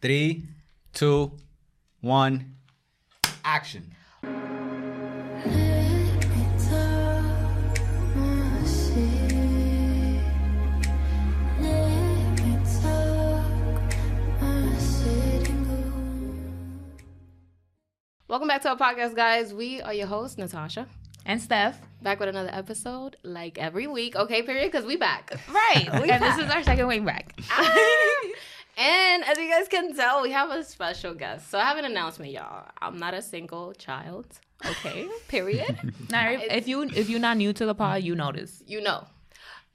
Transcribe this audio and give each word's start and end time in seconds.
Three, 0.00 0.44
two, 0.94 1.32
one, 2.00 2.54
action. 3.44 3.94
Welcome 18.26 18.48
back 18.48 18.62
to 18.62 18.70
our 18.70 18.76
podcast, 18.76 19.14
guys. 19.14 19.52
We 19.52 19.82
are 19.82 19.92
your 19.92 20.06
hosts, 20.06 20.38
Natasha. 20.38 20.86
and 21.26 21.42
Steph. 21.42 21.78
Back 22.00 22.20
with 22.20 22.30
another 22.30 22.48
episode, 22.50 23.16
like 23.22 23.58
every 23.58 23.86
week. 23.86 24.16
Okay, 24.16 24.40
period, 24.42 24.72
because 24.72 24.86
we 24.86 24.96
back. 24.96 25.34
Right. 25.52 25.88
and 25.92 26.22
this 26.22 26.38
is 26.38 26.50
our 26.50 26.62
second 26.62 26.86
week 26.86 27.04
back. 27.04 27.34
And 28.76 29.24
as 29.24 29.36
you 29.38 29.50
guys 29.50 29.68
can 29.68 29.94
tell, 29.94 30.22
we 30.22 30.30
have 30.30 30.50
a 30.50 30.64
special 30.64 31.14
guest. 31.14 31.50
So 31.50 31.58
I 31.58 31.64
have 31.64 31.76
an 31.76 31.84
announcement, 31.84 32.32
y'all. 32.32 32.66
I'm 32.80 32.98
not 32.98 33.14
a 33.14 33.22
single 33.22 33.72
child. 33.74 34.26
Okay, 34.64 35.08
period. 35.28 35.94
now, 36.10 36.30
if, 36.30 36.42
if 36.50 36.68
you 36.68 36.82
if 36.82 37.08
you're 37.08 37.20
not 37.20 37.36
new 37.36 37.52
to 37.52 37.66
the 37.66 37.74
pod, 37.74 38.02
you 38.02 38.14
notice. 38.14 38.62
you 38.66 38.80
know, 38.80 39.06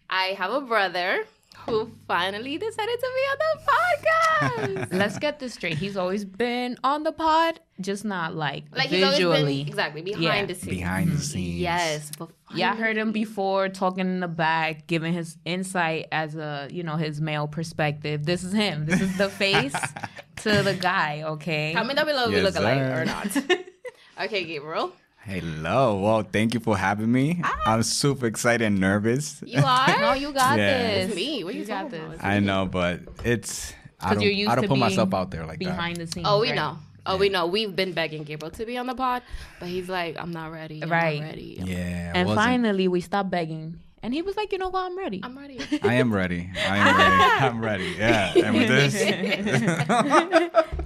I 0.09 0.35
have 0.37 0.51
a 0.51 0.61
brother 0.61 1.25
who 1.65 1.91
finally 2.07 2.57
decided 2.57 2.99
to 2.99 3.09
be 3.15 3.21
on 3.31 3.37
the 3.39 3.61
podcast. 3.71 4.93
Let's 4.99 5.17
get 5.19 5.39
this 5.39 5.53
straight. 5.53 5.77
He's 5.77 5.97
always 5.97 6.25
been 6.25 6.77
on 6.83 7.03
the 7.03 7.11
pod, 7.11 7.59
just 7.81 8.05
not 8.05 8.35
like, 8.35 8.65
like 8.71 8.89
he's 8.89 9.03
always 9.03 9.17
visually. 9.17 9.63
been 9.63 9.67
exactly 9.67 10.01
behind 10.01 10.23
Yeah. 10.23 10.45
the 10.45 10.55
scenes. 10.55 10.77
Behind 10.77 11.07
the 11.07 11.13
mm-hmm. 11.13 11.21
scenes. 11.21 11.59
Yes, 11.59 12.11
but 12.17 12.29
Yeah, 12.53 12.73
I 12.73 12.75
heard 12.75 12.97
him 12.97 13.11
before 13.11 13.69
talking 13.69 14.01
in 14.01 14.19
the 14.19 14.27
back, 14.27 14.87
giving 14.87 15.13
his 15.13 15.37
insight 15.45 16.07
as 16.11 16.35
a 16.35 16.67
you 16.71 16.83
know 16.83 16.95
his 16.97 17.19
male 17.21 17.47
perspective. 17.47 18.25
This 18.25 18.43
is 18.43 18.53
him. 18.53 18.85
This 18.85 19.01
is 19.01 19.17
the 19.17 19.29
face 19.29 19.75
to 20.37 20.61
the 20.61 20.73
guy. 20.73 21.23
Okay. 21.23 21.73
comment 21.73 21.97
down 21.97 22.05
below 22.05 22.25
if 22.25 22.29
we 22.29 22.35
Yes, 22.35 22.43
look 22.43 22.55
alike 22.55 22.79
or 22.79 23.05
not. 23.05 23.37
okay, 24.21 24.43
Gabriel, 24.43 24.93
Hello. 25.26 25.99
Well, 26.01 26.21
thank 26.21 26.54
you 26.54 26.59
for 26.59 26.77
having 26.77 27.12
me. 27.12 27.41
Ah. 27.43 27.59
I'm 27.65 27.84
super 27.84 28.27
excited 28.27 28.63
and 28.63 28.79
nervous. 28.79 29.41
you 29.45 29.59
are. 29.63 29.87
no, 29.99 30.13
you 30.13 30.31
got 30.31 30.57
Yeah. 30.59 30.77
this. 30.77 31.07
It's 31.07 31.15
me. 31.15 31.43
What 31.43 31.55
you, 31.55 31.62
You 31.62 31.65
got 31.65 31.90
this. 31.90 31.99
about? 31.99 32.23
I 32.23 32.40
know, 32.40 32.68
but 32.68 33.01
it's 33.23 33.73
I 33.99 34.09
'Cause 34.09 34.13
don't, 34.18 34.21
you're 34.23 34.31
used 34.31 34.51
I 34.51 34.55
don't 34.55 34.62
to 34.63 34.68
put 34.70 34.77
myself 34.77 35.13
out 35.15 35.31
there 35.31 35.46
like 35.48 35.57
that. 35.59 35.65
behind 35.65 35.98
that. 35.98 36.05
the 36.05 36.12
scenes. 36.12 36.27
Oh, 36.29 36.41
we 36.41 36.49
right? 36.49 36.55
know. 36.55 36.77
Oh, 37.07 37.18
we 37.18 37.29
know. 37.29 37.48
We've 37.48 37.76
been 37.76 37.93
begging 37.93 38.23
Gabriel 38.23 38.51
to 38.51 38.65
be 38.65 38.77
on 38.77 38.85
the 38.87 38.93
pod, 38.96 39.23
but 39.59 39.68
he's 39.70 39.90
like, 39.90 40.15
I'm 40.20 40.31
not 40.31 40.51
ready. 40.51 40.81
I'm 40.84 40.91
Right. 40.91 41.20
Not 41.21 41.29
ready. 41.29 41.57
I'm, 41.59 41.68
Yeah. 41.68 42.12
I 42.13 42.18
And 42.20 42.27
wasn't. 42.27 42.46
finally, 42.46 42.87
we 42.87 43.01
stopped 43.01 43.29
begging, 43.31 43.79
and 44.03 44.13
he 44.13 44.21
was 44.21 44.35
like, 44.37 44.51
"You 44.51 44.57
know 44.59 44.70
what? 44.70 44.85
I'm 44.91 44.98
ready." 44.98 45.21
I'm 45.23 45.37
ready. 45.37 45.59
I 45.84 45.93
am 45.96 46.13
ready. 46.13 46.49
I 46.55 46.77
am 46.77 46.98
ready. 46.98 47.23
I'm 47.46 47.62
ready. 47.62 47.96
Yeah. 47.98 48.34
And 48.35 48.55
with 48.55 48.68
this, 48.68 48.93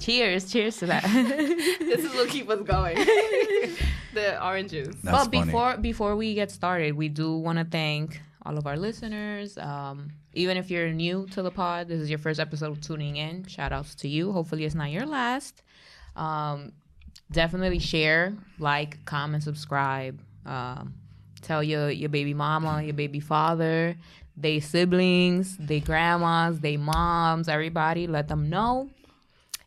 cheers, 0.05 0.49
cheers 0.51 0.77
to 0.77 0.85
that. 0.87 1.03
this 1.03 2.03
is 2.05 2.13
what 2.15 2.29
keeps 2.29 2.49
us 2.49 2.61
going. 2.63 2.97
The 4.13 4.43
orange 4.45 4.71
juice. 4.71 4.95
that's 5.03 5.03
well, 5.03 5.25
funny. 5.25 5.45
before 5.45 5.77
before 5.77 6.15
we 6.15 6.33
get 6.33 6.51
started, 6.51 6.95
we 6.95 7.09
do 7.09 7.37
want 7.37 7.59
to 7.59 7.65
thank 7.65 8.21
all 8.45 8.57
of 8.57 8.65
our 8.65 8.77
listeners. 8.77 9.57
Um, 9.57 10.11
even 10.33 10.57
if 10.57 10.69
you're 10.69 10.91
new 10.91 11.27
to 11.31 11.41
the 11.41 11.51
pod, 11.51 11.87
this 11.87 11.99
is 11.99 12.09
your 12.09 12.19
first 12.19 12.39
episode 12.39 12.81
tuning 12.81 13.17
in. 13.17 13.45
Shout 13.45 13.71
outs 13.71 13.95
to 13.95 14.07
you. 14.07 14.31
Hopefully, 14.31 14.65
it's 14.65 14.75
not 14.75 14.91
your 14.91 15.05
last. 15.05 15.63
Um, 16.15 16.73
definitely 17.31 17.79
share, 17.79 18.35
like, 18.57 19.03
comment, 19.05 19.43
subscribe. 19.43 20.19
Um, 20.45 20.95
tell 21.41 21.63
your 21.63 21.89
your 21.89 22.09
baby 22.09 22.33
mama, 22.33 22.81
your 22.83 22.93
baby 22.93 23.19
father, 23.19 23.95
they 24.37 24.59
siblings, 24.59 25.57
they 25.57 25.79
grandmas, 25.79 26.59
they 26.59 26.77
moms, 26.77 27.49
everybody. 27.49 28.07
Let 28.07 28.27
them 28.27 28.49
know. 28.49 28.89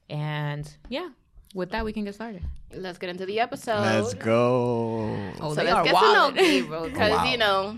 And 0.08 0.70
yeah, 0.88 1.10
with 1.54 1.70
that, 1.70 1.84
we 1.84 1.92
can 1.92 2.04
get 2.04 2.14
started. 2.14 2.42
Let's 2.74 2.98
get 2.98 3.10
into 3.10 3.26
the 3.26 3.40
episode. 3.40 3.80
Let's 3.80 4.14
go. 4.14 5.16
Oh, 5.40 5.54
So 5.54 5.62
let's 5.62 5.72
are 5.72 5.84
get 5.84 5.94
to 5.94 6.00
know 6.00 6.30
wildin'. 6.30 6.36
Gabriel 6.36 6.84
because 6.84 7.10
Wow. 7.12 7.24
you 7.24 7.36
know 7.38 7.76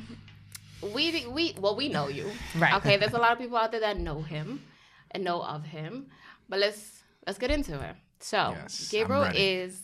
we 0.94 1.26
we 1.26 1.54
well 1.60 1.74
we 1.76 1.88
know 1.88 2.08
you. 2.08 2.30
Right. 2.58 2.74
Okay. 2.74 2.96
There's 2.96 3.12
a 3.14 3.18
lot 3.18 3.32
of 3.32 3.38
people 3.42 3.56
out 3.56 3.70
there 3.72 3.80
that 3.80 3.98
know 3.98 4.22
him 4.22 4.62
and 5.10 5.24
know 5.24 5.42
of 5.42 5.64
him, 5.64 6.06
but 6.48 6.58
let's 6.60 7.02
let's 7.26 7.38
get 7.38 7.50
into 7.50 7.74
it. 7.80 7.96
So 8.20 8.54
Yes, 8.56 8.88
Gabriel 8.90 9.24
is 9.34 9.80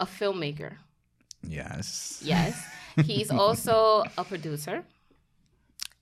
a 0.00 0.06
filmmaker. 0.06 0.76
Yes. 1.42 2.20
Yes. 2.24 2.60
He's 3.04 3.30
also 3.30 4.04
a 4.18 4.24
producer. 4.24 4.84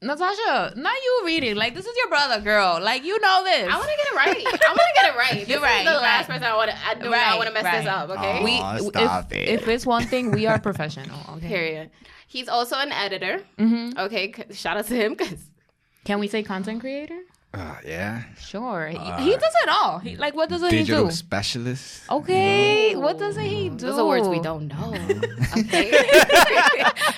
Natasha, 0.02 0.72
not 0.76 0.94
you 1.04 1.22
reading. 1.24 1.54
Like 1.56 1.74
this 1.74 1.86
is 1.86 1.96
your 1.96 2.08
brother, 2.08 2.40
girl. 2.40 2.80
Like 2.82 3.04
you 3.04 3.18
know 3.20 3.44
this. 3.44 3.68
I 3.72 3.76
want 3.76 3.88
to 3.90 3.96
get 3.96 4.06
it 4.12 4.16
right. 4.16 4.46
I 4.46 4.68
want 4.68 4.80
to 4.80 5.00
get 5.00 5.14
it 5.14 5.16
right. 5.16 5.36
You're 5.48 5.60
this 5.60 5.62
right, 5.62 5.78
Is 5.80 5.84
the 5.86 5.90
you're 5.92 6.00
last 6.00 6.28
right. 6.28 6.40
person 6.40 6.52
I 6.52 6.56
want 6.56 6.70
to. 6.70 6.76
I 6.86 6.94
do 6.94 7.10
Right, 7.10 7.26
not 7.30 7.36
want 7.38 7.48
to 7.48 7.54
mess 7.54 7.62
this 7.64 7.86
right. 7.86 7.86
up. 7.88 8.10
Okay. 8.10 8.38
Oh. 8.40 8.44
we 8.44 8.50
Aw, 8.58 8.76
if, 8.76 8.82
stop 8.82 9.32
it. 9.32 9.48
if 9.48 9.68
it's 9.68 9.86
one 9.86 10.04
thing, 10.04 10.30
we 10.32 10.46
are 10.46 10.58
professional. 10.58 11.18
Okay. 11.36 11.48
Period. 11.48 11.90
He's 12.26 12.48
also 12.48 12.76
an 12.76 12.92
editor. 12.92 13.42
Mhm. 13.58 13.96
Okay. 13.98 14.32
Shout 14.52 14.76
out 14.76 14.86
to 14.86 14.94
him 14.94 15.14
because 15.14 15.38
Can 16.04 16.18
we 16.18 16.26
say 16.28 16.42
content 16.42 16.80
creator? 16.80 17.20
Uh, 17.54 17.76
yeah. 17.86 18.22
Sure. 18.40 18.88
He, 18.88 18.96
Uh, 18.96 19.18
he 19.18 19.32
does 19.36 19.54
it 19.62 19.68
all. 19.68 19.98
He, 19.98 20.16
like 20.16 20.34
what 20.34 20.48
does 20.48 20.62
he 20.62 20.70
do? 20.70 20.76
Digital 20.78 21.04
do? 21.04 21.10
specialist. 21.12 22.02
Okay. 22.10 22.96
What 22.96 23.18
doesn't 23.18 23.44
he 23.44 23.68
do? 23.68 23.76
those 23.86 23.98
are 23.98 24.06
words 24.06 24.26
we 24.26 24.40
don't 24.40 24.66
know. 24.68 24.94
Okay. 25.58 25.90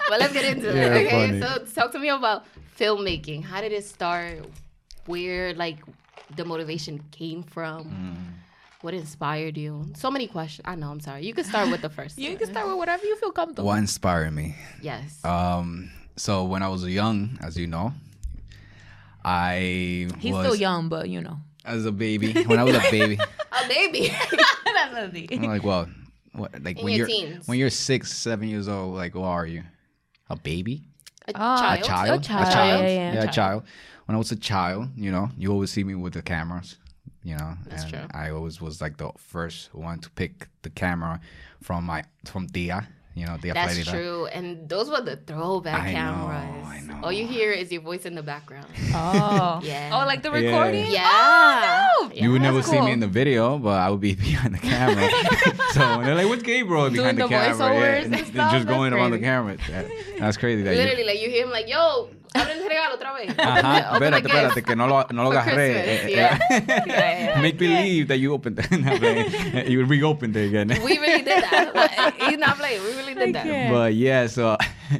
but 0.08 0.18
let's 0.20 0.32
get 0.32 0.44
into 0.44 0.74
Yeah, 0.74 0.94
it. 0.94 1.06
Okay. 1.06 1.10
funny. 1.28 1.40
So 1.40 1.64
talk 1.80 1.92
to 1.92 1.98
me 2.00 2.08
about 2.08 2.44
filmmaking. 2.78 3.44
How 3.44 3.60
did 3.60 3.72
it 3.72 3.84
start? 3.84 4.46
Where 5.06 5.52
like 5.54 5.78
the 6.36 6.44
motivation 6.44 7.02
came 7.10 7.42
from? 7.42 7.84
Mm. 7.84 8.40
What 8.82 8.94
inspired 8.94 9.56
you? 9.56 9.86
So 9.96 10.10
many 10.10 10.26
questions. 10.26 10.64
I 10.66 10.74
know. 10.74 10.90
I'm 10.90 11.00
sorry. 11.00 11.24
You 11.24 11.32
can 11.34 11.44
start 11.44 11.70
with 11.70 11.80
the 11.82 11.88
first. 11.90 12.18
You 12.22 12.30
one. 12.30 12.38
can 12.38 12.50
start 12.50 12.68
with 12.68 12.76
whatever 12.76 13.04
you 13.06 13.16
feel 13.16 13.32
comfortable. 13.32 13.66
What 13.66 13.78
inspired 13.78 14.32
me? 14.32 14.56
Yes. 14.82 15.24
Um. 15.24 15.90
So 16.16 16.44
when 16.44 16.62
I 16.62 16.68
was 16.68 16.86
young, 16.86 17.38
as 17.42 17.56
you 17.56 17.66
know, 17.66 17.92
I 19.24 20.08
He's 20.18 20.32
was 20.32 20.44
still 20.46 20.54
young, 20.56 20.88
but 20.88 21.08
you 21.08 21.20
know. 21.20 21.38
as 21.64 21.86
a 21.86 21.92
baby. 21.92 22.32
When 22.46 22.58
I 22.58 22.64
was 22.64 22.76
a 22.76 22.80
baby, 22.90 23.18
a 23.18 23.68
baby. 23.68 24.08
That's 24.64 24.96
a 24.96 25.08
thing. 25.10 25.28
I'm 25.32 25.42
like, 25.50 25.64
well, 25.64 25.88
what? 26.32 26.62
Like 26.62 26.78
In 26.78 26.84
when 26.84 26.94
your 26.94 27.08
you're 27.08 27.26
teens. 27.26 27.48
when 27.48 27.58
you're 27.58 27.70
six, 27.70 28.12
seven 28.12 28.48
years 28.48 28.68
old, 28.68 28.94
like, 28.94 29.14
what 29.14 29.26
are 29.28 29.46
you? 29.46 29.62
A 30.30 30.36
baby? 30.36 30.82
A 31.28 31.32
Ah, 31.34 31.74
A 31.74 31.82
child? 31.82 32.20
A 32.20 32.24
child. 32.24 32.48
A 32.48 32.52
child? 32.52 32.82
Yeah, 32.82 32.88
yeah, 32.88 33.14
Yeah, 33.14 33.24
a 33.24 33.28
a 33.28 33.32
child. 33.32 33.62
When 34.06 34.14
I 34.14 34.18
was 34.18 34.32
a 34.32 34.36
child, 34.36 34.88
you 34.96 35.10
know, 35.10 35.30
you 35.38 35.50
always 35.52 35.70
see 35.70 35.84
me 35.84 35.94
with 35.94 36.12
the 36.14 36.22
cameras. 36.22 36.76
You 37.22 37.36
know, 37.36 37.56
That's 37.66 37.84
and 37.84 37.92
true. 37.92 38.06
I 38.12 38.30
always 38.30 38.60
was 38.60 38.80
like 38.82 38.98
the 38.98 39.10
first 39.16 39.74
one 39.74 39.98
to 40.00 40.10
pick 40.10 40.48
the 40.62 40.70
camera 40.70 41.20
from 41.62 41.84
my 41.84 42.04
from 42.26 42.46
Tia. 42.48 42.86
You 43.16 43.26
know, 43.26 43.36
Tia 43.36 43.54
That's 43.54 43.78
Flarita. 43.78 43.90
true. 43.92 44.26
And 44.26 44.68
those 44.68 44.90
were 44.90 45.00
the 45.00 45.16
throwback 45.16 45.82
I 45.82 45.86
know, 45.92 45.98
cameras. 45.98 46.66
I 46.66 46.80
know. 46.80 47.00
All 47.04 47.12
you 47.12 47.26
hear 47.28 47.52
is 47.52 47.70
your 47.70 47.80
voice 47.80 48.06
in 48.06 48.14
the 48.16 48.22
background. 48.24 48.66
Oh. 48.96 49.60
oh. 49.60 49.60
Yeah. 49.64 49.90
Oh, 49.92 50.06
like 50.06 50.22
the 50.22 50.30
recording? 50.30 50.86
Yeah. 50.90 51.08
Oh, 51.10 52.08
no. 52.08 52.14
You 52.14 52.30
would 52.32 52.42
never 52.42 52.58
that's 52.58 52.70
see 52.70 52.80
me 52.80 52.92
in 52.92 53.00
the 53.00 53.08
video, 53.08 53.58
but 53.58 53.78
I 53.80 53.90
would 53.90 54.00
be 54.00 54.14
behind 54.28 54.54
the 54.54 54.58
camera. 54.58 55.08
so 55.72 55.96
when 55.96 56.06
they're 56.06 56.14
like, 56.14 56.28
"What's 56.28 56.42
Gabriel 56.44 56.90
behind 56.90 56.94
Doing 56.94 57.16
the, 57.16 57.22
the 57.24 57.28
camera?" 57.28 57.56
voiceovers 57.56 58.04
and 58.04 58.14
they're 58.14 58.24
stuff, 58.24 58.52
just 58.52 58.66
going 58.68 58.90
that's 58.90 59.00
around 59.00 59.10
the 59.12 59.18
camera. 59.18 59.56
That- 59.68 59.86
that's 60.18 60.36
crazy. 60.36 60.62
That 60.62 60.76
you, 60.76 60.82
Literally, 60.82 61.04
like 61.04 61.20
you 61.20 61.28
hear 61.30 61.44
him 61.44 61.50
like, 61.50 61.68
yo, 61.68 62.08
abre 62.34 62.52
el 62.52 62.68
regalo 62.68 62.94
otra 62.96 63.12
vez. 63.14 63.30
Open 63.30 63.36
the- 63.36 63.42
Ajá, 63.42 63.78
espérate, 63.94 64.22
gift. 64.22 64.34
espérate, 64.34 64.62
que 64.64 64.76
no 64.76 64.86
lo, 64.86 65.06
no 65.12 65.22
lo 65.24 65.30
For 65.32 65.38
agarré. 65.40 65.72
Christmas, 65.72 65.86
Eh, 65.86 66.10
yeah. 66.10 66.38
eh, 66.50 66.64
Yeah, 66.86 67.24
yeah. 67.34 67.40
Make 67.40 67.58
believe 67.58 68.08
that 68.08 68.18
you 68.18 68.32
opened 68.34 68.58
it. 68.60 69.68
you 69.68 69.84
reopened 69.84 70.36
it 70.36 70.48
again. 70.48 70.68
We 70.82 70.98
really 70.98 71.22
did 71.22 71.42
that. 71.44 72.14
He's 72.28 72.38
not 72.38 72.58
playing. 72.58 72.82
We 72.82 72.94
really 72.96 73.14
did 73.14 73.34
that. 73.34 73.70
but 73.70 73.94
yeah, 73.94 74.26
so 74.26 74.56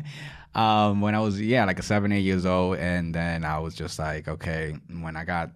um, 0.55 1.01
when 1.01 1.15
I 1.15 1.21
was 1.21 1.41
yeah 1.41 1.65
like 1.65 1.83
seven 1.83 2.13
eight 2.13 2.21
years 2.25 2.47
old, 2.47 2.79
and 2.79 3.15
then 3.15 3.45
I 3.45 3.59
was 3.59 3.75
just 3.75 3.99
like 3.99 4.29
okay, 4.29 4.75
when 5.01 5.17
I 5.17 5.25
got 5.25 5.51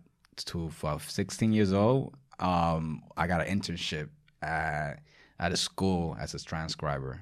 to 0.47 0.71
uh, 0.85 0.99
sixteen 1.07 1.53
years 1.53 1.73
old, 1.73 2.15
um, 2.41 3.03
I 3.17 3.27
got 3.27 3.47
an 3.47 3.49
internship 3.61 4.09
at 4.43 5.01
at 5.39 5.53
a 5.53 5.57
school 5.57 6.17
as 6.21 6.35
a 6.35 6.39
transcriber. 6.45 7.21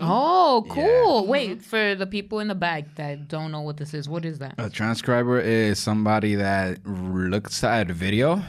Oh, 0.00 0.66
cool. 0.70 1.26
Wait, 1.26 1.62
for 1.62 1.94
the 1.94 2.06
people 2.06 2.40
in 2.40 2.48
the 2.48 2.54
back 2.54 2.94
that 2.96 3.28
don't 3.28 3.52
know 3.52 3.60
what 3.60 3.76
this 3.76 3.94
is, 3.94 4.08
what 4.08 4.24
is 4.24 4.38
that? 4.38 4.54
A 4.58 4.68
transcriber 4.70 5.38
is 5.40 5.78
somebody 5.78 6.34
that 6.36 6.84
looks 6.86 7.62
at 7.62 7.90
a 7.90 7.94
video 7.94 8.42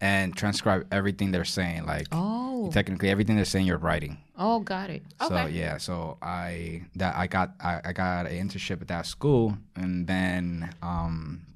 and 0.00 0.36
transcribe 0.36 0.86
everything 0.92 1.30
they're 1.32 1.44
saying. 1.44 1.86
Like 1.86 2.06
Oh. 2.12 2.70
technically 2.72 3.10
everything 3.10 3.36
they're 3.36 3.44
saying, 3.44 3.66
you're 3.66 3.78
writing. 3.78 4.18
Oh, 4.36 4.60
got 4.60 4.90
it. 4.90 5.02
So 5.20 5.34
Okay. 5.34 5.50
yeah, 5.52 5.78
so 5.78 6.18
I 6.20 6.82
that 6.96 7.16
I 7.16 7.26
got 7.26 7.54
I, 7.60 7.80
I 7.86 7.92
got 7.92 8.26
an 8.26 8.32
internship 8.48 8.80
at 8.82 8.88
that 8.88 9.06
school, 9.06 9.56
and 9.76 10.06
then 10.06 10.74
um, 10.82 11.46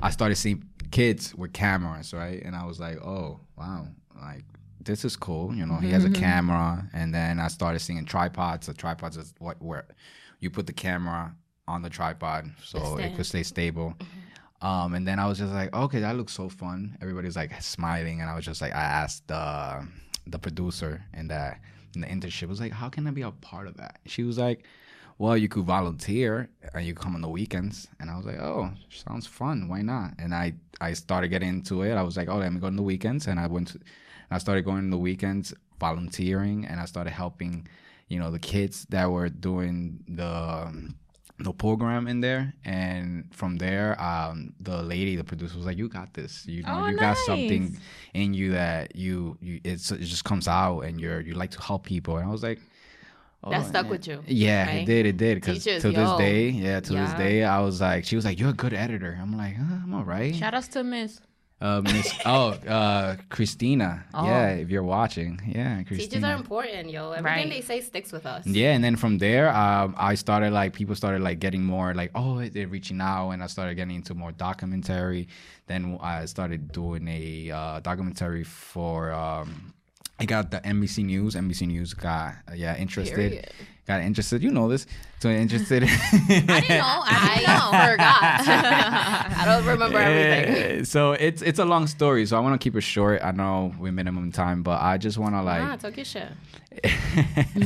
I 0.00 0.10
started 0.10 0.36
seeing 0.36 0.64
kids 0.90 1.34
with 1.34 1.52
cameras, 1.52 2.12
right? 2.12 2.42
And 2.42 2.54
I 2.54 2.64
was 2.66 2.78
like, 2.78 2.98
oh 3.04 3.40
wow, 3.56 3.86
like 4.20 4.44
this 4.84 5.04
is 5.04 5.16
cool. 5.16 5.54
You 5.54 5.66
know, 5.66 5.76
he 5.76 5.90
has 5.90 6.04
a 6.04 6.10
camera, 6.10 6.88
and 6.92 7.14
then 7.14 7.38
I 7.38 7.48
started 7.48 7.80
seeing 7.80 8.04
tripods. 8.04 8.66
So 8.66 8.72
tripods 8.72 9.16
is 9.16 9.34
what 9.38 9.60
where 9.62 9.86
you 10.40 10.50
put 10.50 10.66
the 10.66 10.72
camera 10.72 11.34
on 11.68 11.82
the 11.82 11.90
tripod 11.90 12.50
so 12.62 12.96
it 12.98 13.14
could 13.16 13.26
stay 13.26 13.42
stable. 13.42 13.94
Um, 14.60 14.94
and 14.94 15.06
then 15.06 15.18
I 15.18 15.26
was 15.26 15.38
just 15.38 15.52
like, 15.52 15.74
okay, 15.74 16.00
that 16.00 16.16
looks 16.16 16.32
so 16.32 16.48
fun. 16.48 16.96
Everybody's 17.00 17.36
like 17.36 17.60
smiling, 17.62 18.20
and 18.20 18.30
I 18.30 18.36
was 18.36 18.44
just 18.44 18.60
like, 18.60 18.72
I 18.72 18.82
asked 18.82 19.26
the 19.28 19.86
the 20.26 20.38
producer 20.38 21.02
in 21.14 21.28
that 21.28 21.60
in 21.94 22.00
the 22.00 22.06
internship 22.06 22.48
was 22.48 22.60
like, 22.60 22.72
how 22.72 22.88
can 22.88 23.06
I 23.06 23.10
be 23.10 23.22
a 23.22 23.30
part 23.30 23.66
of 23.66 23.76
that? 23.76 24.00
She 24.06 24.22
was 24.22 24.38
like, 24.38 24.64
well, 25.18 25.36
you 25.36 25.48
could 25.48 25.64
volunteer 25.64 26.48
and 26.74 26.86
you 26.86 26.94
come 26.94 27.14
on 27.14 27.20
the 27.20 27.28
weekends. 27.28 27.88
And 28.00 28.10
I 28.10 28.16
was 28.16 28.24
like, 28.24 28.38
oh, 28.38 28.70
sounds 28.90 29.26
fun. 29.26 29.68
Why 29.68 29.82
not? 29.82 30.14
And 30.18 30.34
I 30.34 30.54
I 30.80 30.94
started 30.94 31.28
getting 31.28 31.48
into 31.48 31.82
it. 31.82 31.94
I 31.94 32.02
was 32.02 32.16
like, 32.16 32.28
oh, 32.28 32.38
let 32.38 32.52
me 32.52 32.60
go 32.60 32.66
on 32.66 32.76
the 32.76 32.82
weekends, 32.82 33.26
and 33.26 33.38
I 33.38 33.46
went 33.46 33.68
to, 33.68 33.80
I 34.32 34.38
started 34.38 34.64
going 34.64 34.78
on 34.78 34.90
the 34.90 34.98
weekends 34.98 35.54
volunteering, 35.80 36.64
and 36.66 36.80
I 36.80 36.84
started 36.86 37.10
helping, 37.10 37.66
you 38.08 38.18
know, 38.18 38.30
the 38.30 38.38
kids 38.38 38.86
that 38.90 39.10
were 39.10 39.28
doing 39.28 40.04
the 40.08 40.92
the 41.38 41.52
program 41.52 42.06
in 42.06 42.20
there 42.20 42.52
and 42.64 43.24
from 43.34 43.56
there 43.56 44.00
um 44.00 44.52
the 44.60 44.82
lady 44.82 45.16
the 45.16 45.24
producer 45.24 45.56
was 45.56 45.66
like 45.66 45.76
you 45.76 45.88
got 45.88 46.12
this 46.14 46.46
you 46.46 46.62
know 46.62 46.82
Oh, 46.84 46.86
you 46.86 46.96
got 46.96 47.16
something 47.26 47.76
in 48.14 48.32
you 48.34 48.52
that 48.52 48.94
you 48.94 49.36
you 49.40 49.60
it's 49.64 49.90
it 49.90 50.02
just 50.02 50.24
comes 50.24 50.46
out 50.46 50.80
and 50.80 51.00
you're 51.00 51.20
you 51.20 51.34
like 51.34 51.50
to 51.52 51.60
help 51.60 51.84
people 51.84 52.16
and 52.18 52.28
i 52.28 52.30
was 52.30 52.44
like 52.44 52.60
oh, 53.42 53.50
That 53.50 53.66
stuck 53.66 53.86
yeah. 53.86 53.90
with 53.90 54.06
you, 54.06 54.22
yeah 54.26 54.66
right? 54.66 54.74
it 54.82 54.84
did 54.86 55.06
it 55.06 55.16
did 55.16 55.34
because 55.36 55.64
to 55.64 55.80
this 55.80 55.96
yo. 55.96 56.18
day 56.18 56.50
yeah 56.50 56.78
to 56.78 56.92
this 56.92 57.12
day 57.14 57.42
i 57.42 57.58
was 57.58 57.80
like 57.80 58.04
she 58.04 58.14
was 58.14 58.24
like 58.24 58.38
you're 58.38 58.50
a 58.50 58.54
good 58.64 58.74
editor 58.74 59.18
i'm 59.20 59.36
like 59.36 59.56
uh, 59.58 59.82
i'm 59.82 59.92
all 59.94 60.04
right 60.04 60.34
Shout 60.36 60.54
outs 60.54 60.68
to 60.68 60.84
Miss. 60.84 61.20
Uh, 61.62 61.80
Miss, 61.82 62.12
oh 62.26 62.48
uh 62.78 63.16
christina 63.30 64.04
Oh. 64.12 64.26
yeah 64.26 64.48
if 64.62 64.68
you're 64.72 64.82
watching 64.98 65.32
yeah 65.46 65.82
christina 65.86 66.08
Teachers 66.08 66.24
are 66.24 66.36
important, 66.36 66.90
yo. 66.90 67.12
Everything 67.12 67.24
Right. 67.24 67.50
they 67.50 67.60
say 67.70 67.80
sticks 67.80 68.10
with 68.16 68.26
us. 68.26 68.42
yeah, 68.46 68.72
and 68.76 68.82
then 68.84 68.96
from 68.96 69.18
there, 69.18 69.46
um, 69.64 69.94
I 70.10 70.14
started 70.16 70.50
like 70.52 70.70
people 70.80 70.94
started 71.02 71.22
like 71.22 71.38
getting 71.46 71.62
more 71.64 71.94
like 71.94 72.10
oh 72.14 72.34
they're 72.54 72.66
reaching 72.76 73.00
out, 73.00 73.30
and 73.32 73.40
I 73.42 73.46
started 73.46 73.74
getting 73.76 73.96
into 73.96 74.12
more 74.14 74.32
documentary. 74.32 75.28
Then 75.70 75.98
I 76.02 76.26
started 76.26 76.60
doing 76.72 77.06
a 77.08 77.50
uh, 77.50 77.80
documentary 77.80 78.44
for. 78.44 79.12
Um, 79.12 79.72
I 80.18 80.24
got 80.24 80.50
the 80.50 80.60
NBC 80.60 81.04
News. 81.04 81.34
NBC 81.34 81.66
News 81.66 81.94
got 81.94 82.34
uh, 82.50 82.54
yeah 82.54 82.76
interested. 82.76 83.16
Period. 83.16 83.50
Got 83.86 84.02
interested. 84.02 84.42
You 84.42 84.50
know 84.50 84.68
this. 84.68 84.86
So 85.18 85.28
interested. 85.28 85.82
I 85.82 85.86
didn't 86.28 86.46
know. 86.46 86.54
I 87.04 87.42
know. 87.46 87.70
I 87.72 87.90
forgot. 87.90 89.38
I 89.38 89.44
don't 89.44 89.66
remember 89.66 89.98
everything. 89.98 90.84
So 90.84 91.12
it's 91.12 91.42
it's 91.42 91.58
a 91.58 91.64
long 91.64 91.88
story. 91.88 92.24
So 92.26 92.36
I 92.36 92.40
want 92.40 92.60
to 92.60 92.64
keep 92.64 92.76
it 92.76 92.82
short. 92.82 93.22
I 93.24 93.32
know 93.32 93.74
we're 93.80 93.90
minimum 93.90 94.30
time, 94.30 94.62
but 94.62 94.80
I 94.80 94.98
just 94.98 95.18
want 95.18 95.34
to 95.34 95.42
like. 95.42 95.62
Nah, 95.62 95.76
talk 95.76 95.96
your 95.96 96.04
shit. 96.04 96.28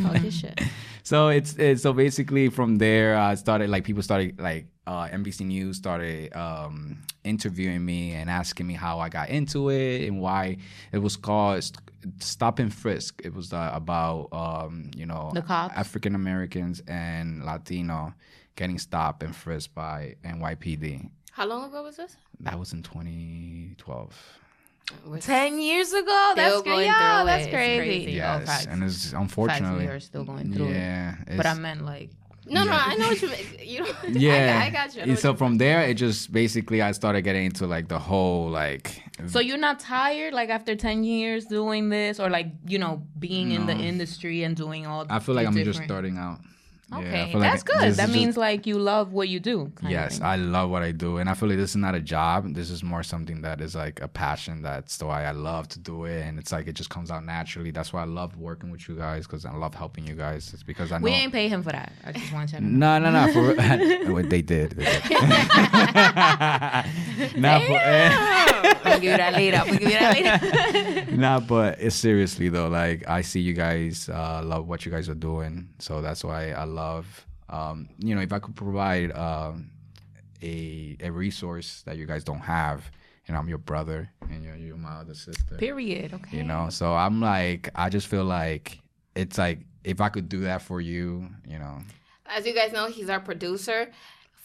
Talk 0.03 0.23
your 0.23 0.33
shit. 0.33 0.61
so 1.05 1.29
it's, 1.29 1.55
it's 1.57 1.83
so 1.83 1.93
basically 1.93 2.49
from 2.49 2.79
there 2.79 3.17
I 3.17 3.37
started 3.37 3.71
like 3.71 3.85
people 3.85 4.03
started 4.03 4.41
like 4.41 4.67
uh, 4.87 5.07
NBC 5.09 5.47
News 5.47 5.77
started 5.77 6.35
um, 6.35 6.99
interviewing 7.25 7.85
me 7.85 8.13
and 8.15 8.29
asking 8.29 8.67
me 8.67 8.75
how 8.75 8.99
I 8.99 9.09
got 9.09 9.29
into 9.29 9.69
it 9.71 10.07
and 10.09 10.21
why 10.21 10.57
it 10.93 10.99
was 10.99 11.17
called 11.17 11.63
St- 11.63 11.86
Stop 12.21 12.59
and 12.59 12.73
Frisk. 12.73 13.21
It 13.25 13.35
was 13.35 13.53
uh, 13.53 13.71
about 13.73 14.29
um, 14.33 14.91
you 14.97 15.07
know 15.07 15.33
African 15.49 16.15
Americans 16.15 16.83
and 16.89 17.45
Latino 17.45 18.15
getting 18.57 18.79
stopped 18.79 19.23
and 19.23 19.35
frisked 19.35 19.75
by 19.75 20.17
NYPD. 20.25 21.11
How 21.33 21.47
long 21.47 21.65
ago 21.69 21.83
was 21.83 21.97
this? 21.97 22.17
That 22.41 22.59
was 22.59 22.73
in 22.73 22.83
2012. 22.83 24.39
We're 25.05 25.19
Ten 25.19 25.59
years 25.61 25.93
ago. 25.93 26.33
That's 26.37 26.59
Still 26.59 26.63
crazy. 26.63 26.85
Yeah, 26.85 27.25
that's 27.25 27.43
it. 27.43 27.47
It's 27.49 27.55
crazy. 27.55 27.79
crazy. 28.05 28.13
Yes, 28.13 28.43
Oh, 28.43 28.47
facts. 28.47 28.67
and 28.67 28.83
it's 28.85 29.03
Facts, 29.03 29.13
unfortunately 29.15 29.87
we 29.87 29.91
are 29.91 30.01
still 30.01 30.25
going 30.25 30.53
through 30.53 30.69
it. 30.69 30.75
yeah, 30.75 31.17
But 31.37 31.47
I 31.47 31.55
meant 31.55 31.85
like 31.85 32.11
No, 32.47 32.65
no, 32.65 32.71
Yeah. 32.73 32.83
I 32.87 32.95
know 32.97 33.09
what 33.09 33.23
you 33.23 33.29
mean. 33.29 33.47
You 33.61 33.81
know, 33.81 33.93
yeah 34.09 34.61
I, 34.63 34.67
I 34.67 34.71
got 34.71 34.95
you. 34.95 35.03
I 35.03 35.05
know 35.05 35.11
And 35.11 35.11
what 35.13 35.21
so 35.21 35.31
you 35.33 35.37
from 35.37 35.59
there 35.59 35.83
it 35.83 35.95
just 35.95 36.33
basically 36.33 36.81
i 36.81 36.93
started 36.93 37.23
getting 37.23 37.45
into 37.47 37.67
like 37.67 37.89
the 37.89 37.99
whole 37.99 38.49
like 38.51 39.03
So 39.29 39.41
you're 39.41 39.59
not 39.69 39.81
tired, 39.81 40.33
like 40.35 40.51
after 40.51 40.77
ten 40.77 41.03
years 41.03 41.47
doing 41.47 41.89
this, 41.89 42.21
or 42.21 42.29
like 42.31 42.49
you 42.67 42.79
know 42.79 43.03
being 43.19 43.51
in 43.53 43.67
the 43.67 43.73
industry 43.75 44.43
and 44.45 44.55
doing 44.57 44.87
all. 44.87 45.07
i 45.11 45.19
feel 45.19 45.35
like 45.35 45.47
i'm 45.47 45.55
just 45.65 45.83
starting 45.83 46.17
out 46.19 46.39
Yeah, 46.89 46.99
Okay, 46.99 47.33
like 47.35 47.43
that's 47.43 47.63
good. 47.65 47.95
That 47.95 48.11
means 48.11 48.27
just- 48.37 48.39
like 48.39 48.65
you 48.65 48.79
love 48.79 49.13
what 49.13 49.29
you 49.29 49.41
do. 49.41 49.73
yes 49.83 50.21
i 50.21 50.37
love 50.37 50.71
what 50.71 50.85
i 50.85 50.93
do 50.93 51.17
and 51.19 51.29
i 51.29 51.35
feel 51.35 51.49
like 51.49 51.59
this 51.59 51.71
is 51.71 51.77
not 51.77 51.97
a 51.97 52.01
job 52.01 52.55
this 52.55 52.71
is 52.71 52.85
more 52.85 53.03
something 53.03 53.41
that 53.43 53.61
is 53.61 53.75
like 53.75 54.01
a 54.01 54.07
passion 54.07 54.63
that's 54.63 54.97
the 54.99 55.05
why 55.05 55.25
i 55.25 55.33
love 55.33 55.67
to 55.69 55.81
do 55.81 56.05
it 56.05 56.23
and 56.23 56.39
it's 56.39 56.53
like 56.53 56.69
it 56.69 56.75
just 56.75 56.89
comes 56.89 57.11
out 57.11 57.25
naturally 57.25 57.73
that's 57.73 57.93
why 57.93 58.03
i 58.03 58.05
love 58.05 58.37
working 58.37 58.71
with 58.71 58.89
you 58.89 58.95
guys 58.95 59.27
because 59.27 59.45
i 59.45 59.53
love 59.53 59.75
helping 59.75 60.07
you 60.07 60.15
guys 60.15 60.49
it's 60.55 60.63
because 60.63 60.93
i 60.93 60.99
know 60.99 61.03
we 61.05 61.11
ain't 61.11 61.33
pay 61.33 61.49
him 61.49 61.61
for 61.61 61.73
that. 61.73 61.91
I 62.05 62.13
just 62.13 62.33
want 62.33 62.53
you 62.53 62.59
to 62.61 62.65
know. 62.65 62.99
no, 63.01 63.11
no, 63.11 63.27
no. 63.27 63.33
For 63.33 63.55
what 64.13 64.31
they 64.31 64.43
did. 64.43 64.71
They 64.73 64.85
did. 64.85 65.11
Not 67.37 67.63
for, 67.63 67.79
I'll 67.83 69.01
give 69.01 69.05
you 69.05 69.17
that 69.17 69.33
later. 69.35 69.57
I'll 69.57 69.67
give 69.67 69.83
you 69.83 69.91
that 69.99 70.15
later. 70.15 71.17
Nah, 71.17 71.41
but 71.41 71.81
it's 71.81 71.97
seriously 71.97 72.49
though. 72.49 72.69
Like 72.69 73.09
I 73.09 73.23
see 73.23 73.41
you 73.41 73.55
guys 73.55 74.09
uh, 74.09 74.43
love 74.45 74.69
what 74.69 74.85
you 74.87 74.93
guys 74.93 75.09
are 75.09 75.15
doing, 75.15 75.69
so 75.79 76.01
that's 76.01 76.23
why 76.25 76.51
I 76.51 76.65
love. 76.65 76.76
Um, 77.49 77.89
you 77.99 78.15
know, 78.15 78.21
if 78.21 78.33
I 78.33 78.39
could 78.39 78.57
provide 78.57 79.13
um, 79.13 79.71
a 80.43 80.97
a 81.01 81.11
resource 81.11 81.83
that 81.87 81.97
you 81.97 82.07
guys 82.07 82.25
don't 82.25 82.41
have, 82.41 82.91
you 83.27 83.35
know, 83.35 83.41
I'm 83.41 83.49
your 83.49 83.59
brother 83.59 84.11
and 84.31 84.43
you're, 84.45 84.57
you're 84.57 84.77
my 84.77 84.97
other 84.97 85.15
sister. 85.15 85.57
Period. 85.57 86.15
Okay. 86.15 86.39
You 86.39 86.45
know, 86.45 86.69
so 86.71 86.95
I'm 86.95 87.21
like, 87.21 87.71
I 87.75 87.89
just 87.89 88.09
feel 88.09 88.25
like 88.25 88.81
it's 89.15 89.39
like 89.39 89.61
if 89.85 90.01
I 90.01 90.09
could 90.09 90.29
do 90.29 90.41
that 90.41 90.63
for 90.63 90.81
you, 90.81 91.29
you 91.47 91.59
know. 91.59 91.79
As 92.27 92.45
you 92.45 92.55
guys 92.55 92.73
know, 92.73 92.87
he's 92.87 93.09
our 93.09 93.21
producer. 93.21 93.91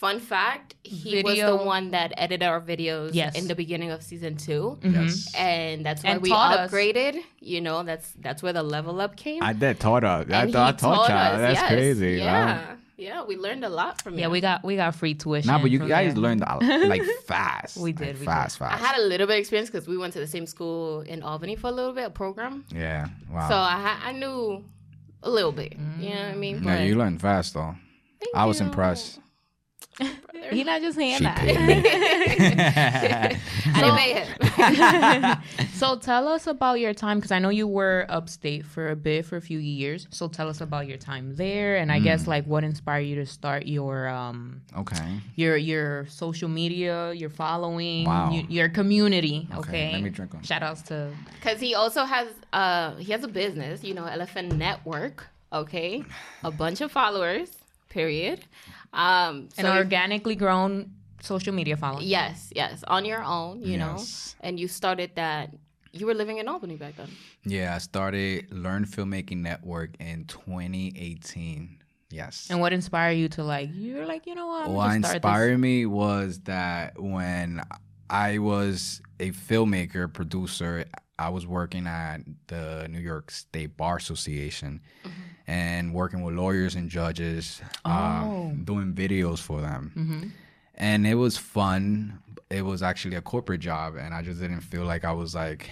Fun 0.01 0.19
fact: 0.19 0.73
he 0.83 1.21
was 1.21 1.37
the 1.39 1.55
one 1.55 1.91
that 1.91 2.09
edited 2.17 2.41
our 2.51 2.59
videos 2.59 3.11
Yes. 3.13 3.37
in 3.39 3.47
the 3.47 3.53
beginning 3.55 3.91
of 3.91 4.01
season 4.01 4.33
2 4.35 4.51
mm-hmm. 4.81 4.93
Yes. 4.95 5.31
and 5.35 5.85
that's 5.85 6.01
why 6.03 6.09
And 6.11 6.21
we 6.23 6.29
taught 6.29 6.57
us. 6.57 6.71
upgraded. 6.71 7.21
You 7.39 7.61
know, 7.61 7.83
that's 7.83 8.07
that's 8.25 8.41
where 8.43 8.53
the 8.59 8.63
level 8.63 8.99
up 8.99 9.15
came. 9.15 9.43
I 9.43 9.53
did 9.53 9.79
taught 9.79 10.01
her. 10.03 10.25
I, 10.29 10.41
And 10.43 10.51
thought 10.53 10.69
I 10.69 10.71
he 10.71 10.77
taught 10.85 11.09
y'all. 11.09 11.17
us, 11.35 11.39
That's 11.45 11.59
yes. 11.61 11.67
crazy. 11.71 12.19
wow. 12.19 12.25
Yeah, 12.25 12.75
yeah, 12.97 13.23
we 13.29 13.35
learned 13.37 13.63
a 13.63 13.69
lot 13.69 14.01
from 14.01 14.13
you. 14.15 14.21
Yeah, 14.21 14.25
you. 14.25 14.31
we 14.31 14.41
got 14.41 14.63
we 14.63 14.75
got 14.75 14.95
free 14.95 15.13
tuition. 15.13 15.47
Nah, 15.51 15.59
but 15.61 15.69
you 15.69 15.77
from 15.79 15.87
guys 15.87 16.13
there. 16.15 16.23
learned 16.25 16.41
a 16.41 16.57
lot, 16.57 16.63
like 16.93 17.03
fast. 17.27 17.77
We 17.77 17.91
did, 17.93 18.07
Like, 18.07 18.19
we 18.21 18.25
fast, 18.25 18.59
I 18.61 18.69
fast. 18.69 18.83
had 18.83 18.95
a 18.97 19.03
little 19.11 19.27
bit 19.27 19.33
of 19.37 19.39
experience 19.41 19.69
because 19.69 19.87
we 19.87 19.97
went 20.01 20.13
to 20.13 20.19
the 20.25 20.31
same 20.35 20.47
school 20.47 21.01
in 21.01 21.21
Albany 21.21 21.55
for 21.61 21.67
a 21.67 21.75
little 21.79 21.93
bit, 21.93 22.05
a 22.05 22.09
program. 22.09 22.65
yeah. 22.73 23.07
Wow. 23.31 23.49
So 23.49 23.55
I 23.55 23.77
ha- 23.85 24.01
I 24.09 24.11
knew 24.13 24.65
a 25.21 25.29
little 25.29 25.51
bit. 25.61 25.73
You 25.99 26.09
know 26.09 26.15
what 26.25 26.25
I 26.25 26.35
mean? 26.45 26.63
yeah, 26.63 26.81
you 26.89 26.95
learned 26.95 27.21
fast 27.21 27.53
though. 27.53 27.75
Thank 28.19 28.35
I 28.35 28.45
was 28.45 28.59
you, 28.59 28.65
impressed. 28.65 29.19
Brother. 29.97 30.49
He 30.51 30.63
not 30.63 30.81
just 30.81 30.97
saying 30.97 31.17
She 31.17 31.23
that. 31.23 31.37
paid. 31.37 31.85
I 33.75 33.81
didn't 33.81 33.97
pay 33.97 34.13
him. 34.23 35.67
so 35.73 35.95
tell 35.97 36.27
us 36.27 36.47
about 36.47 36.79
your 36.79 36.93
time 36.93 37.17
because 37.17 37.31
I 37.31 37.39
know 37.39 37.49
you 37.49 37.67
were 37.67 38.05
upstate 38.09 38.65
for 38.65 38.89
a 38.89 38.95
bit 38.95 39.25
for 39.25 39.37
a 39.37 39.41
few 39.41 39.59
years. 39.59 40.07
So 40.11 40.27
tell 40.27 40.49
us 40.49 40.61
about 40.61 40.87
your 40.87 40.97
time 40.97 41.35
there, 41.35 41.77
and 41.77 41.91
I 41.91 41.99
Mm. 41.99 42.03
guess 42.03 42.27
like 42.27 42.45
what 42.45 42.63
inspired 42.63 43.01
you 43.01 43.15
to 43.15 43.25
start 43.25 43.65
your 43.67 44.07
um 44.07 44.61
okay. 44.77 45.19
your 45.35 45.55
your 45.57 46.07
social 46.07 46.49
media, 46.49 47.13
your 47.13 47.29
following, 47.29 48.05
Wow. 48.05 48.31
you- 48.31 48.45
your 48.49 48.69
community. 48.69 49.47
Okay, 49.53 49.59
Okay, 49.71 49.91
let 49.93 50.01
me 50.03 50.09
drink 50.09 50.33
one. 50.33 50.43
Shout 50.43 50.63
outs 50.63 50.81
to 50.83 51.11
Because 51.35 51.59
he 51.59 51.75
also 51.75 52.05
has 52.05 52.27
uh 52.53 52.95
he 52.95 53.11
has 53.11 53.23
a 53.23 53.27
business, 53.27 53.83
you 53.83 53.93
know, 53.93 54.05
Elephant 54.05 54.53
Network. 54.55 55.27
Okay, 55.53 56.03
a 56.43 56.51
bunch 56.51 56.81
of 56.81 56.91
followers. 56.91 57.49
Period. 57.89 58.39
Um, 58.93 59.49
an 59.57 59.65
so 59.65 59.71
if- 59.73 59.77
organically 59.77 60.35
grown 60.35 60.91
social 61.21 61.53
media 61.53 61.77
following. 61.77 62.07
yes, 62.07 62.51
yes, 62.55 62.83
on 62.87 63.05
your 63.05 63.23
own, 63.23 63.61
you 63.61 63.77
know, 63.77 63.95
Yes. 63.97 64.35
and 64.41 64.59
you 64.59 64.67
started 64.67 65.11
that. 65.15 65.53
You 65.93 66.05
were 66.05 66.13
living 66.13 66.37
in 66.37 66.47
Albany 66.47 66.77
back 66.77 66.95
then. 66.95 67.09
Yeah, 67.45 67.75
I 67.75 67.77
started 67.79 68.51
Learn 68.51 68.85
Filmmaking 68.85 69.37
Network 69.39 69.91
in 69.99 70.25
2018. 70.25 71.77
Yes. 72.09 72.47
And 72.49 72.59
what 72.59 72.73
inspired 72.73 73.13
you 73.13 73.29
to 73.29 73.43
like? 73.43 73.69
You're 73.73 74.05
like, 74.05 74.25
you 74.25 74.35
know 74.35 74.47
what? 74.47 74.65
I'm 74.67 74.73
what 74.73 74.87
gonna 74.87 74.99
start 75.03 75.15
inspired 75.15 75.57
me 75.59 75.85
was 75.85 76.39
that 76.41 76.99
when 77.01 77.61
I 78.09 78.37
was 78.39 79.01
a 79.19 79.31
filmmaker, 79.31 80.11
producer, 80.11 80.85
I 81.21 81.29
was 81.29 81.45
working 81.47 81.87
at 81.87 82.17
the 82.47 82.87
New 82.89 82.99
York 82.99 83.31
State 83.31 83.77
Bar 83.77 83.97
Association 83.97 84.81
Mm-hmm. 85.03 85.21
and 85.47 85.93
working 85.93 86.21
with 86.23 86.35
lawyers 86.35 86.75
and 86.75 86.89
judges, 86.89 87.61
Oh. 87.85 87.91
um, 87.91 88.63
doing 88.63 88.93
videos 88.93 89.39
for 89.39 89.59
them. 89.61 89.91
Mm-hmm. 89.95 90.27
And 90.75 91.05
it 91.07 91.15
was 91.15 91.37
fun. 91.37 92.19
It 92.49 92.63
was 92.63 92.81
actually 92.83 93.15
a 93.15 93.21
corporate 93.21 93.61
job, 93.61 93.95
and 93.95 94.13
I 94.13 94.21
just 94.21 94.39
didn't 94.41 94.61
feel 94.61 94.83
like 94.85 95.03
I 95.05 95.11
was 95.13 95.33
like, 95.35 95.69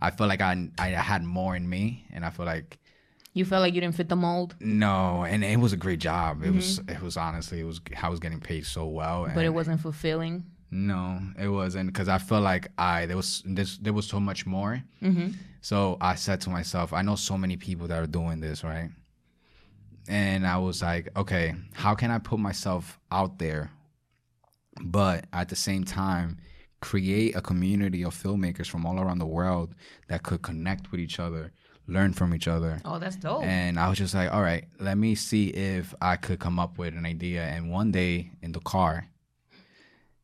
I 0.00 0.10
felt 0.10 0.28
like 0.28 0.40
I, 0.40 0.68
I 0.78 0.88
had 0.88 1.22
more 1.24 1.54
in 1.56 1.68
me, 1.68 2.04
and 2.12 2.24
I 2.24 2.30
feel 2.30 2.46
like 2.46 2.78
You 3.34 3.44
felt 3.44 3.62
like 3.62 3.74
you 3.74 3.80
didn't 3.80 3.94
fit 3.96 4.08
the 4.08 4.16
mold, 4.16 4.54
no, 4.60 5.24
and 5.24 5.42
it 5.44 5.58
was 5.58 5.72
a 5.72 5.76
great 5.76 6.00
job. 6.00 6.42
It 6.44 6.52
was, 6.52 6.78
it 6.88 7.00
was 7.00 7.16
honestly, 7.16 7.60
it 7.60 7.64
was. 7.64 7.80
I 8.02 8.08
was 8.08 8.20
getting 8.20 8.40
paid 8.40 8.66
so 8.66 8.86
well, 8.86 9.24
Mm-hmm. 9.24 9.34
but 9.34 9.44
it 9.44 9.54
wasn't 9.54 9.80
fulfilling. 9.80 10.44
No, 10.74 11.20
it 11.38 11.48
wasn't 11.48 11.86
because 11.92 12.08
I 12.08 12.16
felt 12.18 12.42
like 12.42 12.68
I 12.78 13.04
there 13.06 13.16
was 13.16 13.42
this 13.44 13.76
there 13.78 13.92
was 13.92 14.06
so 14.06 14.18
much 14.18 14.46
more. 14.46 14.82
Mm-hmm. 15.02 15.28
So 15.60 15.98
I 16.00 16.14
said 16.16 16.40
to 16.42 16.50
myself, 16.50 16.92
I 16.92 17.02
know 17.02 17.14
so 17.14 17.36
many 17.38 17.56
people 17.56 17.86
that 17.88 18.02
are 18.02 18.06
doing 18.06 18.40
this, 18.40 18.64
right? 18.64 18.90
And 20.08 20.46
I 20.46 20.56
was 20.58 20.82
like, 20.82 21.08
okay, 21.16 21.54
how 21.74 21.94
can 21.94 22.10
I 22.10 22.18
put 22.18 22.38
myself 22.40 22.98
out 23.10 23.38
there 23.38 23.70
but 24.80 25.26
at 25.34 25.50
the 25.50 25.56
same 25.56 25.84
time 25.84 26.38
create 26.80 27.36
a 27.36 27.42
community 27.42 28.02
of 28.02 28.14
filmmakers 28.14 28.66
from 28.66 28.86
all 28.86 28.98
around 28.98 29.18
the 29.18 29.26
world 29.26 29.74
that 30.08 30.22
could 30.22 30.40
connect 30.42 30.90
with 30.90 30.98
each 30.98 31.20
other 31.20 31.52
learn 31.86 32.12
from 32.12 32.34
each 32.34 32.48
other 32.48 32.80
Oh, 32.84 32.98
that's 32.98 33.16
dope. 33.16 33.44
and 33.44 33.78
I 33.78 33.88
was 33.90 33.98
just 33.98 34.14
like, 34.14 34.32
all 34.32 34.40
right, 34.40 34.64
let 34.80 34.96
me 34.96 35.14
see 35.14 35.48
if 35.48 35.94
I 36.00 36.16
could 36.16 36.38
come 36.40 36.58
up 36.58 36.78
with 36.78 36.94
an 36.94 37.04
idea. 37.04 37.42
And 37.42 37.70
one 37.70 37.90
day 37.92 38.30
in 38.40 38.52
the 38.52 38.60
car, 38.60 39.08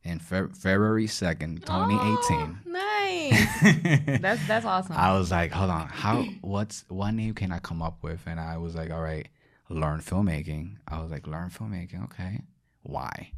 in 0.03 0.19
Fe- 0.19 0.53
February 0.53 1.07
2nd, 1.07 1.65
2018, 1.65 2.59
nice. 2.65 4.19
that's 4.21 4.47
that's 4.47 4.65
awesome. 4.65 4.95
I 4.95 5.17
was 5.17 5.31
like, 5.31 5.51
hold 5.51 5.69
on, 5.69 5.87
how, 5.87 6.23
what's, 6.41 6.85
what 6.87 7.11
name 7.11 7.33
can 7.33 7.51
I 7.51 7.59
come 7.59 7.81
up 7.81 8.01
with? 8.01 8.21
And 8.25 8.39
I 8.39 8.57
was 8.57 8.75
like, 8.75 8.91
all 8.91 9.01
right, 9.01 9.27
learn 9.69 9.99
filmmaking. 9.99 10.77
I 10.87 11.01
was 11.01 11.11
like, 11.11 11.27
learn 11.27 11.49
filmmaking. 11.49 12.03
Okay. 12.05 12.41
Why? 12.83 13.31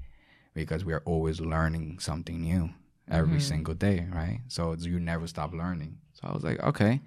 Because 0.53 0.85
we 0.85 0.93
are 0.93 1.01
always 1.05 1.41
learning 1.41 1.99
something 1.99 2.41
new 2.41 2.69
every 3.09 3.37
mm-hmm. 3.37 3.39
single 3.39 3.73
day, 3.73 4.07
right? 4.11 4.41
So 4.47 4.75
you 4.79 4.99
never 4.99 5.27
stop 5.27 5.53
learning. 5.53 5.97
So 6.13 6.27
I 6.27 6.33
was 6.33 6.43
like, 6.43 6.61
okay, 6.61 7.01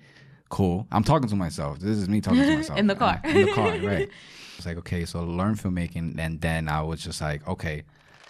cool. 0.49 0.87
I'm 0.91 1.05
talking 1.05 1.29
to 1.29 1.37
myself. 1.37 1.79
This 1.79 1.99
is 1.99 2.09
me 2.09 2.21
talking 2.21 2.43
to 2.43 2.57
myself. 2.57 2.79
In 2.79 2.87
the 2.87 2.95
car. 2.95 3.21
In 3.25 3.47
the 3.47 3.53
car, 3.53 3.79
right. 3.79 4.09
It's 4.57 4.67
like, 4.67 4.77
okay, 4.79 5.05
so 5.05 5.25
learn 5.25 5.57
filmmaking. 5.57 6.17
And 6.17 6.41
then 6.41 6.69
I 6.69 6.81
was 6.81 7.03
just 7.03 7.21
like, 7.21 7.47
okay, 7.49 7.83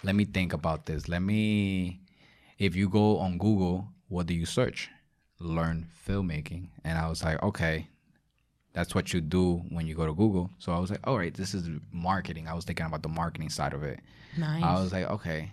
let 0.05 0.15
me 0.15 0.25
think 0.25 0.53
about 0.53 0.85
this. 0.85 1.09
Let 1.09 1.21
me, 1.21 1.99
if 2.59 2.75
you 2.75 2.87
go 2.87 3.17
on 3.17 3.37
Google, 3.37 3.87
what 4.07 4.27
do 4.27 4.33
you 4.35 4.45
search? 4.45 4.89
Learn 5.39 5.87
filmmaking. 6.07 6.67
And 6.83 6.97
I 6.97 7.09
was 7.09 7.23
like, 7.23 7.41
okay, 7.41 7.87
that's 8.73 8.93
what 8.93 9.13
you 9.13 9.19
do 9.19 9.63
when 9.69 9.87
you 9.87 9.95
go 9.95 10.05
to 10.05 10.13
Google. 10.13 10.51
So 10.59 10.71
I 10.73 10.79
was 10.79 10.91
like, 10.91 10.99
all 11.05 11.17
right, 11.17 11.33
this 11.33 11.55
is 11.55 11.67
marketing. 11.91 12.47
I 12.47 12.53
was 12.53 12.65
thinking 12.65 12.85
about 12.85 13.01
the 13.01 13.09
marketing 13.09 13.49
side 13.49 13.73
of 13.73 13.83
it. 13.83 13.99
nice. 14.37 14.63
I 14.63 14.79
was 14.79 14.93
like, 14.93 15.09
okay, 15.09 15.51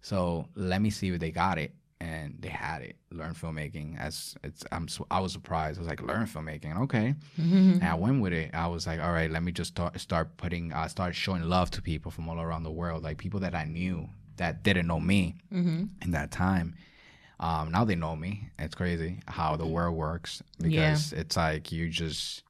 so 0.00 0.46
let 0.54 0.80
me 0.80 0.90
see 0.90 1.08
if 1.08 1.18
they 1.18 1.32
got 1.32 1.58
it, 1.58 1.72
and 2.04 2.36
they 2.42 2.48
had 2.66 2.82
it. 2.82 2.96
Learn 3.10 3.34
filmmaking. 3.34 3.98
As 3.98 4.34
it's, 4.44 4.62
I'm, 4.70 4.86
I 5.10 5.20
was 5.20 5.32
surprised. 5.32 5.78
I 5.78 5.80
was 5.82 5.88
like, 5.88 6.02
learn 6.02 6.26
filmmaking, 6.26 6.74
okay. 6.84 7.14
And 7.80 7.84
I 7.84 7.94
went 7.94 8.20
with 8.20 8.32
it. 8.32 8.50
I 8.52 8.66
was 8.74 8.86
like, 8.86 9.00
all 9.00 9.12
right, 9.12 9.30
let 9.30 9.42
me 9.42 9.52
just 9.52 9.70
start, 9.74 9.98
start 10.00 10.36
putting, 10.36 10.72
uh, 10.72 10.88
start 10.88 11.14
showing 11.14 11.42
love 11.56 11.70
to 11.72 11.80
people 11.82 12.10
from 12.10 12.28
all 12.28 12.40
around 12.40 12.62
the 12.64 12.70
world, 12.80 13.02
like 13.02 13.16
people 13.18 13.40
that 13.40 13.54
I 13.54 13.64
knew 13.64 14.08
that 14.36 14.62
didn't 14.62 14.86
know 14.86 15.00
me 15.00 15.36
in 16.02 16.10
that 16.18 16.30
time. 16.30 16.74
Um, 17.40 17.70
now 17.72 17.84
they 17.84 17.94
know 17.96 18.14
me. 18.16 18.50
It's 18.58 18.74
crazy 18.74 19.20
how 19.26 19.56
the 19.56 19.66
world 19.66 19.96
works 19.96 20.42
because 20.58 21.12
it's 21.20 21.36
like 21.36 21.72
you 21.72 21.88
just 21.88 22.42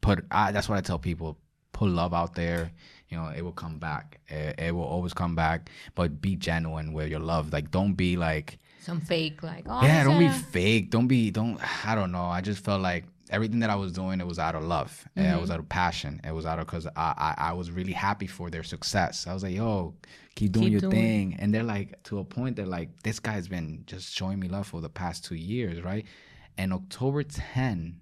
put. 0.00 0.24
I, 0.30 0.52
that's 0.52 0.68
what 0.68 0.78
I 0.78 0.80
tell 0.80 0.98
people: 0.98 1.38
put 1.72 1.88
love 1.90 2.14
out 2.14 2.34
there. 2.34 2.72
You 3.08 3.18
know, 3.18 3.28
it 3.28 3.42
will 3.42 3.52
come 3.64 3.78
back. 3.78 4.20
It, 4.28 4.58
it 4.58 4.74
will 4.74 4.90
always 4.94 5.12
come 5.12 5.34
back. 5.36 5.70
But 5.94 6.20
be 6.20 6.34
genuine 6.36 6.92
with 6.92 7.08
your 7.08 7.20
love. 7.20 7.52
Like, 7.52 7.70
don't 7.70 7.94
be 7.94 8.16
like, 8.16 8.58
Some 8.86 9.00
fake 9.00 9.42
like 9.42 9.64
oh 9.68 9.82
yeah, 9.82 10.04
don't 10.04 10.18
be 10.18 10.28
fake. 10.28 10.90
Don't 10.90 11.08
be, 11.08 11.30
don't. 11.30 11.58
I 11.86 11.94
don't 11.94 12.12
know. 12.12 12.26
I 12.26 12.40
just 12.40 12.64
felt 12.64 12.80
like 12.80 13.04
everything 13.30 13.58
that 13.60 13.70
I 13.70 13.74
was 13.74 13.90
doing, 13.92 14.20
it 14.20 14.26
was 14.26 14.38
out 14.38 14.54
of 14.54 14.62
love. 14.62 14.92
And 15.16 15.26
Mm-hmm. 15.26 15.38
It 15.38 15.40
was 15.40 15.50
out 15.50 15.58
of 15.58 15.68
passion. 15.68 16.20
It 16.24 16.30
was 16.32 16.46
out 16.46 16.60
of 16.60 16.66
because 16.66 16.86
I, 16.86 16.90
I, 17.28 17.34
I 17.50 17.52
was 17.52 17.72
really 17.72 17.92
happy 17.92 18.28
for 18.28 18.50
their 18.50 18.62
success. 18.62 19.26
I 19.26 19.34
was 19.34 19.42
like, 19.42 19.54
yo, 19.56 19.94
keep 20.36 20.52
doing 20.52 20.66
Keep 20.66 20.72
your 20.72 20.80
doing. 20.82 20.92
thing. 20.92 21.36
And 21.40 21.52
they're 21.52 21.64
like, 21.64 22.00
to 22.04 22.20
a 22.20 22.24
point, 22.24 22.54
they're 22.56 22.66
like, 22.66 22.90
this 23.02 23.18
guy's 23.18 23.48
been 23.48 23.82
just 23.86 24.14
showing 24.14 24.38
me 24.38 24.46
love 24.48 24.68
for 24.68 24.80
the 24.80 24.88
past 24.88 25.24
two 25.24 25.34
years, 25.34 25.82
right? 25.82 26.06
And 26.56 26.72
October 26.72 27.24
10 27.24 28.00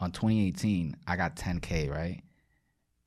on 0.00 0.12
2018, 0.12 0.96
I 1.06 1.16
got 1.16 1.36
10K, 1.36 1.90
right? 1.90 2.22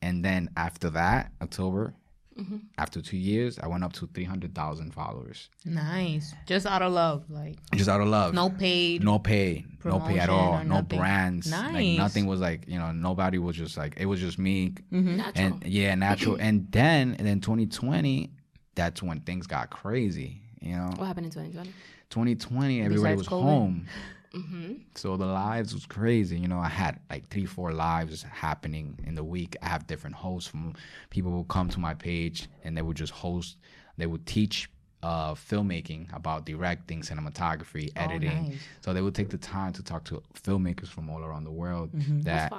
And 0.04 0.24
then 0.24 0.50
after 0.56 0.92
that, 0.92 1.32
October, 1.42 1.96
Mm-hmm. 2.40 2.58
after 2.78 3.02
two 3.02 3.18
years, 3.18 3.60
I 3.60 3.68
went 3.68 3.84
up 3.84 3.92
to 3.94 4.08
300,000 4.08 4.92
followers. 4.94 5.50
Nice. 5.66 6.34
Just 6.48 6.66
out 6.66 6.82
of 6.82 6.94
love. 6.94 7.26
Like 7.30 7.58
Just 7.76 7.90
out 7.90 8.00
of 8.00 8.08
love. 8.08 8.34
no 8.34 8.50
paid. 8.50 9.04
no 9.04 9.20
pay 9.20 9.66
no 9.84 10.00
pay 10.00 10.18
at 10.20 10.30
all 10.30 10.58
no 10.64 10.76
nothing. 10.76 11.00
brands 11.00 11.52
like 11.52 11.74
Nice. 11.74 11.98
nothing 11.98 12.26
was 12.28 12.40
like 12.40 12.66
you 12.68 12.78
know 12.80 12.92
nobody 12.92 13.38
was 13.38 13.56
just 13.56 13.76
like 13.78 13.96
it 13.98 14.06
was 14.06 14.20
just 14.20 14.38
me 14.40 14.76
Natural. 14.92 15.32
and 15.36 15.64
yeah 15.66 15.94
natural 15.96 16.38
and 16.40 16.72
then 16.72 17.16
and 17.18 17.28
then 17.28 17.42
2020 17.42 18.32
that's 18.76 19.02
when 19.04 19.20
things 19.22 19.48
got 19.48 19.70
crazy 19.72 20.40
you 20.62 20.76
know 20.76 20.92
what 20.98 21.08
happened 21.08 21.26
in 21.26 21.32
2020? 21.32 21.70
2020 22.12 22.82
everybody 22.82 23.16
Besides 23.16 23.18
was 23.18 23.28
COVID. 23.28 23.42
home 23.44 23.86
Mm-hmm. 24.34 24.74
so 24.96 25.18
the 25.18 25.26
lives 25.26 25.74
was 25.74 25.86
crazy 25.86 26.38
you 26.40 26.48
know 26.48 26.60
i 26.60 26.70
had 26.70 27.00
like 27.10 27.28
three 27.30 27.46
four 27.46 27.74
lives 27.74 28.24
happening 28.24 28.98
in 29.06 29.14
the 29.16 29.24
week 29.26 29.58
i 29.62 29.68
have 29.68 29.86
different 29.88 30.16
hosts 30.16 30.50
from 30.50 30.74
people 31.10 31.32
who 31.32 31.44
come 31.44 31.68
to 31.68 31.80
my 31.82 31.94
page 31.94 32.48
and 32.64 32.78
they 32.78 32.82
would 32.82 32.96
just 32.96 33.12
host 33.12 33.58
they 33.98 34.06
would 34.06 34.26
teach 34.26 34.70
uh, 35.04 35.34
filmmaking 35.34 36.16
about 36.16 36.46
directing 36.46 37.02
cinematography 37.02 37.92
editing 37.98 38.44
nice. 38.52 38.58
so 38.80 38.94
they 38.94 39.02
would 39.02 39.16
take 39.16 39.30
the 39.30 39.38
time 39.38 39.74
to 39.74 39.84
talk 39.84 40.04
to 40.06 40.22
filmmakers 40.34 40.88
from 40.88 41.10
all 41.10 41.24
around 41.24 41.44
the 41.44 41.52
world 41.52 41.92
Mm-hmm. 41.92 42.22
that 42.22 42.54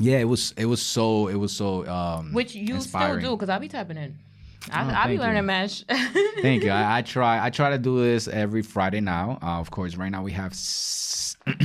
yeah 0.00 0.18
it 0.18 0.24
was 0.24 0.52
it 0.56 0.64
was 0.66 0.82
so 0.82 1.28
it 1.28 1.34
was 1.36 1.52
so 1.52 1.86
um 1.86 2.32
Which 2.32 2.54
you 2.54 2.74
inspiring. 2.76 3.20
still 3.20 3.32
do, 3.32 3.36
because 3.36 3.50
I'll 3.50 3.60
be 3.60 3.68
typing 3.68 3.98
in. 3.98 4.18
I, 4.70 4.84
Oh, 4.84 4.94
I'll 4.94 5.08
be 5.08 5.18
learning 5.18 5.36
you. 5.38 5.42
mesh. 5.44 5.84
Thank 6.42 6.64
you. 6.64 6.70
I, 6.70 6.98
I 6.98 7.02
try. 7.02 7.44
I 7.44 7.50
try 7.50 7.70
to 7.70 7.78
do 7.78 8.00
this 8.02 8.28
every 8.28 8.62
Friday 8.62 9.00
now. 9.00 9.38
Uh, 9.42 9.58
of 9.60 9.70
course, 9.70 9.96
right 9.96 10.10
now 10.10 10.22
we 10.22 10.32
have 10.32 10.52
s- 10.52 11.36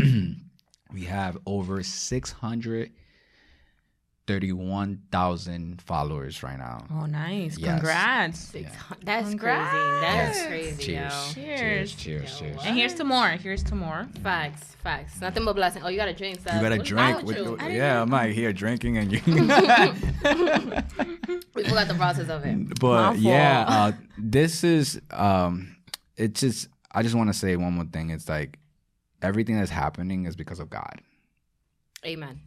we 0.94 1.04
have 1.06 1.38
over 1.46 1.82
six 1.84 2.32
hundred 2.32 2.92
thirty-one 4.26 5.02
thousand 5.12 5.82
followers 5.82 6.42
right 6.44 6.58
now. 6.58 6.86
oh, 6.92 7.06
nice. 7.06 7.58
Yes. 7.58 7.70
Congrats. 7.80 8.40
Six 8.40 8.74
hun- 8.76 8.98
That's 9.04 9.30
Congrats. 9.30 9.70
crazy. 9.72 10.02
That's 10.02 10.38
Yes. 10.38 10.48
crazy, 10.48 10.84
Cheers. 10.84 11.14
yo. 11.14 11.34
Cheers. 11.34 11.96
Cheers. 11.96 11.96
Cheers. 11.96 12.40
Cheers. 12.40 12.62
And 12.66 12.78
here's 12.78 12.94
to 12.96 13.04
more. 13.04 13.30
Here's 13.30 13.64
to 13.64 13.76
more. 13.76 14.08
Facts, 14.22 14.76
facts. 14.84 15.20
Nothing 15.22 15.46
but 15.46 15.56
blessing. 15.56 15.84
Oh, 15.84 15.90
you 15.90 15.98
got 15.98 16.08
a 16.08 16.14
drink. 16.14 16.40
Steph. 16.40 16.56
You 16.56 16.62
gotta 16.62 16.82
drink. 16.82 17.18
With, 17.24 17.38
with 17.38 17.38
you? 17.38 17.58
I 17.60 17.70
yeah. 17.70 18.02
I'm 18.02 18.14
out 18.14 18.30
here 18.30 18.54
drinking, 18.54 18.98
and 18.98 19.12
you. 19.12 19.20
We 21.56 21.64
forgot 21.64 21.88
the 21.88 21.94
process 21.96 22.30
of 22.30 22.44
it. 22.46 22.80
but 22.80 23.14
My 23.14 23.14
yeah, 23.14 23.66
uh, 23.68 23.92
this 24.18 24.64
is 24.64 25.00
um, 25.12 25.76
it's 26.18 26.40
just. 26.42 26.68
I 26.96 27.02
just 27.04 27.16
want 27.16 27.30
to 27.30 27.34
say 27.34 27.56
one 27.56 27.74
more 27.74 27.86
thing. 27.86 28.10
It's 28.10 28.28
like 28.30 28.58
everything 29.22 29.58
that's 29.58 29.70
happening 29.72 30.26
is 30.26 30.36
because 30.36 30.60
of 30.60 30.70
God. 30.70 31.02
Amen. 32.06 32.42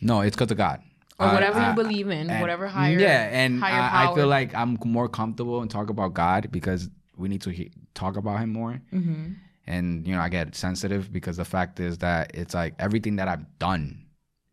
No, 0.00 0.20
it's 0.22 0.36
because 0.36 0.50
of 0.50 0.56
God. 0.58 0.82
Or 1.18 1.28
whatever 1.32 1.58
I- 1.60 1.70
you 1.70 1.74
believe 1.74 2.08
in, 2.08 2.28
and- 2.30 2.40
whatever 2.42 2.68
higher. 2.68 2.98
yeah 2.98 3.28
and 3.42 3.58
higher 3.60 4.06
I, 4.06 4.10
I 4.10 4.14
feel 4.14 4.26
like 4.26 4.54
i'm 4.54 4.76
more 4.84 5.08
comfortable 5.08 5.62
and 5.62 5.70
talk 5.70 5.88
about 5.90 6.12
god 6.14 6.48
because 6.52 6.90
we 7.16 7.28
need 7.28 7.40
to 7.42 7.50
he- 7.50 7.72
talk 7.94 8.16
about 8.18 8.40
him 8.40 8.52
more. 8.52 8.80
Mm-hmm. 8.92 9.32
and 9.66 10.06
you 10.06 10.14
know 10.14 10.20
i 10.20 10.28
get 10.28 10.54
sensitive 10.54 11.10
because 11.12 11.36
the 11.38 11.44
fact 11.44 11.80
is 11.80 11.98
that 11.98 12.32
it's 12.34 12.52
like 12.54 12.74
everything 12.78 13.16
that 13.16 13.28
i've 13.28 13.46
done 13.58 14.04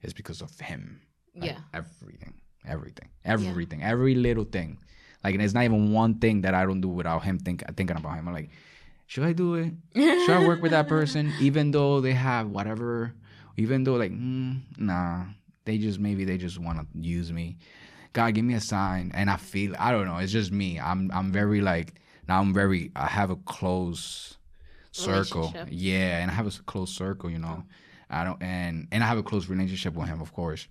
is 0.01 0.13
because 0.13 0.41
of 0.41 0.51
him. 0.59 1.01
Like, 1.35 1.49
Yeah. 1.51 1.59
everything 1.73 2.33
everything 2.65 3.09
everything 3.25 3.83
every 3.83 4.15
little 4.15 4.45
thing. 4.45 4.77
Like 5.23 5.33
and 5.35 5.41
it's 5.43 5.53
not 5.53 5.63
even 5.63 5.91
one 5.93 6.19
thing 6.19 6.41
that 6.41 6.53
i 6.53 6.65
don't 6.65 6.79
do 6.81 6.87
without 6.89 7.23
him 7.23 7.39
think, 7.39 7.63
thinking 7.75 7.97
about 7.97 8.15
him. 8.17 8.27
I'm 8.27 8.33
like 8.33 8.49
should 9.07 9.25
i 9.25 9.33
do 9.33 9.55
it? 9.55 9.73
Should 10.25 10.29
i 10.39 10.47
work 10.47 10.61
with 10.61 10.71
that 10.71 10.87
person? 10.87 11.31
Even 11.41 11.71
though 11.71 11.99
they 12.01 12.13
have 12.13 12.47
whatever 12.47 13.13
even 13.57 13.83
though 13.83 13.95
like 13.95 14.11
mm, 14.11 14.61
nah 14.77 15.25
they 15.65 15.77
just 15.77 15.99
maybe 15.99 16.25
they 16.25 16.37
just 16.37 16.59
want 16.59 16.79
to 16.79 16.85
use 16.99 17.31
me. 17.31 17.57
God 18.13 18.33
give 18.35 18.45
me 18.45 18.53
a 18.53 18.61
sign 18.61 19.11
and 19.15 19.29
i 19.29 19.37
feel 19.37 19.73
i 19.79 19.91
don't 19.91 20.05
know 20.05 20.17
it's 20.17 20.31
just 20.31 20.51
me. 20.51 20.79
I'm 20.79 21.09
i'm 21.13 21.31
very 21.31 21.61
like 21.61 21.95
now 22.27 22.39
i'm 22.39 22.53
very 22.53 22.91
i 22.95 23.07
have 23.07 23.29
a 23.31 23.35
close 23.37 24.37
circle. 24.91 25.51
Yeah 25.71 26.19
and 26.19 26.29
i 26.29 26.33
have 26.33 26.47
a 26.47 26.51
close 26.63 26.91
circle 26.91 27.29
you 27.29 27.39
know. 27.39 27.63
I 28.09 28.23
don't 28.23 28.41
and 28.43 28.87
and 28.91 29.03
i 29.03 29.07
have 29.07 29.17
a 29.17 29.23
close 29.23 29.47
relationship 29.49 29.95
with 29.95 30.07
him 30.07 30.21
of 30.21 30.33
course. 30.33 30.67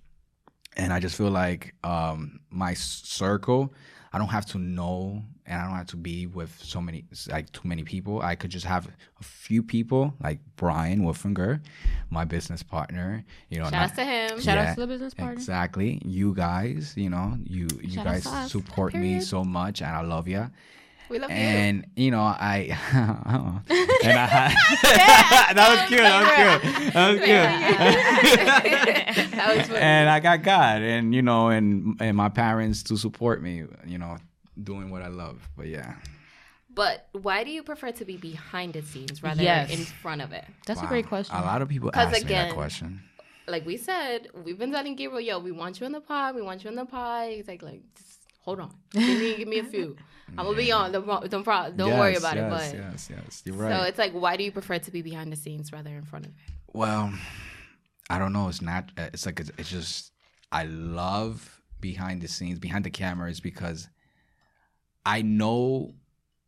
And 0.75 0.91
I 0.91 0.99
just 0.99 1.15
feel 1.15 1.29
like 1.29 1.75
um, 1.83 2.39
my 2.49 2.73
circle, 2.73 3.73
I 4.13 4.19
don't 4.19 4.27
have 4.27 4.45
to 4.47 4.59
know, 4.59 5.23
and 5.47 5.59
I 5.59 5.65
don't 5.65 5.75
have 5.75 5.87
to 5.87 5.97
be 5.97 6.27
with 6.27 6.55
so 6.61 6.79
many, 6.79 7.03
like 7.31 7.51
too 7.51 7.67
many 7.67 7.83
people. 7.83 8.21
I 8.21 8.35
could 8.35 8.51
just 8.51 8.65
have 8.65 8.87
a 9.19 9.23
few 9.23 9.63
people, 9.63 10.13
like 10.21 10.39
Brian 10.55 11.01
Wolfinger, 11.01 11.61
my 12.11 12.23
business 12.23 12.61
partner. 12.61 13.25
You 13.49 13.57
know, 13.57 13.63
Shout 13.65 13.73
not- 13.73 13.89
out 13.89 13.95
to 13.95 14.05
him. 14.05 14.39
Shout 14.41 14.57
out 14.59 14.75
to 14.75 14.81
the 14.81 14.87
business 14.87 15.15
partner. 15.15 15.33
Exactly. 15.33 15.99
You 16.05 16.35
guys, 16.35 16.93
you 16.95 17.09
know, 17.09 17.37
you 17.43 17.67
you 17.81 17.89
Shout 17.95 18.05
guys 18.05 18.51
support 18.51 18.93
me 18.93 19.19
so 19.19 19.43
much, 19.43 19.81
and 19.81 19.89
I 19.91 20.01
love 20.01 20.27
you. 20.27 20.49
We 21.09 21.19
love 21.19 21.29
you. 21.29 21.35
And 21.35 21.85
you 21.95 22.11
know, 22.11 22.21
I 22.21 22.75
uh-uh. 22.93 23.59
and 24.03 24.19
I 24.19 24.25
had 24.25 25.53
that 25.55 25.69
was 25.69 25.79
cute. 25.89 26.01
That 26.01 26.21
was 26.21 26.29
cute. 26.69 26.93
That 26.93 27.11
was 27.11 27.19
cute. 27.19 27.31
that 29.31 29.57
was 29.57 29.67
funny. 29.67 29.79
and 29.79 30.09
I 30.09 30.19
got 30.19 30.43
God, 30.43 30.81
and 30.81 31.13
you 31.13 31.21
know, 31.21 31.49
and 31.49 31.97
and 32.01 32.15
my 32.17 32.29
parents 32.29 32.83
to 32.83 32.97
support 32.97 33.41
me, 33.41 33.63
you 33.85 33.97
know, 33.97 34.17
doing 34.61 34.89
what 34.89 35.01
I 35.01 35.07
love. 35.07 35.47
But 35.57 35.67
yeah, 35.67 35.95
But 36.73 37.07
why 37.11 37.43
do 37.43 37.51
you 37.51 37.63
prefer 37.63 37.91
to 37.91 38.05
be 38.05 38.17
behind 38.17 38.73
the 38.73 38.81
scenes 38.81 39.21
rather 39.21 39.43
Yes. 39.43 39.69
than 39.69 39.79
in 39.79 39.85
front 39.85 40.21
of 40.21 40.31
it? 40.31 40.45
That's 40.65 40.81
a 40.81 40.87
great 40.87 41.07
question. 41.07 41.35
A 41.35 41.41
lot 41.41 41.61
of 41.61 41.69
people 41.69 41.91
ask 41.93 42.13
me 42.13 42.19
again- 42.21 42.47
that 42.49 42.55
question. 42.55 43.01
Like 43.45 43.65
we 43.65 43.75
said, 43.75 44.29
we've 44.45 44.57
been 44.57 44.71
telling 44.71 44.95
Gabriel, 44.95 45.19
yo, 45.19 45.37
we 45.37 45.51
want 45.51 45.77
you 45.81 45.85
in 45.85 45.91
the 45.91 45.99
pod. 45.99 46.33
We 46.33 46.41
want 46.41 46.63
you 46.63 46.69
in 46.69 46.77
the 46.77 46.85
pod. 46.85 47.27
He's 47.29 47.45
like, 47.45 47.61
like, 47.61 47.81
just 47.97 48.21
hold 48.43 48.59
on, 48.59 48.71
give 48.91 49.19
me 49.19 49.35
give 49.37 49.47
me 49.47 49.59
a 49.59 49.63
few. 49.75 49.95
I'm 50.37 50.45
gonna 50.45 50.57
be 50.57 50.71
on. 50.71 50.91
Don't 50.91 51.29
don't, 51.29 51.43
pro- 51.43 51.71
don't 51.71 51.97
worry 51.99 52.15
about 52.15 52.35
yes, 52.35 52.45
it. 52.45 52.49
But 52.49 52.91
yes, 52.91 53.09
yes, 53.11 53.43
you're 53.45 53.55
right. 53.55 53.75
so 53.75 53.83
it's 53.83 53.97
like, 53.99 54.13
why 54.13 54.37
do 54.37 54.43
you 54.43 54.51
prefer 54.51 54.79
to 54.79 54.91
be 54.91 55.01
behind 55.01 55.31
the 55.31 55.35
scenes 55.35 55.71
rather 55.73 55.89
in 55.91 56.03
front 56.03 56.25
of 56.25 56.31
it? 56.31 56.37
Well, 56.71 57.13
I 58.09 58.17
don't 58.19 58.33
know. 58.33 58.47
It's 58.47 58.61
not. 58.61 58.91
uh, 58.97 59.09
It's 59.13 59.25
like 59.25 59.39
it's, 59.39 59.51
it's 59.57 59.69
just. 59.69 60.11
I 60.51 60.63
love 60.65 61.61
behind 61.81 62.21
the 62.21 62.27
scenes, 62.27 62.59
behind 62.59 62.85
the 62.85 62.89
cameras, 62.89 63.39
because 63.41 63.89
I 65.05 65.21
know 65.21 65.93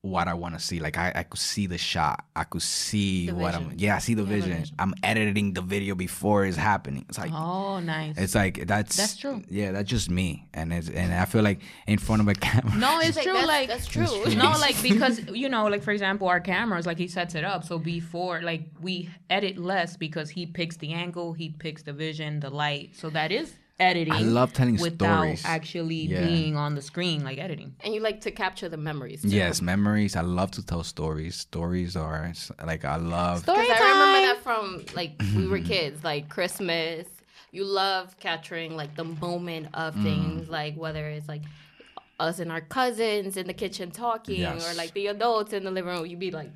what 0.06 0.28
I 0.28 0.34
want 0.34 0.54
to 0.58 0.60
see. 0.64 0.80
Like 0.80 0.98
I, 0.98 1.12
I 1.16 1.24
could 1.24 1.40
see 1.40 1.68
the 1.68 1.78
shot. 1.78 2.24
I 2.36 2.44
could 2.44 2.62
see 2.62 3.28
The 3.28 3.36
what 3.36 3.56
I'm. 3.56 3.72
Yeah, 3.76 3.96
I 3.96 4.00
see 4.00 4.14
the 4.14 4.22
You 4.24 4.28
have 4.28 4.38
a 4.38 4.42
vision. 4.42 4.60
vision. 4.60 4.76
I'm 4.80 4.94
editing 5.04 5.54
the 5.54 5.62
video 5.62 5.96
before 5.96 6.46
it's 6.46 6.58
happening. 6.58 7.06
It's 7.10 7.18
like. 7.18 7.32
Oh, 7.34 7.80
nice. 7.80 8.18
It's 8.18 8.36
like 8.36 8.68
that's 8.68 8.96
That's 8.96 9.18
true. 9.18 9.42
Yeah, 9.50 9.72
that's 9.72 9.90
just 9.90 10.10
me, 10.10 10.48
and 10.54 10.72
it's 10.72 10.90
and 10.90 11.14
I 11.14 11.26
feel 11.26 11.42
like 11.44 11.60
in 11.88 11.98
front 11.98 12.22
of 12.22 12.28
a 12.28 12.34
camera. 12.48 12.76
no, 12.78 13.00
it's 13.00 13.16
Like, 13.18 13.26
true. 13.26 13.34
that's, 13.34 13.48
like 13.48 13.68
that's 13.68 13.88
true. 13.88 14.06
true. 14.06 14.36
no, 14.36 14.52
like 14.60 14.82
because 14.82 15.20
you 15.32 15.50
know, 15.50 15.66
like 15.68 15.82
for 15.84 15.92
example, 15.92 16.28
our 16.28 16.40
cameras, 16.40 16.86
like 16.86 16.98
he 17.00 17.08
sets 17.08 17.36
it 17.36 17.44
up. 17.44 17.64
So 17.64 17.80
before, 17.80 18.42
like 18.42 18.64
we 18.82 19.10
edit 19.30 19.58
less 19.58 19.98
because 19.98 20.30
he 20.30 20.46
picks 20.46 20.78
the 20.78 20.94
angle, 20.94 21.34
he 21.34 21.50
picks 21.50 21.82
the 21.84 21.94
vision, 21.94 22.40
the 22.40 22.50
light. 22.50 22.96
So 22.96 23.10
that 23.10 23.32
is 23.32 23.54
editing. 23.80 24.14
I 24.14 24.22
love 24.22 24.54
telling 24.54 24.78
without 24.78 25.24
stories. 25.24 25.44
actually 25.46 25.96
Yeah. 26.08 26.22
being 26.28 26.56
on 26.56 26.76
the 26.76 26.82
screen, 26.82 27.24
like 27.24 27.38
editing. 27.38 27.76
and 27.82 27.94
you 27.94 28.00
like 28.00 28.22
to 28.22 28.32
capture 28.32 28.70
the 28.70 28.78
memories. 28.78 29.22
Too. 29.22 29.30
Yes, 29.30 29.62
memories. 29.62 30.16
I 30.16 30.22
love 30.22 30.52
to 30.52 30.66
tell 30.66 30.84
stories. 30.84 31.36
Stories 31.36 31.96
are 31.96 32.32
like 32.66 32.86
I 32.86 32.96
love. 32.98 33.40
Story 33.44 33.62
Because 33.68 33.80
I 33.82 33.92
remember 33.92 34.22
that 34.28 34.44
from 34.44 34.86
like 34.96 35.22
we 35.36 35.48
were 35.48 35.60
kids, 35.74 36.04
like 36.04 36.30
Christmas. 36.30 37.08
You 37.52 37.64
love 37.64 38.20
capturing 38.20 38.76
like 38.76 38.96
the 38.96 39.06
moment 39.06 39.68
of 39.74 39.96
Mm. 39.96 40.04
things, 40.04 40.50
like 40.50 40.76
whether 40.76 41.08
it's 41.08 41.28
like 41.30 41.44
us 42.20 42.40
and 42.40 42.52
our 42.52 42.62
cousins 42.62 43.36
in 43.38 43.48
the 43.48 43.54
kitchen 43.54 43.92
talking, 43.92 44.44
or 44.46 44.74
like 44.76 44.94
the 44.94 45.08
adults 45.08 45.54
in 45.54 45.64
the 45.64 45.72
living 45.72 45.92
room. 45.94 46.06
You'd 46.06 46.20
be 46.20 46.32
like, 46.32 46.50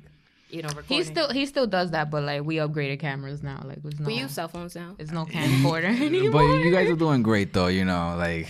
you 0.50 0.62
know, 0.62 0.68
recording. 0.68 0.96
He 0.96 1.04
still 1.04 1.30
he 1.30 1.46
still 1.46 1.66
does 1.66 1.90
that, 1.92 2.10
but 2.10 2.22
like 2.22 2.42
we 2.44 2.56
upgraded 2.56 3.00
cameras 3.00 3.42
now. 3.42 3.62
Like 3.64 3.78
no 3.98 4.06
we 4.06 4.14
use 4.14 4.32
cell 4.32 4.48
phones 4.48 4.74
now. 4.74 4.94
It's 4.98 5.12
no 5.12 5.24
camcorder 5.24 5.84
anymore. 6.00 6.32
but 6.32 6.64
you 6.64 6.72
guys 6.72 6.90
are 6.90 6.96
doing 6.96 7.22
great 7.22 7.52
though. 7.52 7.68
You 7.68 7.84
know, 7.84 8.14
like. 8.18 8.48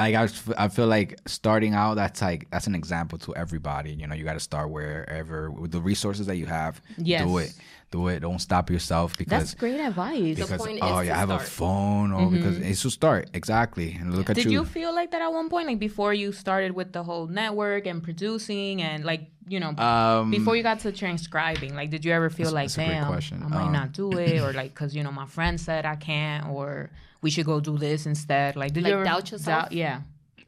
I, 0.00 0.08
I 0.22 0.24
f- 0.24 0.52
I 0.64 0.68
feel 0.68 0.86
like 0.86 1.18
starting 1.26 1.74
out 1.74 1.94
that's 1.94 2.20
like 2.22 2.48
that's 2.50 2.66
an 2.66 2.74
example 2.74 3.18
to 3.18 3.34
everybody. 3.36 3.92
You 3.92 4.06
know, 4.06 4.14
you 4.14 4.24
got 4.24 4.34
to 4.34 4.40
start 4.50 4.70
wherever 4.70 5.50
with 5.50 5.70
the 5.72 5.80
resources 5.80 6.26
that 6.26 6.36
you 6.36 6.46
have. 6.46 6.80
Yes. 6.96 7.24
Do 7.24 7.38
it. 7.38 7.52
Do 7.90 8.06
it. 8.06 8.20
Don't 8.20 8.38
stop 8.38 8.70
yourself 8.70 9.18
because 9.18 9.30
That's 9.42 9.54
great 9.54 9.80
advice. 9.80 10.36
The 10.36 10.42
because 10.42 10.60
point 10.64 10.76
is 10.76 10.82
oh 10.84 11.00
to 11.00 11.06
yeah, 11.06 11.16
I 11.16 11.18
have 11.18 11.30
a 11.30 11.40
phone 11.40 12.12
or 12.12 12.30
because 12.30 12.56
it's 12.58 12.82
to 12.82 12.90
start 12.90 13.28
exactly. 13.34 13.88
And 13.98 14.14
look 14.14 14.30
at 14.30 14.36
Mm-hmm. 14.36 14.48
Did 14.48 14.52
you. 14.52 14.60
you 14.60 14.64
feel 14.64 14.94
like 14.94 15.10
that 15.10 15.22
at 15.22 15.32
one 15.32 15.48
point, 15.48 15.66
like 15.66 15.80
before 15.80 16.14
you 16.14 16.30
started 16.32 16.70
with 16.72 16.92
the 16.92 17.02
whole 17.02 17.26
network 17.26 17.86
and 17.86 18.00
producing 18.02 18.80
and 18.80 19.04
like 19.04 19.22
you 19.48 19.58
know 19.58 19.70
um, 19.76 20.30
before 20.30 20.54
you 20.56 20.62
got 20.62 20.78
to 20.80 20.92
transcribing? 20.92 21.74
Like, 21.74 21.90
did 21.90 22.04
you 22.04 22.12
ever 22.12 22.30
feel 22.30 22.52
like, 22.52 22.68
that's 22.68 22.78
a 22.78 22.84
great 22.86 22.94
damn, 22.94 23.06
question. 23.08 23.42
I 23.42 23.48
might 23.48 23.66
Um, 23.66 23.72
not 23.72 23.92
do 23.92 24.12
it, 24.12 24.40
or 24.40 24.52
like 24.60 24.70
because 24.72 24.94
you 24.94 25.02
know 25.02 25.10
my 25.12 25.26
friend 25.26 25.60
said 25.60 25.84
I 25.84 25.96
can't, 25.96 26.46
or 26.48 26.90
we 27.22 27.30
should 27.30 27.46
go 27.46 27.60
do 27.60 27.76
this 27.78 28.06
instead? 28.06 28.56
Like, 28.56 28.72
did 28.72 28.84
Like, 28.84 28.90
you 28.90 28.94
ever 28.96 29.04
doubt 29.04 29.30
yourself? 29.30 29.72
yeah, 29.72 30.00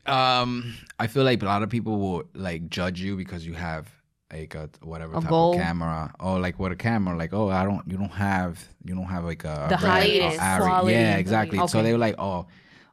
Um, 0.06 0.74
I 0.98 1.06
feel 1.06 1.24
like 1.24 1.42
a 1.42 1.46
lot 1.46 1.62
of 1.62 1.70
people 1.70 1.98
will 1.98 2.24
like 2.34 2.68
judge 2.68 3.00
you 3.00 3.16
because 3.16 3.46
you 3.46 3.54
have 3.54 3.88
like 4.32 4.54
a 4.54 4.68
whatever 4.82 5.12
A 5.16 5.20
type 5.20 5.28
goal. 5.28 5.54
of 5.54 5.60
camera. 5.60 6.12
Oh, 6.18 6.36
like 6.36 6.58
what 6.58 6.72
a 6.72 6.76
camera? 6.76 7.16
Like 7.16 7.32
oh, 7.34 7.50
I 7.50 7.64
don't. 7.64 7.82
You 7.86 7.98
don't 7.98 8.08
have. 8.12 8.66
You 8.84 8.94
don't 8.94 9.06
have 9.06 9.24
like 9.24 9.44
a 9.44 9.66
The 9.68 9.76
highest 9.76 10.38
quality. 10.38 10.92
Yeah, 10.92 11.16
exactly. 11.16 11.58
So 11.68 11.82
they 11.82 11.92
were 11.92 11.98
like, 11.98 12.16
oh, 12.18 12.46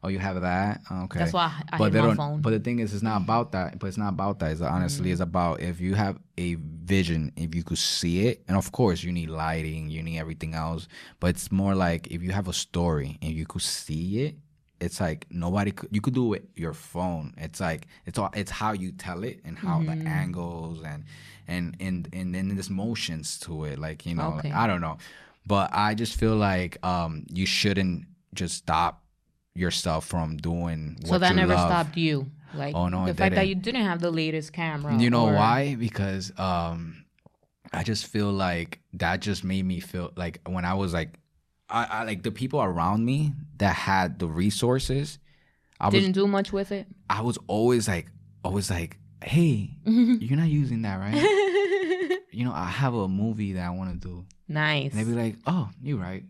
oh, 0.03 0.07
you 0.07 0.19
have 0.19 0.41
that. 0.41 0.81
Okay. 0.91 1.19
that's 1.19 1.33
why 1.33 1.51
I, 1.71 1.75
I 1.75 1.77
but 1.77 1.91
they 1.93 1.99
don't. 2.01 2.15
phone. 2.15 2.41
But 2.41 2.51
the 2.51 2.59
thing 2.59 2.79
is, 2.79 2.93
it's 2.93 3.03
not 3.03 3.21
about 3.21 3.51
that. 3.51 3.79
But 3.79 3.87
it's 3.87 3.97
not 3.97 4.09
about 4.09 4.39
that. 4.39 4.51
It's 4.51 4.61
honestly, 4.61 5.11
it's 5.11 5.21
about 5.21 5.61
if 5.61 5.79
you 5.81 5.95
have 5.95 6.17
a 6.37 6.55
vision, 6.55 7.31
if 7.35 7.53
you 7.55 7.63
could 7.63 7.77
see 7.77 8.27
it, 8.27 8.43
and 8.47 8.55
of 8.57 8.71
course, 8.71 9.03
you 9.03 9.11
need 9.11 9.29
lighting, 9.29 9.89
you 9.89 10.01
need 10.03 10.17
everything 10.19 10.53
else. 10.53 10.87
But 11.19 11.27
it's 11.31 11.51
more 11.51 11.75
like 11.75 12.07
if 12.07 12.21
you 12.23 12.31
have 12.31 12.47
a 12.47 12.53
story 12.53 13.17
and 13.21 13.31
you 13.33 13.45
could 13.45 13.61
see 13.61 14.23
it, 14.25 14.35
it's 14.79 15.01
like 15.01 15.25
nobody 15.29 15.71
could. 15.71 15.89
You 15.91 15.99
could 15.99 16.13
do 16.13 16.31
it 16.33 16.47
your 16.55 16.73
phone. 16.73 17.33
It's 17.37 17.59
like 17.59 17.87
it's 18.05 18.17
all. 18.17 18.31
It's 18.33 18.51
how 18.51 18.71
you 18.71 18.91
tell 18.93 19.23
it 19.23 19.41
and 19.43 19.57
how 19.57 19.79
Mm-hmm. 19.79 20.03
the 20.03 20.09
angles 20.09 20.81
and 20.83 21.03
and 21.47 21.75
and 21.81 22.07
and 22.13 22.33
then 22.33 22.47
there's 22.55 22.69
motions 22.69 23.37
to 23.41 23.65
it. 23.65 23.77
Like 23.77 24.05
you 24.05 24.15
know, 24.15 24.35
Okay. 24.39 24.51
I 24.51 24.67
don't 24.67 24.79
know, 24.79 24.97
but 25.45 25.69
I 25.73 25.95
just 25.95 26.17
feel 26.17 26.37
like 26.37 26.77
um 26.85 27.25
you 27.33 27.45
shouldn't 27.45 28.05
just 28.33 28.55
stop 28.55 29.03
yourself 29.55 30.05
from 30.05 30.37
doing 30.37 30.97
what 31.01 31.07
so 31.09 31.17
that 31.19 31.35
never 31.35 31.53
love. 31.53 31.67
stopped 31.69 31.97
you. 31.97 32.27
Like 32.53 32.75
Oh, 32.75 32.87
no, 32.87 33.05
the 33.05 33.13
fact 33.13 33.35
that 33.35 33.41
didn't. 33.41 33.47
you 33.49 33.55
didn't 33.55 33.83
have 33.85 34.01
the 34.01 34.09
latest 34.11 34.53
camera. 34.53 34.97
You 34.97 35.09
know 35.09 35.27
or- 35.27 35.33
why? 35.33 35.75
Because 35.75 36.31
um, 36.39 37.05
I 37.71 37.83
just 37.83 38.07
feel 38.07 38.31
like 38.31 38.79
that 38.93 39.19
just 39.19 39.43
made 39.43 39.65
me 39.65 39.79
feel 39.79 40.11
like 40.15 40.41
when 40.47 40.65
I 40.65 40.73
was 40.73 40.93
like, 40.93 41.19
I, 41.69 41.83
I 41.85 42.03
like 42.05 42.23
the 42.23 42.31
people 42.31 42.61
around 42.61 43.05
me 43.05 43.33
that 43.59 43.75
had 43.75 44.17
the 44.17 44.27
resources. 44.27 45.19
I 45.79 45.89
Didn't 45.91 46.13
do 46.13 46.25
much 46.27 46.51
with 46.51 46.71
it. 46.71 46.87
I 47.09 47.21
was 47.21 47.37
always 47.47 47.87
like 47.87 48.07
always 48.43 48.71
like, 48.71 48.97
hey, 49.23 49.77
you're 49.85 50.37
not 50.37 50.47
using 50.49 50.81
that, 50.81 50.97
right? 50.97 52.19
you 52.31 52.45
know, 52.45 52.51
I 52.53 52.65
have 52.65 52.93
a 52.95 53.07
movie 53.07 53.53
that 53.53 53.65
I 53.65 53.69
want 53.69 54.01
to 54.01 54.07
do. 54.07 54.25
nice. 54.47 54.91
And 54.91 54.99
they'd 54.99 55.13
be 55.13 55.15
like, 55.21 55.35
oh, 55.45 55.69
you're 55.83 55.99
right. 55.99 56.23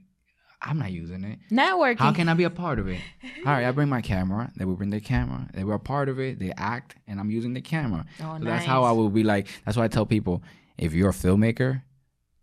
I'm 0.62 0.78
not 0.78 0.92
using 0.92 1.24
it. 1.24 1.40
Networking. 1.52 2.00
How 2.00 2.12
can 2.12 2.28
I 2.28 2.34
be 2.34 2.44
a 2.44 2.50
part 2.50 2.80
of 2.80 2.88
it? 2.88 3.00
All 3.46 3.54
right, 3.54 3.66
I 3.66 3.72
bring 3.72 3.88
my 3.90 4.02
camera. 4.02 4.52
They 4.58 4.66
will 4.66 4.76
bring 4.76 4.90
their 4.90 5.00
camera. 5.00 5.48
They 5.54 5.64
were 5.64 5.76
a 5.76 5.80
part 5.80 6.10
of 6.10 6.20
it. 6.20 6.38
They 6.40 6.52
act, 6.58 6.96
and 7.08 7.20
I'm 7.20 7.32
using 7.32 7.54
the 7.54 7.62
camera. 7.62 8.06
Oh, 8.22 8.38
So 8.40 8.44
That's 8.46 8.66
how 8.66 8.84
I 8.84 8.90
nice. 8.90 8.98
will 8.98 9.10
be 9.10 9.24
like. 9.24 9.48
That's 9.66 9.78
why 9.78 9.86
I 9.86 9.88
tell 9.88 10.06
people, 10.06 10.44
if 10.78 10.94
you're 10.94 11.10
a 11.10 11.14
filmmaker, 11.14 11.84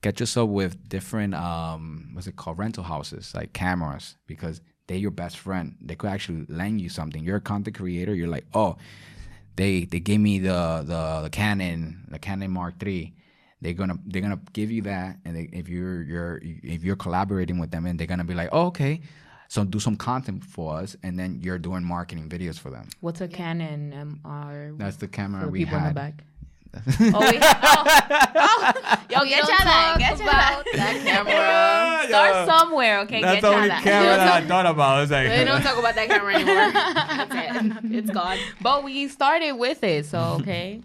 get 0.00 0.18
yourself 0.20 0.48
with 0.48 0.88
different 0.88 1.34
um, 1.34 2.10
what's 2.14 2.26
it 2.26 2.36
called, 2.36 2.58
rental 2.58 2.84
houses 2.84 3.32
like 3.34 3.52
cameras 3.52 4.16
because 4.26 4.60
they're 4.86 4.96
your 4.96 5.10
best 5.10 5.36
friend. 5.38 5.76
They 5.80 5.94
could 5.94 6.10
actually 6.10 6.46
lend 6.48 6.80
you 6.80 6.88
something. 6.88 7.22
You're 7.22 7.36
a 7.36 7.40
content 7.40 7.76
creator. 7.76 8.14
You're 8.14 8.28
like, 8.28 8.46
oh, 8.54 8.76
they 9.56 9.84
they 9.84 10.00
gave 10.00 10.20
me 10.20 10.38
the 10.38 10.84
the, 10.86 11.20
the 11.24 11.30
Canon 11.30 12.06
the 12.08 12.18
Canon 12.18 12.50
Mark 12.50 12.74
III. 12.82 13.12
They're 13.60 13.72
gonna 13.72 13.98
they're 14.06 14.22
gonna 14.22 14.40
give 14.52 14.70
you 14.70 14.82
that, 14.82 15.16
and 15.24 15.34
they, 15.36 15.48
if 15.52 15.68
you're 15.68 16.02
you're 16.02 16.40
if 16.42 16.84
you're 16.84 16.96
collaborating 16.96 17.58
with 17.58 17.70
them, 17.70 17.86
and 17.86 17.98
they're 17.98 18.06
gonna 18.06 18.24
be 18.24 18.34
like, 18.34 18.50
oh, 18.52 18.66
okay, 18.66 19.00
so 19.48 19.64
do 19.64 19.80
some 19.80 19.96
content 19.96 20.44
for 20.44 20.76
us, 20.76 20.94
and 21.02 21.18
then 21.18 21.40
you're 21.42 21.58
doing 21.58 21.82
marketing 21.82 22.28
videos 22.28 22.58
for 22.58 22.70
them. 22.70 22.88
What's 23.00 23.20
a 23.22 23.28
Canon 23.28 24.20
MR? 24.24 24.76
That's 24.78 24.96
the 24.96 25.08
camera 25.08 25.44
for 25.44 25.48
we 25.48 25.60
people 25.64 25.78
in 25.78 25.84
the 25.84 25.94
back. 25.94 26.24
oh, 26.76 26.82
we, 27.00 27.38
oh, 27.40 27.84
oh, 28.34 29.02
yo, 29.08 29.20
We 29.22 29.28
get 29.30 29.38
don't 29.40 29.48
your 29.48 29.58
that. 29.58 29.88
talk 29.92 29.98
Get 29.98 30.18
your 30.18 30.28
about 30.28 30.64
that. 30.64 30.74
that 30.74 31.04
camera. 32.04 32.08
Start 32.08 32.48
somewhere, 32.48 33.00
okay? 33.00 33.22
That's 33.22 33.36
get 33.36 33.40
the 33.48 33.56
only 33.56 33.68
that. 33.68 33.82
camera 33.82 34.08
don't 34.10 34.18
that 34.26 34.42
I 34.42 34.46
thought 34.46 34.66
about. 34.66 35.02
It's 35.04 35.10
like 35.12 35.28
We 35.30 35.44
don't 35.44 35.62
talk 35.62 35.78
about 35.78 35.94
that 35.94 36.08
camera 36.08 36.34
anymore. 36.34 36.72
That's 36.72 37.84
it. 37.84 37.94
It's 37.94 38.10
gone. 38.10 38.36
But 38.60 38.84
we 38.84 39.08
started 39.08 39.52
with 39.52 39.82
it, 39.84 40.04
so 40.04 40.36
okay. 40.40 40.82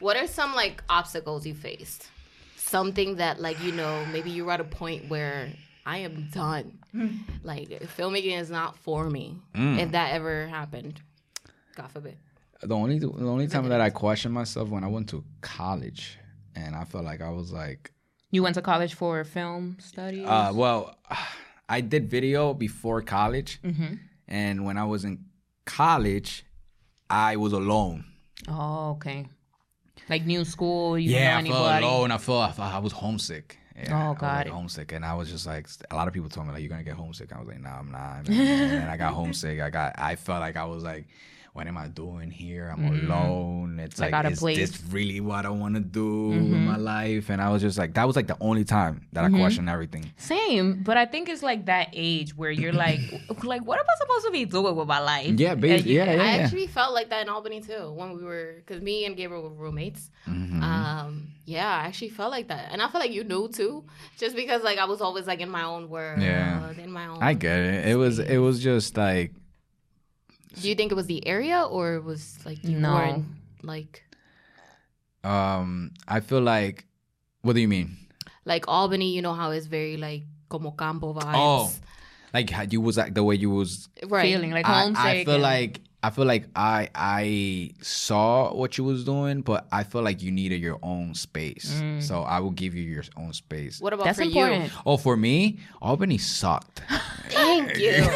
What 0.00 0.16
are 0.16 0.26
some 0.26 0.54
like 0.54 0.82
obstacles 0.88 1.46
you 1.46 1.54
faced? 1.54 2.08
Something 2.56 3.16
that 3.16 3.40
like 3.40 3.62
you 3.62 3.72
know 3.72 4.04
maybe 4.12 4.30
you're 4.30 4.50
at 4.50 4.60
a 4.60 4.64
point 4.64 5.08
where 5.08 5.48
I 5.84 5.98
am 5.98 6.28
done. 6.32 6.78
like 7.42 7.68
filmmaking 7.96 8.38
is 8.38 8.50
not 8.50 8.76
for 8.76 9.08
me. 9.08 9.38
If 9.54 9.92
that 9.92 10.12
ever 10.12 10.46
happened, 10.48 11.00
God 11.76 11.90
forbid. 11.92 12.16
the 12.62 12.74
only 12.74 12.98
the 12.98 13.10
only 13.10 13.46
time 13.46 13.68
that 13.68 13.80
I 13.80 13.90
questioned 13.90 14.34
myself 14.34 14.68
when 14.68 14.82
I 14.84 14.88
went 14.88 15.08
to 15.10 15.22
college, 15.42 16.18
and 16.54 16.74
I 16.74 16.84
felt 16.84 17.04
like 17.04 17.20
I 17.20 17.30
was 17.30 17.52
like, 17.52 17.92
You 18.30 18.42
went 18.42 18.54
to 18.56 18.62
college 18.62 18.94
for 18.94 19.22
film 19.24 19.76
studies? 19.78 20.26
uh, 20.26 20.50
well, 20.54 20.96
I 21.68 21.80
did 21.80 22.10
video 22.10 22.52
before 22.54 23.00
college, 23.02 23.60
Mm-hmm. 23.62 23.94
and 24.28 24.64
when 24.64 24.76
I 24.78 24.84
was 24.84 25.04
in 25.04 25.24
college, 25.64 26.44
I 27.08 27.36
was 27.36 27.52
alone. 27.52 28.04
oh, 28.48 28.90
okay. 28.96 29.26
Like 30.08 30.24
new 30.24 30.44
school, 30.44 30.98
you 30.98 31.10
yeah, 31.10 31.38
I 31.38 31.42
felt 31.42 31.56
anybody? 31.56 31.84
alone. 31.86 32.10
I 32.12 32.18
felt 32.18 32.48
I, 32.48 32.52
felt- 32.52 32.72
I 32.74 32.78
was 32.78 32.92
homesick. 32.92 33.58
Yeah, 33.76 33.92
Oh, 33.92 34.06
I 34.06 34.08
was, 34.10 34.18
got 34.18 34.36
like, 34.36 34.48
homesick, 34.48 34.92
and 34.92 35.04
I 35.04 35.14
was 35.14 35.30
just 35.30 35.46
like, 35.46 35.68
a 35.90 35.94
lot 35.96 36.08
of 36.08 36.14
people 36.14 36.30
told 36.30 36.46
me 36.46 36.52
like, 36.54 36.62
"You're 36.62 36.70
gonna 36.70 36.82
get 36.82 36.94
homesick." 36.94 37.30
I 37.34 37.38
was 37.38 37.46
like, 37.48 37.60
"Nah, 37.60 37.78
I'm 37.78 37.90
not." 37.90 38.26
and 38.28 38.88
I 38.90 38.96
got 38.96 39.12
homesick. 39.12 39.60
I 39.60 39.68
got, 39.68 39.94
I 39.98 40.16
felt 40.16 40.40
like 40.40 40.56
I 40.56 40.64
was 40.64 40.82
like, 40.82 41.06
"What 41.56 41.66
am 41.66 41.76
I 41.78 41.88
doing 41.88 42.30
here? 42.30 42.72
I'm 42.72 42.84
alone." 42.84 43.80
It's 43.80 43.96
Mm-hmm. 43.96 44.02
Like, 44.02 44.12
like, 44.12 44.18
out 44.18 44.26
of 44.26 44.32
is 44.34 44.38
place. 44.40 44.58
this 44.58 44.82
really 44.92 45.20
what 45.20 45.46
I 45.46 45.50
want 45.50 45.74
to 45.74 45.80
do 45.80 46.30
Mm-hmm. 46.32 46.54
in 46.54 46.66
my 46.66 46.76
life? 46.76 47.30
And 47.30 47.40
I 47.40 47.48
was 47.50 47.62
just 47.62 47.78
like, 47.78 47.94
that 47.94 48.06
was 48.06 48.14
like 48.16 48.26
the 48.26 48.36
only 48.40 48.64
time 48.64 49.06
that 49.14 49.24
I 49.24 49.30
questioned 49.30 49.68
everything. 49.70 50.04
Same, 50.16 50.82
but 50.82 50.96
I 50.96 51.06
think 51.06 51.28
it's 51.28 51.42
like 51.42 51.66
that 51.66 51.88
age 51.92 52.36
where 52.36 52.50
you're 52.50 52.72
like, 52.86 53.00
like, 53.42 53.64
what 53.64 53.78
am 53.78 53.86
I 53.88 53.94
supposed 54.02 54.26
to 54.26 54.32
be 54.32 54.44
doing 54.44 54.74
with 54.76 54.88
my 54.88 55.00
life? 55.00 55.34
Yeah, 55.38 55.52
And 55.52 55.60
basically, 55.60 55.94
yeah, 55.96 56.04
yeah, 56.04 56.22
I 56.22 56.36
yeah. 56.36 56.42
actually 56.44 56.66
felt 56.66 56.92
like 56.94 57.08
that 57.10 57.22
in 57.22 57.28
Albany 57.28 57.60
too 57.60 57.90
when 57.92 58.16
we 58.16 58.22
were 58.22 58.54
because 58.58 58.82
me 58.82 59.04
and 59.06 59.16
Gabriel 59.16 59.42
were 59.44 59.50
roommates. 59.64 60.10
Mm-hmm. 60.28 60.62
Um, 60.62 61.28
yeah, 61.44 61.68
I 61.68 61.86
actually 61.86 62.10
felt 62.10 62.30
like 62.32 62.48
that, 62.48 62.68
and 62.72 62.82
I 62.82 62.88
feel 62.90 63.00
like 63.00 63.12
you 63.12 63.22
knew 63.24 63.48
too, 63.48 63.84
just 64.18 64.34
because 64.36 64.62
like 64.64 64.78
I 64.78 64.84
was 64.86 65.00
always 65.00 65.26
like 65.26 65.40
in 65.40 65.48
my 65.50 65.62
own 65.62 65.88
world, 65.88 66.20
Yeah. 66.20 66.70
in 66.72 66.90
my 66.90 67.06
own. 67.06 67.22
I 67.22 67.34
get 67.34 67.58
it. 67.60 67.86
It 67.88 67.94
was, 67.96 68.18
it 68.18 68.38
was 68.38 68.60
just 68.62 68.96
like 68.96 69.32
Do 70.60 70.68
you 70.68 70.74
think 70.74 70.90
it 70.92 70.94
was 70.94 71.06
the 71.06 71.26
area 71.26 71.62
or 71.62 71.94
it 71.96 72.04
was 72.04 72.38
like 72.46 72.62
you 72.64 72.78
No. 72.78 72.94
weren't 72.94 73.24
like 73.62 74.02
Um, 75.24 75.92
I 76.06 76.20
feel 76.20 76.40
like. 76.40 76.84
What 77.42 77.54
do 77.54 77.60
you 77.60 77.68
mean? 77.68 77.96
like 78.44 78.66
Albany? 78.68 79.10
You 79.14 79.22
know 79.22 79.34
how 79.34 79.50
it's 79.50 79.66
very 79.66 79.96
like 79.96 80.22
como 80.48 80.70
campo 80.72 81.12
vibes. 81.14 81.34
Oh, 81.34 81.72
like 82.34 82.50
how 82.50 82.62
you 82.62 82.80
was 82.80 82.96
like 82.96 83.14
the 83.14 83.22
way 83.24 83.34
you 83.34 83.50
was. 83.50 83.88
right. 84.06 84.22
Feeling 84.26 84.50
like 84.52 84.66
I, 84.66 84.82
homesick. 84.82 85.04
I 85.04 85.24
feel 85.24 85.38
like 85.38 85.80
I 86.06 86.10
feel 86.10 86.24
like 86.24 86.46
I 86.54 86.88
I 86.94 87.70
saw 87.82 88.54
what 88.54 88.78
you 88.78 88.84
was 88.84 89.02
doing, 89.04 89.40
but 89.40 89.66
I 89.72 89.82
feel 89.82 90.02
like 90.02 90.22
you 90.22 90.30
needed 90.30 90.60
your 90.60 90.78
own 90.80 91.14
space. 91.14 91.80
Mm. 91.82 92.00
So 92.00 92.22
I 92.22 92.38
will 92.38 92.52
give 92.52 92.76
you 92.76 92.84
your 92.84 93.02
own 93.16 93.32
space. 93.32 93.80
What 93.80 93.92
about 93.92 94.04
that's 94.04 94.18
for 94.18 94.24
important. 94.24 94.70
Oh, 94.86 94.98
for 94.98 95.16
me, 95.16 95.58
Albany 95.82 96.18
sucked. 96.18 96.82
you? 96.88 96.96
Thank 97.30 97.76
you. 97.78 97.92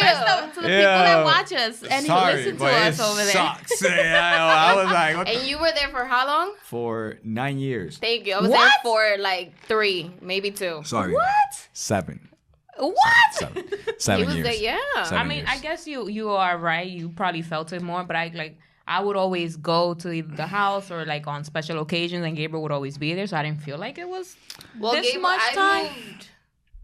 to 0.53 0.61
the 0.61 0.67
people 0.67 1.03
that 1.09 1.25
watch 1.25 1.51
us 1.53 1.81
and 1.83 2.05
who 2.05 2.13
listen 2.13 2.57
to 2.57 2.65
us 2.65 2.99
over 2.99 3.25
there. 3.25 3.35
I 3.91 4.75
was 4.75 4.91
like, 4.91 5.17
what 5.17 5.27
And 5.27 5.47
you 5.47 5.57
were 5.57 5.71
there 5.73 5.89
for 5.89 6.05
how 6.05 6.27
long? 6.27 6.53
for 6.61 7.17
nine 7.23 7.57
years. 7.57 7.97
Thank 7.97 8.27
you. 8.27 8.35
I 8.35 8.41
was 8.41 8.49
What? 8.51 8.59
there 8.59 8.71
for 8.83 9.17
like 9.21 9.57
three, 9.65 10.11
maybe 10.21 10.51
two. 10.51 10.81
Sorry. 10.85 11.13
What? 11.13 11.67
Seven. 11.73 12.29
What? 12.77 13.33
Seven. 13.33 13.63
Seven 13.97 14.25
was 14.25 14.35
years. 14.35 14.47
there, 14.47 14.55
yeah. 14.55 15.03
Seven 15.03 15.17
I 15.17 15.23
mean, 15.23 15.37
years. 15.39 15.49
I 15.51 15.57
guess 15.59 15.87
you 15.87 16.07
you 16.07 16.29
are 16.29 16.57
right. 16.57 16.87
You 16.87 17.09
probably 17.09 17.41
felt 17.41 17.71
it 17.73 17.81
more, 17.81 18.03
but 18.03 18.15
I 18.15 18.31
like 18.33 18.57
I 18.87 19.01
would 19.01 19.15
always 19.15 19.55
go 19.55 19.93
to 19.93 20.21
the 20.21 20.47
house 20.47 20.91
or 20.91 21.05
like 21.05 21.27
on 21.27 21.43
special 21.43 21.79
occasions, 21.79 22.25
and 22.25 22.35
Gabriel 22.35 22.61
would 22.63 22.71
always 22.71 22.97
be 22.97 23.13
there, 23.13 23.27
so 23.27 23.37
I 23.37 23.43
didn't 23.43 23.61
feel 23.61 23.77
like 23.77 23.97
it 23.97 24.07
was 24.07 24.35
Well, 24.79 24.93
this 24.93 25.05
Gabriel, 25.05 25.21
much 25.21 25.41
I 25.55 25.83
moved 25.95 26.27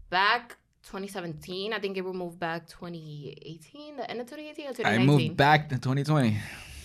back 0.08 0.56
2017. 0.84 1.72
I 1.72 1.78
think 1.78 1.94
Gabriel 1.94 2.16
moved 2.16 2.38
back 2.38 2.66
2018, 2.68 3.96
the 3.96 4.10
end 4.10 4.20
of 4.20 4.26
2018 4.26 4.66
or 4.66 4.72
2019. 4.72 4.84
I 4.84 5.04
moved 5.04 5.36
back 5.36 5.68
to 5.68 5.74
2020. 5.76 6.36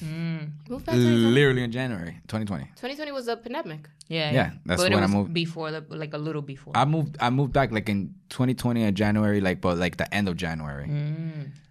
Moved 0.02 0.86
back 0.86 0.96
Literally 0.96 1.64
in 1.64 1.72
January 1.72 2.20
2020. 2.28 2.64
2020 2.76 3.12
was 3.12 3.28
a 3.28 3.38
pandemic. 3.38 3.90
Yeah, 4.08 4.32
Yeah, 4.32 4.52
that's 4.66 4.82
but 4.84 4.92
when 4.92 5.02
it 5.02 5.06
I 5.06 5.08
moved. 5.08 5.34
before 5.34 5.72
the 5.72 5.84
like 5.90 6.14
a 6.14 6.18
little 6.18 6.42
before. 6.44 6.74
I 6.76 6.86
moved. 6.86 7.18
I 7.20 7.30
moved 7.30 7.54
back 7.54 7.72
like 7.72 7.90
in 7.90 8.14
2020 8.30 8.84
in 8.84 8.94
January, 8.96 9.42
like 9.42 9.62
but 9.62 9.78
like 9.78 9.98
the 9.98 10.12
end 10.14 10.28
of 10.30 10.38
January. 10.38 10.86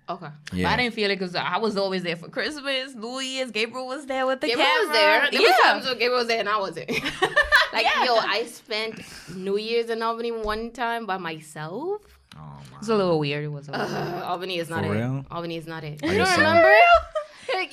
Okay. 0.06 0.26
But 0.50 0.52
Yeah. 0.52 0.70
I 0.70 0.76
didn't 0.76 0.94
feel 0.94 1.10
it 1.10 1.18
because 1.18 1.34
I 1.34 1.56
was 1.58 1.76
always 1.78 2.02
there 2.02 2.16
for 2.16 2.28
Christmas, 2.28 2.94
New 2.94 3.20
Year's. 3.20 3.50
Gabriel 3.50 3.86
was 3.86 4.04
there 4.06 4.26
with 4.26 4.40
the 4.40 4.48
Gabriel 4.48 4.68
camera. 4.68 4.86
was 4.88 4.96
there. 4.96 5.30
There 5.30 5.40
yeah, 5.40 5.48
was 5.48 5.60
times 5.62 5.84
when 5.86 5.98
Gabriel 5.98 6.18
was 6.18 6.28
there 6.28 6.40
and 6.40 6.48
I 6.48 6.58
wasn't. 6.58 6.90
like, 7.72 7.86
Yeah. 7.86 8.04
yo, 8.04 8.16
I 8.16 8.44
spent 8.46 9.00
New 9.34 9.56
Year's 9.56 9.88
in 9.88 10.02
Albany 10.02 10.30
one 10.32 10.72
time 10.72 11.06
by 11.06 11.16
myself. 11.18 12.02
Oh 12.36 12.40
my. 12.40 12.76
it 12.76 12.80
was 12.80 12.88
a 12.88 12.96
little 12.96 13.18
weird. 13.18 13.44
It 13.44 13.48
was. 13.48 13.68
A 13.68 13.72
little 13.72 13.86
weird. 13.86 14.14
Uh, 14.22 14.26
Albany 14.26 14.58
is 14.58 14.68
not 14.68 14.84
For 14.84 14.92
it. 14.94 14.98
real? 14.98 15.24
Albany 15.30 15.56
is 15.56 15.66
not 15.68 15.84
it. 15.84 16.02
Are 16.02 16.06
You 16.06 16.12
you 16.12 16.18
don't 16.18 16.26
serious? 16.26 16.38
remember? 16.38 16.74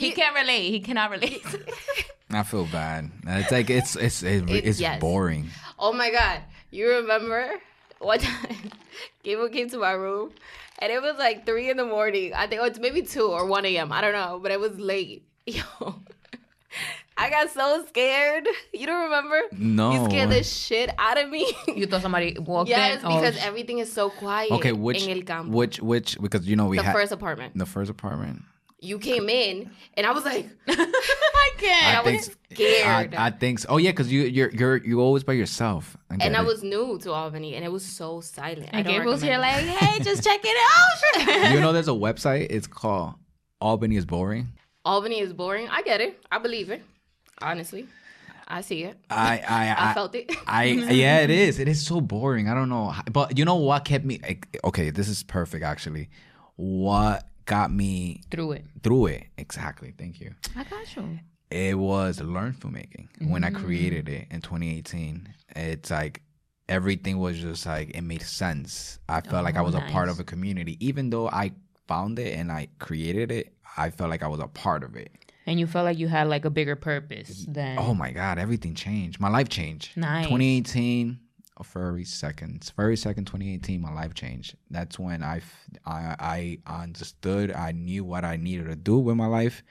He 0.02 0.08
You- 0.10 0.14
can't 0.16 0.36
relate. 0.36 0.72
He 0.72 0.80
cannot 0.80 1.12
relate. 1.12 1.46
I 2.32 2.44
feel 2.44 2.66
bad. 2.66 3.12
It's 3.28 3.52
like 3.52 3.70
it's 3.70 3.96
it's 3.96 4.24
it's, 4.24 4.50
It- 4.52 4.66
it's 4.66 4.80
yes. 4.80 5.00
boring. 5.00 5.50
Oh 5.78 5.94
my 5.94 6.10
god. 6.10 6.40
You 6.72 6.90
remember 6.90 7.52
one 8.00 8.20
time 8.28 8.72
Gabriel 9.24 9.50
came 9.50 9.70
to 9.70 9.78
my 9.78 9.92
room 9.92 10.32
and 10.80 10.92
it 10.92 11.02
was 11.02 11.18
like 11.20 11.46
three 11.46 11.70
in 11.70 11.78
the 11.78 11.86
morning. 11.86 12.34
I 12.34 12.48
think 12.48 12.62
oh, 12.62 12.66
it's 12.66 12.80
maybe 12.80 13.02
two 13.04 13.28
or 13.28 13.46
one 13.46 13.66
AM. 13.66 13.92
I 13.92 14.02
don't 14.02 14.14
know, 14.14 14.40
but 14.42 14.52
it 14.52 14.60
was 14.60 14.80
late. 14.80 15.24
Yo. 15.46 15.62
I 17.18 17.30
got 17.30 17.52
so 17.52 17.86
scared. 17.90 18.48
You 18.74 18.88
don't 18.88 19.04
remember? 19.04 19.40
No. 19.52 19.92
You 19.94 20.06
scared 20.06 20.32
the 20.32 20.44
shit 20.44 20.90
out 20.98 21.20
of 21.22 21.30
me. 21.30 21.54
you 21.68 21.86
thought 21.86 22.02
somebody 22.02 22.36
walked 22.40 22.70
yes, 22.70 23.02
in. 23.04 23.06
Oh, 23.06 23.20
because 23.20 23.38
everything 23.46 23.78
is 23.78 23.92
so 23.94 24.10
quiet. 24.10 24.50
Okay, 24.54 24.72
which 24.72 25.06
in 25.06 25.18
El 25.18 25.24
Campo. 25.24 25.56
which 25.56 25.80
which 25.80 26.20
because 26.20 26.48
you 26.48 26.56
know 26.56 26.66
we 26.68 26.78
the 26.78 26.84
had 26.84 26.94
first 26.94 27.12
apartment. 27.12 27.56
the 27.56 27.68
first 27.68 27.92
apartment. 27.92 28.42
You 28.84 28.98
came 28.98 29.30
in 29.30 29.70
and 29.94 30.08
I 30.08 30.12
was 30.12 30.26
like, 30.26 30.50
I 30.68 31.52
can't. 31.58 31.98
I 31.98 32.12
was 32.12 32.32
scared. 32.52 33.14
I, 33.14 33.28
I 33.28 33.30
think 33.30 33.60
so. 33.60 33.70
Oh 33.70 33.78
yeah, 33.78 33.92
because 33.92 34.12
you 34.12 34.24
you're 34.24 34.50
you're 34.50 34.78
you 34.78 35.00
always 35.00 35.24
by 35.24 35.34
yourself. 35.34 35.96
I 36.10 36.14
and 36.16 36.22
get 36.24 36.36
I 36.36 36.42
was 36.42 36.64
new 36.64 36.98
to 37.04 37.12
Albany 37.12 37.54
and 37.56 37.64
it 37.64 37.72
was 37.72 37.86
so 37.86 38.22
silent. 38.22 38.70
I 38.74 38.78
and 38.78 38.86
don't 38.86 38.96
Gabriel's 38.96 39.22
here 39.22 39.38
like, 39.38 39.64
hey, 39.64 40.04
just 40.04 40.24
check 40.28 40.42
it 40.44 40.58
out. 40.58 41.54
you 41.54 41.60
know, 41.60 41.72
there's 41.72 41.90
a 41.90 41.92
website. 41.92 42.48
It's 42.50 42.66
called 42.66 43.14
Albany 43.62 43.98
is 43.98 44.06
boring. 44.06 44.52
Albany 44.84 45.20
is 45.20 45.32
boring. 45.32 45.70
I 45.70 45.84
get 45.84 46.02
it. 46.02 46.20
I 46.32 46.40
believe 46.40 46.72
it. 46.72 46.82
Honestly, 47.40 47.88
I 48.48 48.62
see 48.62 48.84
it. 48.86 48.98
I 49.12 49.44
I 49.48 49.76
I, 49.92 49.94
felt 49.94 50.16
it. 50.16 50.36
I 50.48 50.64
yeah, 50.64 51.20
it 51.20 51.30
is. 51.30 51.60
It 51.60 51.68
is 51.68 51.86
so 51.86 52.02
boring. 52.02 52.50
I 52.50 52.56
don't 52.56 52.70
know, 52.70 52.92
but 53.12 53.38
you 53.38 53.46
know 53.46 53.58
what 53.58 53.86
kept 53.86 54.06
me? 54.06 54.20
Okay, 54.64 54.90
this 54.90 55.08
is 55.08 55.22
perfect 55.22 55.64
actually. 55.64 56.10
What 56.56 57.28
got 57.46 57.72
me 57.72 58.22
Through 58.32 58.54
it. 58.54 58.66
through 58.84 59.08
it? 59.08 59.24
Exactly. 59.38 59.94
Thank 59.98 60.20
you. 60.20 60.34
I 60.56 60.64
got 60.64 60.96
you. 60.96 61.20
It 61.50 61.78
was 61.78 62.22
learn 62.22 62.54
filmmaking 62.54 63.30
when 63.30 63.44
I 63.44 63.50
mm. 63.50 63.56
created 63.56 64.08
it 64.08 64.28
in 64.32 64.42
2018. 64.42 65.28
It's 65.56 65.92
like 65.92 66.22
everything 66.70 67.18
was 67.20 67.40
just 67.40 67.66
like 67.66 67.90
it 67.90 68.02
made 68.02 68.22
sense. 68.22 69.00
I 69.10 69.20
felt 69.22 69.44
like 69.44 69.56
I 69.58 69.60
Oh, 69.60 69.66
was 69.66 69.76
a 69.76 69.82
part 69.82 70.08
oh, 70.08 70.12
of 70.12 70.20
a 70.20 70.24
community, 70.24 70.78
even 70.86 71.10
though 71.10 71.28
I 71.28 71.52
found 71.88 72.20
it 72.20 72.38
and 72.38 72.52
I 72.52 72.70
created 72.80 73.32
it. 73.32 73.54
I 73.78 73.90
felt 73.90 74.10
like 74.10 74.24
I 74.24 74.28
was 74.28 74.40
a 74.40 74.48
part 74.48 74.84
of 74.84 74.96
it. 74.96 75.12
And 75.46 75.60
you 75.60 75.68
felt 75.68 75.86
like 75.86 75.98
you 75.98 76.08
had 76.08 76.28
like 76.28 76.46
a 76.46 76.50
bigger 76.50 76.76
purpose 76.76 77.46
than. 77.50 77.78
Oh 77.80 77.94
my 77.94 78.12
God, 78.12 78.38
everything 78.38 78.74
changed. 78.76 79.20
My 79.20 79.30
life 79.30 79.50
changed. 79.50 79.98
Nice. 79.98 80.26
2018, 80.26 81.20
oh, 81.58 81.64
February 81.64 82.04
2nd, 82.04 82.72
February 82.72 82.96
2nd, 82.96 83.26
2018, 83.26 83.82
my 83.82 83.92
life 83.92 84.14
changed. 84.14 84.56
That's 84.70 84.98
when 84.98 85.24
I, 85.24 85.42
I, 85.86 86.60
I 86.66 86.82
understood, 86.84 87.52
I 87.52 87.72
knew 87.72 88.04
what 88.04 88.24
I 88.24 88.38
needed 88.38 88.68
to 88.68 88.76
do 88.76 88.98
with 89.00 89.16
my 89.16 89.28
life. 89.28 89.64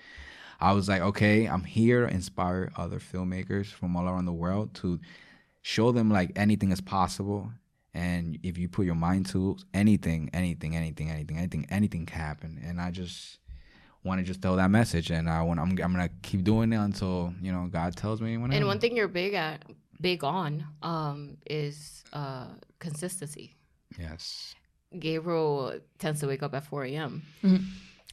I 0.61 0.73
was 0.73 0.88
like, 0.88 1.01
okay, 1.01 1.47
I'm 1.47 1.64
here 1.64 2.07
to 2.07 2.12
inspire 2.12 2.71
other 2.77 2.99
filmmakers 2.99 3.66
from 3.66 3.97
all 3.97 4.07
around 4.07 4.27
the 4.27 4.33
world 4.33 4.75
to 4.75 5.01
show 5.62 5.90
them 5.93 6.11
like 6.11 6.33
anything 6.37 6.71
is 6.71 6.81
possible. 6.81 7.51
And 7.95 8.38
if 8.43 8.59
you 8.59 8.69
put 8.69 8.87
your 8.87 8.95
mind 8.95 9.27
to 9.27 9.57
anything, 9.75 10.31
anything, 10.33 10.77
anything, 10.77 11.11
anything, 11.11 11.38
anything, 11.38 11.66
anything 11.71 12.07
can 12.07 12.21
happen. 12.21 12.61
And 12.64 12.81
I 12.81 12.90
just 12.90 13.38
want 14.05 14.21
to 14.21 14.25
just 14.25 14.43
tell 14.43 14.57
that 14.57 14.71
message. 14.71 15.11
And 15.11 15.29
I 15.29 15.43
want, 15.43 15.61
I'm, 15.61 15.71
I'm 15.71 15.93
gonna 15.93 16.11
keep 16.23 16.45
doing 16.45 16.73
it 16.73 16.77
until 16.77 17.35
you 17.40 17.53
know 17.53 17.69
God 17.71 17.97
tells 17.97 18.21
me 18.21 18.37
when. 18.37 18.53
and 18.53 18.66
one 18.66 18.79
thing 18.79 18.97
you're 18.97 19.09
big 19.09 19.35
at, 19.35 19.62
big 20.00 20.24
on, 20.24 20.64
um, 20.82 21.36
is 21.46 22.02
uh 22.12 22.46
consistency. 22.78 23.54
Yes. 23.98 24.54
Gabriel 24.98 25.74
tends 25.98 26.20
to 26.20 26.26
wake 26.26 26.42
up 26.42 26.54
at 26.54 26.64
4 26.64 26.84
a.m. 26.86 27.22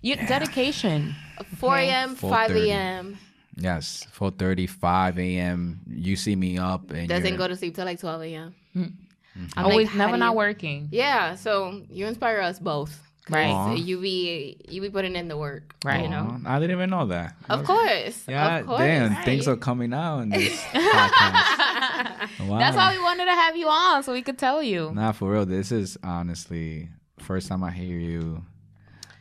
You, 0.02 0.16
Dedication. 0.16 1.16
4 1.58 1.78
a.m., 1.78 2.16
5 2.16 2.52
a.m. 2.56 3.18
Yes. 3.56 4.06
4:30, 4.16 4.70
5 4.70 5.18
a.m. 5.20 5.80
You 5.90 6.16
see 6.16 6.36
me 6.36 6.60
up 6.60 6.92
and 6.92 7.10
Doesn't 7.10 7.26
you're- 7.26 7.38
go 7.38 7.48
to 7.48 7.56
sleep 7.56 7.74
till 7.76 7.86
like 7.86 8.00
12 8.00 8.22
a.m. 8.24 8.54
I'm 8.76 9.66
Always 9.66 9.88
like, 9.88 9.98
never 9.98 10.18
not 10.18 10.32
you- 10.34 10.38
working. 10.38 10.90
Yeah, 10.92 11.36
so 11.36 11.82
you 11.90 12.06
inspire 12.06 12.42
us 12.42 12.60
both. 12.60 13.02
'Cause 13.28 13.34
Right. 13.36 13.52
Aw. 13.52 13.74
You 13.76 14.00
be 14.00 14.58
you 14.70 14.82
be 14.82 14.90
putting 14.90 15.16
in 15.16 15.28
the 15.28 15.36
work. 15.38 15.76
Right. 15.84 16.04
You 16.04 16.10
know. 16.10 16.40
I 16.46 16.60
didn't 16.60 16.72
even 16.78 16.90
know 16.90 17.08
that. 17.08 17.36
Of 17.50 17.66
course. 17.66 18.24
Yeah, 18.28 18.58
of 18.60 18.66
course. 18.68 18.80
damn, 18.80 19.14
Right. 19.14 19.26
things 19.26 19.48
are 19.50 19.58
coming 19.58 19.94
out 19.94 20.20
in 20.22 20.30
this 20.30 20.62
podcast. 20.74 22.48
Wow. 22.48 22.60
That's 22.60 22.78
why 22.78 22.96
we 22.96 23.04
wanted 23.04 23.26
to 23.26 23.32
have 23.32 23.56
you 23.58 23.68
on 23.68 24.04
so 24.04 24.14
we 24.14 24.22
could 24.22 24.38
tell 24.38 24.62
you. 24.64 24.92
Nah, 24.94 25.12
for 25.12 25.32
real. 25.32 25.46
This 25.46 25.72
is 25.72 25.98
honestly 26.04 26.90
first 27.20 27.48
time 27.50 27.64
I 27.64 27.72
hear 27.72 27.98
you 27.98 28.44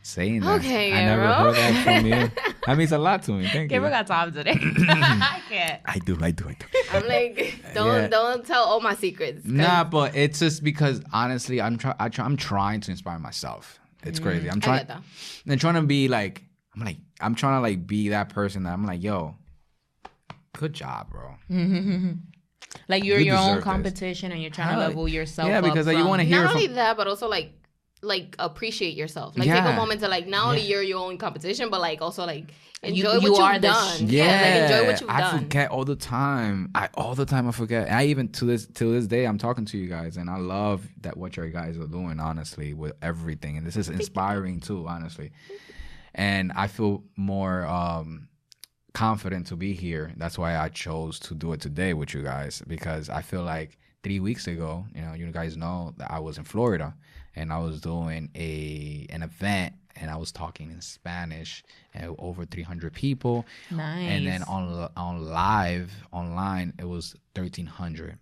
saying 0.03 0.41
that. 0.41 0.59
Okay, 0.61 0.93
I 0.93 1.03
never 1.05 1.21
Gabriel. 1.23 1.43
heard 1.43 1.55
that 1.55 1.83
from 1.83 2.05
you. 2.05 2.31
That 2.67 2.77
means 2.77 2.91
a 2.91 2.97
lot 2.97 3.23
to 3.23 3.31
me. 3.31 3.43
Thank 3.47 3.71
you. 3.71 3.77
Gabriel 3.79 3.93
you. 3.93 3.97
got 3.97 4.07
time 4.07 4.33
today. 4.33 4.51
I 4.89 5.41
can't. 5.47 5.81
I 5.85 5.99
do, 5.99 6.17
I 6.21 6.31
do, 6.31 6.49
I 6.49 6.53
do. 6.53 6.65
I'm 6.91 7.07
like, 7.07 7.61
don't 7.73 7.87
Yeah. 7.87 8.07
don't 8.09 8.45
tell 8.45 8.65
all 8.65 8.81
my 8.81 8.93
secrets. 8.95 9.41
'cause 9.43 9.49
Nah, 9.51 9.85
but 9.85 10.13
it's 10.17 10.39
just 10.39 10.65
because 10.65 11.01
honestly, 11.13 11.61
I'm 11.61 11.77
try, 11.77 11.95
I 11.97 12.09
try, 12.09 12.25
I'm 12.25 12.35
trying 12.35 12.81
to 12.81 12.91
inspire 12.91 13.19
myself. 13.19 13.79
It's 14.03 14.19
crazy. 14.19 14.47
Mm, 14.47 14.53
I'm 14.53 14.61
trying. 14.61 14.87
and 15.47 15.59
trying 15.59 15.75
to 15.75 15.81
be 15.83 16.07
like 16.07 16.43
I'm 16.75 16.83
like 16.85 16.97
I'm 17.19 17.35
trying 17.35 17.57
to 17.57 17.61
like 17.61 17.87
be 17.87 18.09
that 18.09 18.29
person 18.29 18.63
that 18.63 18.73
I'm 18.73 18.85
like, 18.85 19.01
yo, 19.03 19.35
good 20.53 20.73
job, 20.73 21.09
bro. 21.11 21.35
Like 22.89 23.03
you're 23.03 23.17
You 23.19 23.27
your 23.27 23.35
own 23.37 23.41
deserve 23.47 23.55
this. 23.57 23.63
competition 23.63 24.31
and 24.31 24.41
you're 24.41 24.51
trying 24.51 24.69
Hell, 24.69 24.81
to 24.81 24.87
level 24.87 25.07
yourself 25.07 25.47
yeah, 25.49 25.61
because, 25.61 25.87
like, 25.87 25.97
you 25.97 26.05
wanna 26.05 26.23
hear 26.23 26.41
Not 26.43 26.51
from- 26.51 26.57
only 26.61 26.67
that, 26.75 26.97
but 26.97 27.07
also 27.07 27.27
like 27.27 27.53
like 28.03 28.35
appreciate 28.37 28.95
yourself. 28.95 29.35
Like 29.37 29.49
take 29.49 29.63
a 29.63 29.73
moment 29.75 30.01
to 30.01 30.07
like 30.07 30.27
not 30.27 30.45
only 30.47 30.61
Yeah. 30.61 30.67
you're 30.75 30.83
your 30.83 30.99
own 30.99 31.17
competition, 31.17 31.69
but 31.69 31.81
like 31.81 32.01
also 32.01 32.25
like 32.25 32.45
enjoy 32.83 33.13
you 33.15 33.31
what 33.33 33.41
are 33.41 33.53
you've 33.53 33.61
the 33.61 33.67
done. 33.69 33.97
sh- 33.97 34.01
yeah, 34.01 34.25
like 34.25 34.71
enjoy 34.71 34.87
what 34.91 35.01
you've 35.01 35.09
I 35.09 35.19
done. 35.19 35.39
forget 35.39 35.71
all 35.71 35.83
the 35.85 35.95
time. 35.95 36.69
I 36.75 36.89
all 36.93 37.15
the 37.15 37.25
time 37.25 37.47
I 37.47 37.51
forget. 37.51 37.91
I 37.91 38.05
even 38.05 38.29
to 38.33 38.45
this 38.45 38.65
to 38.67 38.91
this 38.93 39.07
day 39.07 39.25
I'm 39.25 39.37
talking 39.37 39.65
to 39.65 39.77
you 39.77 39.87
guys, 39.87 40.17
and 40.17 40.29
I 40.29 40.37
love 40.37 40.87
that 41.01 41.17
what 41.17 41.37
you 41.37 41.47
guys 41.49 41.77
are 41.77 41.87
doing. 41.87 42.19
Honestly, 42.19 42.73
with 42.73 42.93
everything, 43.01 43.57
and 43.57 43.65
this 43.65 43.75
is 43.77 43.89
inspiring 43.89 44.59
too. 44.59 44.87
Honestly, 44.87 45.31
and 46.15 46.51
I 46.55 46.67
feel 46.67 47.03
more 47.15 47.65
um 47.65 48.27
confident 48.93 49.45
to 49.47 49.55
be 49.55 49.73
here. 49.73 50.11
That's 50.17 50.37
why 50.39 50.57
I 50.57 50.69
chose 50.69 51.19
to 51.21 51.35
do 51.35 51.53
it 51.53 51.61
today 51.61 51.93
with 51.93 52.13
you 52.13 52.23
guys 52.23 52.63
because 52.67 53.09
I 53.09 53.21
feel 53.21 53.43
like 53.43 53.77
three 54.03 54.19
weeks 54.19 54.47
ago, 54.47 54.85
you 54.95 55.01
know, 55.01 55.13
you 55.13 55.29
guys 55.31 55.55
know 55.57 55.93
that 55.97 56.09
I 56.11 56.19
was 56.19 56.37
in 56.37 56.43
Florida 56.45 56.95
and 57.35 57.53
I 57.53 57.59
was 57.59 57.79
doing 57.81 58.29
a 58.35 59.05
an 59.09 59.21
event 59.21 59.73
and 59.99 60.09
I 60.11 60.15
was 60.17 60.31
talking 60.31 60.71
in 60.71 60.81
Spanish 60.81 61.63
and 61.93 62.15
over 62.19 62.45
300 62.45 62.93
people. 62.93 63.45
Nice. 63.71 64.09
And 64.09 64.27
then 64.27 64.43
on 64.43 64.89
on 64.95 65.25
live 65.25 65.91
online 66.11 66.73
it 66.79 66.85
was 66.85 67.15
1300. 67.35 68.17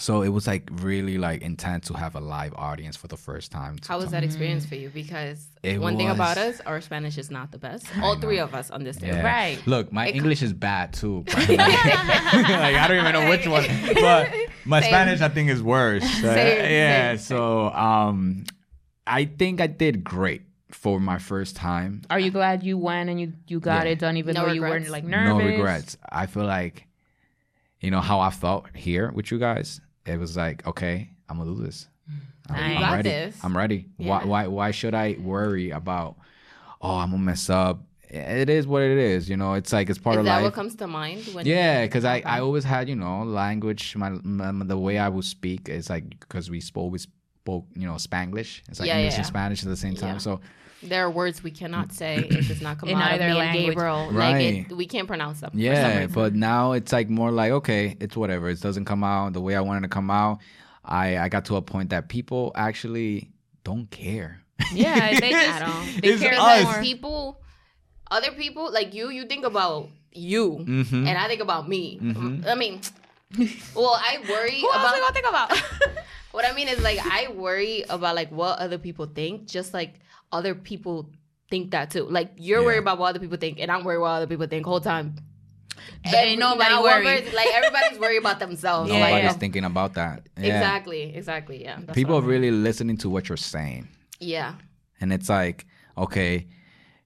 So 0.00 0.22
it 0.22 0.28
was 0.30 0.48
like 0.48 0.68
really 0.82 1.18
like 1.18 1.42
intense 1.42 1.86
to 1.86 1.94
have 1.94 2.16
a 2.16 2.20
live 2.20 2.52
audience 2.56 2.96
for 2.96 3.06
the 3.06 3.16
first 3.16 3.52
time. 3.52 3.76
How 3.86 3.96
was 3.96 4.06
talk. 4.06 4.12
that 4.12 4.24
experience 4.24 4.66
for 4.66 4.74
you? 4.74 4.88
Because 4.90 5.46
It 5.62 5.80
one 5.80 5.96
thing 5.96 6.10
about 6.10 6.36
us, 6.36 6.60
our 6.66 6.80
Spanish 6.80 7.16
is 7.16 7.30
not 7.30 7.52
the 7.52 7.58
best. 7.58 7.86
All 8.02 8.18
three 8.18 8.38
of 8.40 8.56
us 8.56 8.72
understand. 8.72 9.18
Yeah. 9.18 9.22
Right. 9.24 9.64
Look, 9.66 9.92
my 9.92 10.08
It- 10.08 10.16
English 10.16 10.42
is 10.42 10.52
bad 10.52 10.94
too. 10.94 11.22
like, 11.28 11.48
like, 11.48 12.74
I 12.74 12.88
don't 12.88 12.98
even 12.98 13.12
know 13.12 13.28
which 13.30 13.46
one, 13.46 13.64
but 13.94 14.32
my 14.64 14.80
Same. 14.80 14.90
Spanish 14.90 15.20
I 15.20 15.28
think 15.28 15.48
is 15.50 15.62
worse. 15.62 16.02
Uh, 16.02 16.34
Same, 16.34 16.70
yeah. 16.72 17.10
same, 17.14 17.18
So 17.18 17.70
um, 17.70 18.44
I 19.06 19.26
think 19.26 19.60
I 19.60 19.68
did 19.68 20.02
great 20.02 20.42
for 20.74 20.98
my 21.00 21.18
first 21.18 21.56
time. 21.56 22.02
Are 22.10 22.18
you 22.18 22.30
glad 22.30 22.62
you 22.62 22.76
went 22.78 23.08
and 23.10 23.18
you 23.20 23.32
you 23.46 23.60
got 23.60 23.86
Yeah. 23.86 23.92
it 23.92 23.98
done, 24.00 24.16
even 24.16 24.34
No 24.34 24.46
though 24.46 24.52
you 24.52 24.60
weren't 24.60 24.88
like 24.96 25.04
nervous? 25.04 25.38
No 25.42 25.46
regrets. 25.50 25.96
I 26.22 26.26
feel 26.26 26.44
like, 26.44 26.86
you 27.80 27.90
know 27.90 28.00
how 28.00 28.20
I 28.20 28.30
felt 28.30 28.66
here 28.74 29.10
with 29.12 29.30
you 29.30 29.38
guys. 29.38 29.80
It 30.06 30.18
was 30.18 30.36
like, 30.36 30.66
okay, 30.66 31.10
I'm 31.28 31.38
gonna 31.38 31.54
do 31.54 31.62
this. 31.62 31.88
I'm, 32.48 32.54
mm. 32.56 32.58
Nice. 32.58 32.76
I'm 32.76 32.80
got 32.82 32.92
ready. 32.92 33.08
this. 33.08 33.44
I'm 33.44 33.56
ready. 33.56 33.86
Why, 33.96 34.06
Yeah. 34.20 34.26
why, 34.26 34.46
why 34.48 34.70
should 34.72 34.94
I 34.94 35.16
worry 35.20 35.70
about? 35.70 36.16
Oh, 36.82 36.96
I'm 36.96 37.10
gonna 37.12 37.22
mess 37.22 37.48
up. 37.48 37.82
It 38.10 38.48
is 38.50 38.66
what 38.66 38.82
it 38.82 38.98
is. 38.98 39.28
You 39.30 39.36
know, 39.36 39.54
it's 39.54 39.72
like 39.72 39.88
it's 39.90 39.98
part 39.98 40.16
Is 40.16 40.20
of 40.20 40.24
that 40.26 40.36
life. 40.36 40.44
what 40.44 40.54
comes 40.54 40.74
to 40.76 40.86
mind 40.86 41.22
when? 41.32 41.46
Yeah, 41.46 41.84
because 41.86 42.04
I, 42.04 42.22
I 42.26 42.40
always 42.40 42.62
had 42.64 42.88
you 42.88 42.96
know 42.96 43.22
language 43.24 43.96
my, 43.96 44.10
my 44.10 44.52
the 44.64 44.78
way 44.78 44.98
I 44.98 45.08
would 45.08 45.24
speak 45.24 45.68
is 45.68 45.88
like 45.90 46.04
because 46.20 46.48
we 46.50 46.60
spoke 46.60 46.92
we 46.92 46.98
spoke 46.98 47.64
you 47.74 47.86
know 47.88 47.94
Spanglish 47.94 48.60
it's 48.68 48.78
like 48.80 48.86
Yeah, 48.88 48.98
English 48.98 49.14
yeah. 49.14 49.18
and 49.18 49.26
Spanish 49.26 49.62
at 49.64 49.68
the 49.68 49.76
same 49.76 49.94
time 49.96 50.14
Yeah. 50.16 50.18
so 50.28 50.40
there 50.88 51.04
are 51.06 51.10
words 51.10 51.42
we 51.42 51.50
cannot 51.50 51.92
say. 51.92 52.16
It 52.16 52.48
does 52.48 52.60
not 52.60 52.78
come 52.78 52.88
In 52.92 52.96
out 52.96 53.12
either 53.12 53.24
of 53.24 53.30
me 53.30 53.36
language. 53.38 53.64
and 53.64 53.74
Gabriel. 53.74 54.06
Like 54.06 54.14
Right. 54.34 54.66
it, 54.70 54.76
we 54.76 54.86
can't 54.86 55.06
pronounce 55.08 55.40
them. 55.40 55.50
for 55.50 55.56
some 55.56 55.62
yeah 55.62 56.06
but 56.06 56.34
now 56.34 56.72
it's 56.72 56.92
like 56.92 57.08
more 57.10 57.30
like 57.30 57.52
okay 57.52 57.96
it's 58.00 58.16
whatever 58.16 58.48
it 58.50 58.60
doesn't 58.60 58.84
come 58.84 59.02
out 59.04 59.32
the 59.32 59.40
way 59.40 59.54
I 59.56 59.60
wanted 59.60 59.82
to 59.82 59.88
come 59.88 60.10
out 60.10 60.38
I 60.84 61.18
I 61.18 61.28
got 61.28 61.44
to 61.46 61.56
a 61.56 61.62
point 61.62 61.90
that 61.90 62.08
people 62.08 62.52
actually 62.54 63.30
don't 63.64 63.90
care 63.90 64.40
Yeah, 64.72 65.18
they 65.20 65.30
just 65.30 65.48
At 65.56 65.62
all. 65.68 65.82
they 66.02 66.08
It's 66.08 66.22
care 66.22 66.34
us. 66.38 66.64
more. 66.64 66.80
people, 66.82 67.40
other 68.10 68.30
people 68.32 68.70
like 68.72 68.94
you, 68.94 69.10
you 69.10 69.24
think 69.26 69.44
about 69.44 69.88
you, 70.12 70.62
Mhm. 70.62 71.08
and 71.08 71.16
I 71.18 71.26
think 71.26 71.40
about 71.42 71.68
me. 71.68 71.98
Mhm. 72.00 72.46
I 72.46 72.54
mean, 72.54 72.80
well, 73.74 73.96
I 73.98 74.18
worry 74.28 74.60
Who 74.64 74.70
else 74.70 74.76
about. 74.78 74.94
we 74.94 75.00
gonna 75.00 75.12
think 75.18 75.28
about? 75.28 75.48
what 76.32 76.44
I 76.44 76.52
mean 76.54 76.68
is 76.68 76.80
like 76.82 76.98
I 77.04 77.28
worry 77.34 77.84
about 77.88 78.14
like 78.14 78.30
what 78.30 78.58
other 78.60 78.78
people 78.78 79.06
think, 79.06 79.48
just 79.48 79.74
like 79.74 79.94
other 80.34 80.54
people 80.54 81.10
think 81.50 81.70
that 81.72 81.90
too. 81.90 82.04
Like 82.18 82.32
you're 82.36 82.60
Yeah. 82.60 82.66
worried 82.66 82.78
about 82.86 82.98
what 82.98 83.08
other 83.10 83.20
people 83.20 83.38
think, 83.38 83.58
and 83.60 83.70
I'm 83.70 83.84
worried 83.84 83.98
what 84.04 84.10
other 84.18 84.26
people 84.26 84.46
think 84.46 84.66
whole 84.66 84.80
time. 84.80 85.14
But 86.04 86.14
ain't 86.14 86.38
nobody 86.38 86.70
now 86.70 86.82
worried. 86.82 87.32
like 87.34 87.48
everybody's 87.52 87.98
worried 87.98 88.18
about 88.18 88.38
themselves. 88.38 88.90
Yeah. 88.90 89.00
Like, 89.00 89.14
nobody's 89.14 89.36
thinking 89.38 89.64
about 89.64 89.94
that 89.94 90.28
yeah. 90.38 90.46
Exactly, 90.58 91.02
exactly. 91.14 91.62
Yeah. 91.62 91.78
that's 91.80 91.94
people 91.96 92.14
are 92.14 92.20
what 92.20 92.24
I 92.24 92.26
mean. 92.28 92.42
really 92.42 92.50
listening 92.52 92.96
to 92.98 93.08
what 93.10 93.28
you're 93.28 93.36
saying 93.36 93.88
Yeah. 94.20 94.54
and 95.00 95.12
it's 95.12 95.28
like 95.28 95.66
okay 95.96 96.46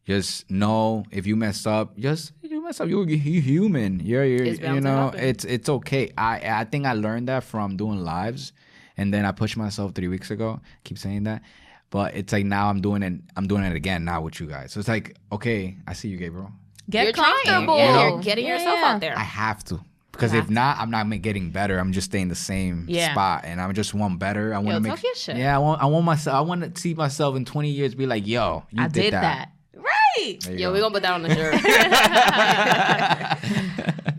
just 0.06 0.50
know 0.50 1.04
if 1.10 1.26
you 1.26 1.36
mess 1.36 1.66
up 1.66 1.96
just 1.98 2.32
you 2.42 2.62
mess 2.62 2.80
up 2.80 2.88
you're, 2.88 3.06
you're 3.08 3.42
human 3.42 4.00
you're, 4.00 4.24
you're 4.24 4.44
you 4.46 4.80
know 4.80 5.12
it's 5.16 5.44
it's 5.44 5.68
okay 5.68 6.10
i 6.16 6.40
i 6.60 6.64
think 6.64 6.86
i 6.86 6.94
learned 6.94 7.28
that 7.28 7.42
from 7.44 7.76
doing 7.76 8.00
lives 8.14 8.52
and 8.96 9.12
then 9.12 9.24
i 9.26 9.32
pushed 9.32 9.56
myself 9.56 9.92
three 9.94 10.08
weeks 10.08 10.30
ago 10.30 10.60
keep 10.84 10.96
saying 10.98 11.24
that 11.24 11.42
but 11.90 12.14
it's 12.14 12.32
like 12.32 12.44
now 12.44 12.68
i'm 12.68 12.80
doing 12.80 13.02
it 13.02 13.12
i'm 13.36 13.46
doing 13.46 13.62
it 13.64 13.74
again 13.74 14.04
now 14.04 14.20
with 14.20 14.38
you 14.40 14.46
guys 14.46 14.72
so 14.72 14.80
it's 14.80 14.88
like 14.88 15.16
okay 15.32 15.76
i 15.86 15.92
see 15.92 16.08
you 16.08 16.16
gabriel 16.16 16.50
Get 16.90 17.04
you're 17.04 17.12
comfortable. 17.12 17.76
Yeah, 17.76 18.08
you're 18.08 18.20
getting 18.22 18.46
Yeah, 18.46 18.54
yourself 18.56 18.78
yeah. 18.80 18.94
out 18.94 19.00
there. 19.00 19.14
i 19.16 19.22
have 19.22 19.62
to 19.64 19.80
because 20.12 20.32
if 20.34 20.48
not 20.50 20.78
i'm 20.78 20.90
not 20.90 21.08
getting 21.22 21.50
better 21.50 21.78
i'm 21.78 21.92
just 21.92 22.06
staying 22.06 22.28
the 22.28 22.34
same 22.34 22.86
Yeah. 22.88 23.12
spot 23.12 23.44
and 23.44 23.60
I'm 23.60 23.72
just 23.74 23.92
want 23.94 24.18
better 24.18 24.54
i 24.54 24.58
want 24.58 24.74
to 24.76 24.80
make 24.80 24.92
talk 24.94 25.02
your 25.04 25.14
shit. 25.14 25.36
yeah 25.36 25.54
i 25.54 25.58
want 25.58 25.82
i 25.82 25.86
want 25.86 26.04
myself 26.04 26.34
i 26.36 26.40
want 26.40 26.74
to 26.74 26.80
see 26.80 26.94
myself 26.94 27.36
in 27.36 27.44
20 27.44 27.70
years 27.70 27.94
be 27.94 28.06
like 28.06 28.26
yo 28.26 28.64
you 28.70 28.82
I 28.82 28.88
did 28.88 29.12
that. 29.12 29.50
Right. 29.74 30.40
There 30.40 30.54
Yo, 30.56 30.68
go. 30.68 30.72
we're 30.72 30.80
gonna 30.80 30.94
put 30.94 31.02
that 31.02 31.12
on 31.12 31.22
the 31.22 31.32
shirt. 31.32 31.54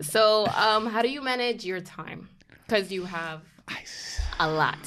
so, 0.04 0.46
um, 0.46 0.86
how 0.86 1.02
do 1.02 1.08
you 1.10 1.20
manage 1.20 1.64
your 1.64 1.80
time? 1.80 2.28
Because 2.66 2.90
you 2.90 3.04
have 3.04 3.42
a 4.38 4.48
lot, 4.50 4.78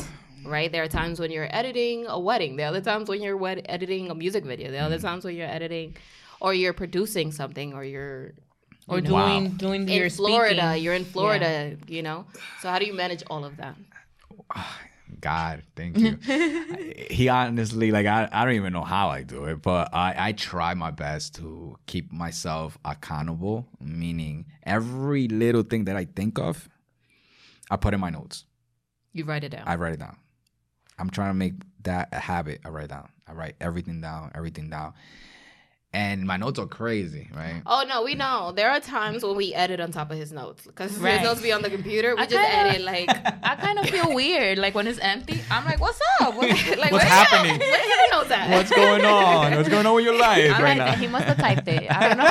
right? 0.46 0.72
There 0.72 0.84
are 0.84 0.88
times 0.88 1.20
when 1.20 1.32
you're 1.32 1.48
editing 1.56 2.06
a 2.08 2.20
wedding. 2.20 2.56
There 2.56 2.66
are 2.66 2.70
other 2.70 2.82
times 2.82 3.10
when 3.10 3.22
you're 3.22 3.38
wed- 3.38 3.66
editing 3.70 4.10
a 4.10 4.16
music 4.16 4.44
video. 4.46 4.72
There 4.72 4.80
are 4.82 4.84
Mm. 4.84 4.94
other 4.94 5.00
times 5.00 5.24
when 5.26 5.36
you're 5.36 5.48
editing, 5.48 5.96
or 6.42 6.54
you're 6.54 6.74
producing 6.74 7.32
something, 7.32 7.74
or 7.74 7.84
you're 7.84 8.34
Or 8.88 8.98
you 8.98 9.04
know, 9.04 9.10
doing 9.10 9.44
Wow. 9.46 9.52
doing 9.58 9.82
in 9.90 9.96
your 10.02 10.10
Florida. 10.10 10.62
speaking. 10.68 10.84
You're 10.84 10.94
in 10.96 11.06
Florida, 11.06 11.78
you 11.88 12.02
know. 12.04 12.26
So, 12.62 12.70
how 12.70 12.80
do 12.80 12.86
you 12.86 12.94
manage 12.94 13.24
all 13.30 13.46
of 13.46 13.56
that? 13.58 13.76
God, 15.22 15.64
thank 15.76 15.98
you. 16.00 16.18
He 17.10 17.30
honestly, 17.30 17.92
like, 17.92 18.06
I, 18.08 18.28
I 18.32 18.44
don't 18.46 18.56
even 18.56 18.74
know 18.74 18.84
how 18.84 19.10
I 19.10 19.22
do 19.24 19.46
it, 19.46 19.62
but 19.62 19.94
I, 19.94 20.16
I 20.18 20.32
try 20.34 20.74
my 20.74 20.92
best 20.92 21.36
to 21.36 21.78
keep 21.86 22.12
myself 22.12 22.78
accountable, 22.84 23.68
meaning 23.80 24.46
every 24.64 25.28
little 25.28 25.64
thing 25.64 25.86
that 25.86 25.96
I 25.96 26.06
think 26.06 26.40
of, 26.40 26.68
I 27.70 27.78
put 27.78 27.94
in 27.94 28.00
my 28.00 28.10
notes. 28.10 28.46
You 29.14 29.24
write 29.26 29.44
it 29.44 29.50
down. 29.50 29.64
I 29.66 29.76
write 29.76 29.94
it 29.94 30.00
down. 30.00 30.18
I'm 31.00 31.10
trying 31.10 31.30
to 31.32 31.34
make 31.34 31.54
that 31.84 32.10
a 32.12 32.20
habit. 32.20 32.62
I 32.66 32.70
write 32.70 32.90
down. 32.90 33.10
I 33.28 33.34
write 33.34 33.56
everything 33.62 34.02
down, 34.02 34.32
everything 34.36 34.70
down. 34.70 34.94
And 35.96 36.24
my 36.26 36.38
notes 36.38 36.58
are 36.58 36.66
crazy, 36.66 37.30
right? 37.36 37.62
Oh 37.68 37.86
no, 37.88 38.02
we 38.02 38.16
know. 38.16 38.52
There 38.56 38.72
are 38.72 38.80
times 38.80 39.24
when 39.24 39.36
we 39.36 39.54
edit 39.54 39.80
on 39.80 39.92
top 39.92 40.10
of 40.10 40.18
his 40.18 40.32
notes 40.32 40.66
because 40.66 40.92
Right. 40.98 41.20
his 41.20 41.24
notes 41.24 41.42
be 41.42 41.52
on 41.52 41.62
the 41.62 41.70
computer. 41.70 42.16
We 42.16 42.22
I 42.24 42.26
just 42.26 42.50
kinda- 42.50 42.70
edit 42.70 42.82
like 42.82 43.10
I 43.44 43.56
kind 43.56 43.78
of 43.78 43.88
feel 43.88 44.12
weird, 44.12 44.58
like 44.58 44.74
when 44.74 44.88
it's 44.88 44.98
empty. 44.98 45.40
I'm 45.52 45.64
like, 45.66 45.80
"What's 45.80 46.00
up? 46.20 46.34
What, 46.36 46.50
like, 46.50 46.92
What's 46.92 46.94
where- 46.94 47.00
happening? 47.06 47.60
Where 47.60 47.80
his 47.80 48.12
notes 48.40 48.52
at? 48.52 48.58
What's 48.58 48.72
going 48.72 49.06
on? 49.06 49.56
What's 49.56 49.70
going 49.70 49.86
on 49.86 49.96
with 49.96 50.06
your 50.06 50.18
life 50.20 50.52
I'm 50.56 50.64
right 50.64 50.78
like, 50.78 50.88
now? 50.88 50.96
he 50.96 51.08
must 51.08 51.26
have 51.26 51.38
typed 51.38 51.68
it. 51.68 51.90
I 51.90 52.08
don't 52.10 52.18
know. 52.18 52.26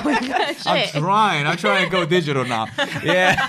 I'm 0.67 0.89
trying. 1.03 1.47
I'm 1.47 1.57
trying 1.57 1.85
to 1.85 1.91
go 1.91 2.05
digital 2.05 2.45
now. 2.45 2.67
Yeah. 3.03 3.37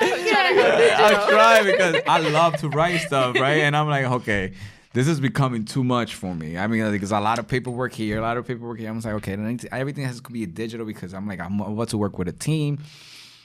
I'm 0.00 0.28
trying 0.28 0.54
to 0.56 0.62
go 0.62 0.76
digital. 0.78 1.04
I 1.04 1.26
try 1.30 1.62
because 1.64 2.02
I 2.06 2.18
love 2.30 2.56
to 2.58 2.68
write 2.68 2.98
stuff, 3.00 3.34
right? 3.36 3.62
And 3.62 3.76
I'm 3.76 3.88
like, 3.88 4.04
okay, 4.04 4.52
this 4.92 5.08
is 5.08 5.20
becoming 5.20 5.64
too 5.64 5.84
much 5.84 6.14
for 6.14 6.34
me. 6.34 6.56
I 6.56 6.66
mean, 6.66 6.82
like, 6.90 7.00
there's 7.00 7.12
a 7.12 7.20
lot 7.20 7.38
of 7.38 7.46
paperwork 7.48 7.92
here, 7.92 8.18
a 8.18 8.22
lot 8.22 8.36
of 8.36 8.46
paperwork 8.46 8.78
here. 8.78 8.88
I'm 8.88 8.96
just 8.96 9.06
like, 9.06 9.14
okay, 9.16 9.36
then 9.36 9.46
I 9.46 9.50
need 9.50 9.60
to- 9.60 9.74
everything 9.74 10.04
has 10.04 10.20
to 10.20 10.30
be 10.30 10.46
digital 10.46 10.86
because 10.86 11.14
I'm 11.14 11.26
like, 11.26 11.40
I'm 11.40 11.60
about 11.60 11.88
to 11.90 11.98
work 11.98 12.18
with 12.18 12.28
a 12.28 12.32
team. 12.32 12.78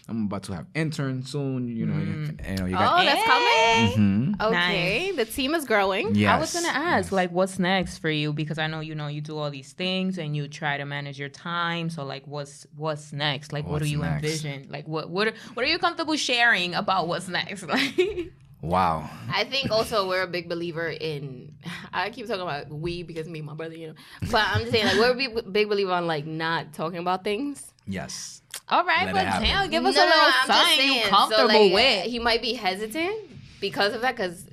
I'm 0.09 0.25
about 0.25 0.43
to 0.43 0.53
have 0.53 0.65
interns 0.75 1.31
soon. 1.31 1.67
You 1.69 1.85
know, 1.85 1.97
you, 1.97 2.37
you 2.49 2.55
know, 2.57 2.65
you 2.65 2.73
got. 2.75 3.01
Oh, 3.01 3.05
that's 3.05 3.23
coming. 3.25 4.35
Mhm. 4.37 4.41
Okay, 4.41 5.11
the 5.15 5.23
team 5.25 5.55
is 5.55 5.63
growing. 5.65 6.13
Yes. 6.13 6.29
I 6.31 6.39
was 6.39 6.53
gonna 6.53 6.67
ask, 6.77 7.11
like, 7.11 7.31
what's 7.31 7.57
next 7.57 7.99
for 7.99 8.09
you? 8.09 8.33
Because 8.33 8.57
I 8.57 8.67
know 8.67 8.81
you 8.81 8.95
know 8.95 9.07
you 9.07 9.21
do 9.21 9.37
all 9.37 9.49
these 9.49 9.71
things 9.71 10.17
and 10.17 10.35
you 10.35 10.47
try 10.49 10.77
to 10.77 10.85
manage 10.85 11.17
your 11.17 11.29
time. 11.29 11.89
So, 11.89 12.03
like, 12.03 12.27
what's 12.27 12.67
what's 12.75 13.13
next? 13.13 13.53
Like, 13.53 13.65
what 13.65 13.81
do 13.81 13.87
you 13.87 13.99
next? 13.99 14.23
envision? 14.23 14.67
Like, 14.69 14.87
what 14.87 15.09
what 15.09 15.27
are, 15.29 15.33
what 15.53 15.65
are 15.65 15.69
you 15.69 15.79
comfortable 15.79 16.17
sharing 16.17 16.75
about 16.75 17.07
what's 17.07 17.27
next? 17.27 17.63
Like, 17.63 18.31
Wow. 18.63 19.09
I 19.29 19.43
think 19.43 19.71
also 19.71 20.07
we're 20.07 20.21
a 20.23 20.27
big 20.27 20.47
believer 20.47 20.87
in. 20.87 21.53
I 21.93 22.09
keep 22.09 22.27
talking 22.27 22.41
about 22.41 22.69
we 22.69 23.03
because 23.03 23.27
me 23.27 23.39
and 23.39 23.45
my 23.47 23.53
brother, 23.53 23.75
you 23.75 23.87
know. 23.87 23.93
But 24.31 24.47
I'm 24.47 24.61
just 24.61 24.71
saying, 24.71 24.85
like, 24.85 24.97
we're 24.97 25.11
a 25.11 25.15
big, 25.15 25.53
big 25.53 25.69
believer 25.69 25.91
on 25.91 26.07
like 26.07 26.25
not 26.25 26.73
talking 26.73 26.99
about 26.99 27.23
things. 27.23 27.72
Yes. 27.87 28.41
all 28.69 28.85
right, 28.85 29.05
Let 29.05 29.09
it 29.09 29.13
but 29.13 29.25
happen. 29.25 29.43
damn, 29.47 29.69
give 29.69 29.85
us 29.85 29.95
no, 29.95 30.03
a 30.03 30.05
little 30.05 30.19
no, 30.21 30.31
I'm 30.41 30.47
just 30.47 30.75
sign 30.77 30.93
you 30.93 31.01
comfortable 31.03 31.49
so, 31.49 31.59
like, 31.59 31.73
with. 31.73 32.03
He 32.05 32.19
might 32.19 32.41
be 32.41 32.53
hesitant 32.53 33.15
because 33.59 33.93
of 33.93 34.01
that. 34.01 34.15
Because 34.15 34.45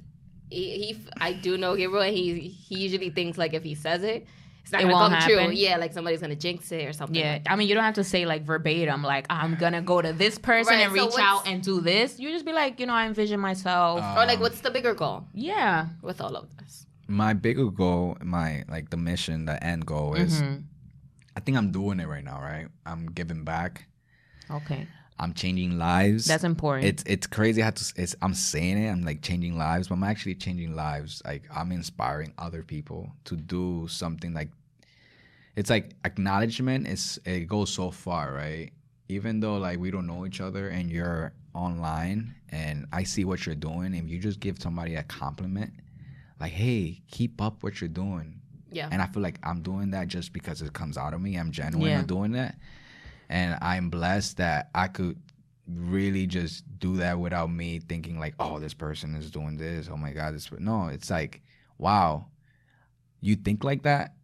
he, 0.49 0.71
he, 0.95 0.99
I 1.21 1.33
do 1.33 1.57
know 1.57 1.77
Gabriel, 1.77 2.03
and 2.03 2.15
he 2.17 2.49
he 2.49 2.79
usually 2.81 3.11
thinks 3.11 3.39
like 3.39 3.55
if 3.55 3.63
he 3.63 3.75
says 3.77 4.03
it, 4.03 4.27
it's 4.63 4.73
not 4.73 4.81
It 4.81 4.85
gonna 4.85 4.95
won't 4.95 5.13
come 5.13 5.23
true. 5.23 5.39
happen. 5.39 5.57
Yeah, 5.57 5.77
like 5.77 5.93
somebody's 5.93 6.21
gonna 6.21 6.35
jinx 6.35 6.73
it 6.73 6.87
or 6.89 6.93
something. 6.93 7.15
Yeah, 7.15 7.35
like 7.35 7.43
I 7.49 7.55
mean, 7.55 7.69
you 7.69 7.75
don't 7.75 7.85
have 7.85 7.95
to 7.95 8.05
say 8.05 8.27
like 8.27 8.43
verbatim, 8.45 9.03
like 9.05 9.27
I'm 9.31 9.55
gonna 9.55 9.81
go 9.83 10.03
to 10.03 10.13
this 10.13 10.37
person 10.39 10.75
Right, 10.75 10.81
and 10.87 10.91
so 10.91 10.95
reach 10.95 11.13
what's- 11.13 11.19
out 11.21 11.47
and 11.47 11.63
do 11.63 11.81
this. 11.81 12.19
You 12.19 12.31
just 12.31 12.45
be 12.45 12.53
like, 12.53 12.81
you 12.81 12.87
know, 12.87 12.95
I 12.95 13.07
envision 13.07 13.39
myself. 13.39 14.01
Uh, 14.03 14.15
Or 14.19 14.27
like, 14.27 14.41
what's 14.41 14.61
the 14.61 14.71
bigger 14.73 14.93
goal 14.95 15.25
yeah. 15.35 15.87
with 16.03 16.21
all 16.21 16.35
of 16.35 16.49
this? 16.59 16.87
My 17.07 17.33
bigger 17.33 17.67
goal, 17.71 18.17
my 18.23 18.65
like 18.69 18.91
the 18.91 18.97
mission, 18.97 19.45
the 19.45 19.63
end 19.65 19.87
goal 19.87 20.15
is, 20.15 20.43
Mhm. 20.43 20.65
I 21.37 21.41
think 21.41 21.57
I'm 21.57 21.71
doing 21.71 22.01
it 22.01 22.09
right 22.09 22.25
now. 22.25 22.41
Right, 22.41 22.69
I'm 22.87 23.07
giving 23.07 23.45
back. 23.45 23.87
Okay, 24.51 24.87
I'm 25.19 25.33
changing 25.35 25.79
lives. 25.79 26.27
that's 26.27 26.45
important. 26.45 26.87
it's 26.87 27.03
it's 27.07 27.27
crazy 27.27 27.61
how 27.61 27.71
to 27.71 27.93
it's 27.97 28.17
I'm 28.23 28.35
saying 28.35 28.83
it 28.83 28.91
I'm 28.91 29.03
like 29.03 29.23
changing 29.23 29.57
lives 29.57 29.89
but 29.89 29.95
I'm 29.95 30.03
actually 30.05 30.35
changing 30.35 30.75
lives 30.75 31.23
like 31.25 31.45
I'm 31.55 31.71
inspiring 31.73 32.33
other 32.39 32.63
people 32.63 33.13
to 33.27 33.37
do 33.37 33.87
something 33.89 34.35
like 34.35 34.51
it's 35.57 35.71
like 35.71 35.95
acknowledgement 36.05 36.89
is 36.89 37.21
it 37.25 37.47
goes 37.47 37.71
so 37.71 37.91
far 37.91 38.33
right 38.33 38.73
even 39.09 39.41
though 39.41 39.57
like 39.59 39.79
we 39.79 39.91
don't 39.91 40.07
know 40.07 40.25
each 40.25 40.41
other 40.41 40.69
and 40.69 40.91
you're 40.91 41.33
online 41.55 42.35
and 42.51 42.87
I 42.93 43.03
see 43.05 43.25
what 43.25 43.47
you're 43.47 43.55
doing, 43.55 43.95
if 43.95 44.09
you 44.09 44.19
just 44.19 44.41
give 44.41 44.61
somebody 44.61 44.95
a 44.95 45.03
compliment, 45.03 45.73
like, 46.41 46.53
hey, 46.53 47.03
keep 47.11 47.41
up 47.41 47.63
what 47.63 47.81
you're 47.81 47.89
doing. 47.89 48.40
Yeah. 48.73 48.89
And 48.91 49.01
I 49.03 49.07
feel 49.07 49.23
like 49.23 49.39
I'm 49.43 49.63
doing 49.63 49.91
that 49.91 50.09
just 50.09 50.33
because 50.33 50.63
it 50.63 50.73
comes 50.73 50.97
out 50.97 51.15
of 51.15 51.21
me. 51.21 51.37
I'm 51.37 51.51
genuine 51.51 51.91
Yeah. 51.91 52.01
in 52.01 52.07
doing 52.07 52.33
that. 52.33 52.57
And 53.29 53.57
I'm 53.63 53.91
blessed 53.91 54.39
that 54.39 54.71
I 54.75 54.89
could 54.89 55.17
really 55.69 56.27
just 56.27 56.65
do 56.79 56.97
that 56.97 57.19
without 57.19 57.51
me 57.51 57.79
thinking 57.79 58.19
like, 58.19 58.35
oh, 58.41 58.59
this 58.59 58.75
person 58.75 59.15
is 59.15 59.31
doing 59.31 59.57
this. 59.57 59.89
Oh 59.91 59.97
my 59.97 60.13
God, 60.13 60.35
this. 60.35 60.51
No, 60.59 60.89
it's 60.89 61.11
like, 61.11 61.43
wow, 61.79 62.27
you 63.21 63.37
think 63.37 63.63
like 63.65 63.83
that? 63.83 64.15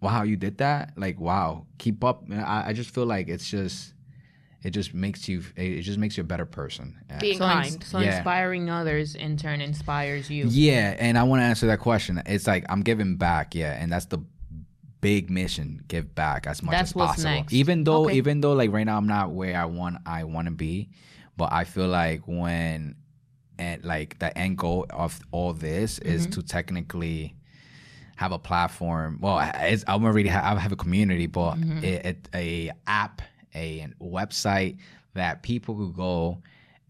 Wow, 0.00 0.22
you 0.22 0.36
did 0.36 0.58
that? 0.58 0.92
Like, 0.96 1.18
wow, 1.20 1.66
keep 1.78 2.02
up. 2.04 2.24
I, 2.30 2.68
I 2.68 2.72
just 2.72 2.90
feel 2.90 3.06
like 3.06 3.28
it's 3.28 3.48
just, 3.48 3.92
it 4.62 4.70
just 4.70 4.94
makes 4.94 5.28
you, 5.28 5.42
it 5.56 5.82
just 5.82 5.98
makes 5.98 6.16
you 6.16 6.22
a 6.22 6.26
better 6.26 6.46
person. 6.46 6.96
Being 7.20 7.38
So, 7.38 7.44
kind. 7.46 7.82
so 7.84 7.98
Yeah. 8.00 8.16
inspiring 8.16 8.68
others 8.70 9.14
in 9.14 9.36
turn 9.36 9.60
inspires 9.60 10.28
you. 10.30 10.46
Yeah, 10.48 10.96
and 10.98 11.16
I 11.18 11.22
want 11.22 11.40
to 11.40 11.44
answer 11.44 11.66
that 11.68 11.78
question. 11.80 12.20
It's 12.26 12.46
like 12.46 12.64
I'm 12.68 12.82
giving 12.82 13.16
back, 13.16 13.54
yeah, 13.54 13.72
and 13.80 13.92
that's 13.92 14.06
the 14.06 14.18
big 15.00 15.30
mission: 15.30 15.82
give 15.88 16.14
back 16.14 16.46
as 16.46 16.62
much 16.62 16.72
That's 16.72 16.90
as 16.90 16.94
what's 16.96 17.12
possible. 17.12 17.30
next. 17.30 17.52
Even 17.52 17.84
though, 17.84 18.06
Okay. 18.06 18.16
even 18.16 18.40
though, 18.40 18.54
like 18.54 18.72
right 18.72 18.84
now, 18.86 18.96
I'm 18.96 19.06
not 19.06 19.30
where 19.32 19.56
I 19.56 19.66
want 19.66 19.98
I 20.06 20.24
want 20.24 20.46
to 20.46 20.52
be, 20.54 20.88
but 21.36 21.52
I 21.52 21.64
feel 21.64 21.88
like 21.88 22.22
when 22.26 22.96
and 23.58 23.84
like 23.84 24.18
the 24.18 24.36
end 24.36 24.58
goal 24.58 24.86
of 24.90 25.18
all 25.30 25.52
this 25.52 25.98
Mm-hmm. 26.00 26.12
is 26.14 26.26
to 26.28 26.42
technically 26.42 27.36
have 28.16 28.32
a 28.32 28.38
platform. 28.38 29.18
Well, 29.20 29.38
it's, 29.56 29.84
I'm 29.86 30.04
already 30.04 30.28
ha- 30.28 30.54
I 30.54 30.58
have 30.58 30.72
a 30.72 30.76
community, 30.76 31.26
but 31.26 31.54
Mm-hmm. 31.54 31.84
it, 31.84 32.06
it, 32.06 32.28
a 32.34 32.70
app, 32.86 33.22
a 33.56 33.88
website 34.00 34.76
that 35.14 35.42
people 35.42 35.74
could 35.74 35.96
go 35.96 36.42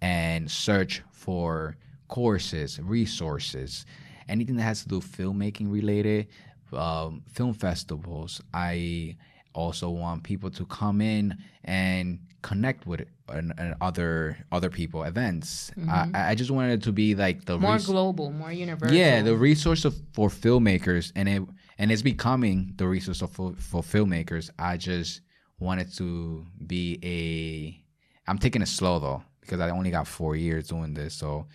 and 0.02 0.50
search 0.50 1.02
for 1.12 1.76
courses, 2.08 2.78
resources, 2.82 3.86
anything 4.28 4.56
that 4.56 4.62
has 4.62 4.82
to 4.82 4.88
do 4.88 4.96
with 4.96 5.10
filmmaking 5.16 5.70
related, 5.72 6.26
um, 6.72 7.22
film 7.32 7.54
festivals. 7.54 8.40
I 8.52 9.16
also 9.54 9.88
want 9.90 10.22
people 10.22 10.50
to 10.50 10.66
come 10.66 11.00
in 11.00 11.36
and 11.64 12.18
connect 12.42 12.86
with 12.86 13.02
an, 13.28 13.52
an 13.58 13.74
other 13.80 14.36
other 14.52 14.68
people 14.70 15.02
events. 15.04 15.72
I, 15.88 16.10
I 16.30 16.34
just 16.34 16.50
wanted 16.50 16.74
it 16.80 16.82
to 16.84 16.92
be 16.92 17.14
like 17.14 17.44
the 17.44 17.54
Mm-hmm. 17.54 17.62
More 17.62 17.72
res- 17.74 17.86
global, 17.86 18.30
more 18.32 18.52
universal. 18.52 18.96
yeah, 18.96 19.22
the 19.22 19.34
resource 19.36 19.84
of, 19.84 19.94
for 20.12 20.28
filmmakers, 20.28 21.10
and 21.16 21.28
it 21.28 21.42
and 21.78 21.90
it's 21.90 22.02
becoming 22.02 22.72
the 22.76 22.86
resource 22.86 23.22
of, 23.22 23.30
for, 23.32 23.52
for 23.58 23.82
filmmakers. 23.82 24.50
I 24.58 24.76
just 24.76 25.22
wanted 25.58 25.92
to 25.96 26.46
be 26.66 26.98
a. 27.02 28.30
I'm 28.30 28.38
taking 28.38 28.62
it 28.62 28.66
slow 28.68 28.98
though 28.98 29.22
because 29.40 29.60
I 29.60 29.70
only 29.70 29.90
got 29.90 30.06
four 30.06 30.36
years 30.36 30.68
doing 30.68 30.94
this. 30.94 31.14
So 31.14 31.46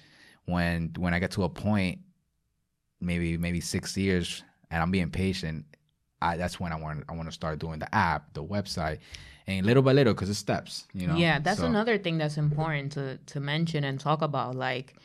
when 0.45 0.93
when 0.97 1.13
I 1.13 1.19
get 1.19 1.31
to 1.31 1.43
a 1.43 1.49
point, 1.49 1.99
maybe 2.99 3.37
maybe 3.37 3.59
six 3.61 3.95
years, 3.97 4.43
and 4.69 4.81
I'm 4.81 4.91
being 4.91 5.09
patient, 5.11 5.65
I 6.21 6.37
that's 6.37 6.59
when 6.59 6.71
I 6.71 6.75
want 6.75 7.03
I 7.09 7.13
want 7.13 7.27
to 7.27 7.31
start 7.33 7.59
doing 7.59 7.79
the 7.79 7.93
app, 7.93 8.33
the 8.33 8.43
website, 8.43 8.99
and 9.47 9.65
little 9.65 9.83
by 9.83 9.93
little 9.93 10.13
because 10.13 10.29
it's 10.29 10.39
steps. 10.39 10.87
You 10.93 11.07
know. 11.07 11.15
Yeah, 11.15 11.39
that's 11.39 11.59
So- 11.59 11.65
another 11.67 11.97
thing 11.97 12.17
that's 12.17 12.37
important 12.37 12.93
to 12.93 13.17
to 13.17 13.39
mention 13.39 13.83
and 13.83 13.99
talk 13.99 14.21
about. 14.21 14.55
Like, 14.55 14.95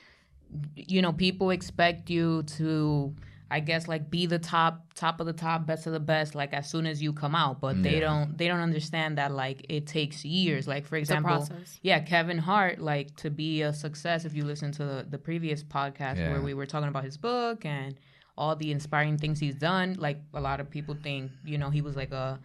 you 0.77 1.03
know, 1.03 1.13
people 1.13 1.51
expect 1.51 2.09
you 2.11 2.45
to, 2.45 3.15
I 3.49 3.61
guess, 3.61 3.87
like 3.87 4.11
be 4.11 4.27
the 4.27 4.41
top 4.41 4.93
top 4.95 5.21
of 5.21 5.27
the 5.27 5.33
top, 5.33 5.67
best 5.67 5.87
of 5.87 5.93
the 5.93 6.01
best, 6.01 6.35
like 6.35 6.53
as 6.53 6.69
soon 6.69 6.85
as 6.87 7.01
you 7.01 7.13
come 7.13 7.35
out. 7.35 7.61
But 7.61 7.81
they 7.83 8.01
don't 8.01 8.37
they 8.37 8.49
don't 8.49 8.59
understand 8.61 9.19
that 9.19 9.31
like 9.33 9.65
it 9.69 9.87
takes 9.87 10.25
years. 10.25 10.67
Like 10.67 10.85
for 10.85 10.97
It's 10.97 11.11
a 11.11 11.15
example, 11.15 11.37
process. 11.47 11.79
yeah, 11.83 12.01
Kevin 12.01 12.39
Hart, 12.39 12.81
like 12.81 13.15
to 13.17 13.31
be 13.31 13.63
a 13.63 13.73
success. 13.73 14.25
If 14.25 14.35
you 14.35 14.45
listen 14.45 14.73
to 14.73 14.85
the, 14.85 15.07
the 15.09 15.19
previous 15.19 15.63
podcast 15.63 16.17
Yeah. 16.17 16.33
where 16.33 16.43
we 16.43 16.55
were 16.55 16.67
talking 16.67 16.89
about 16.89 17.05
his 17.05 17.17
book 17.17 17.65
and 17.65 17.95
all 18.37 18.57
the 18.57 18.73
inspiring 18.73 19.17
things 19.17 19.39
he's 19.39 19.55
done, 19.55 19.95
like 19.99 20.19
a 20.35 20.41
lot 20.41 20.59
of 20.61 20.69
people 20.69 20.97
think, 21.01 21.31
you 21.45 21.57
know, 21.57 21.71
he 21.71 21.83
was 21.83 21.95
like 21.97 22.11
a 22.13 22.41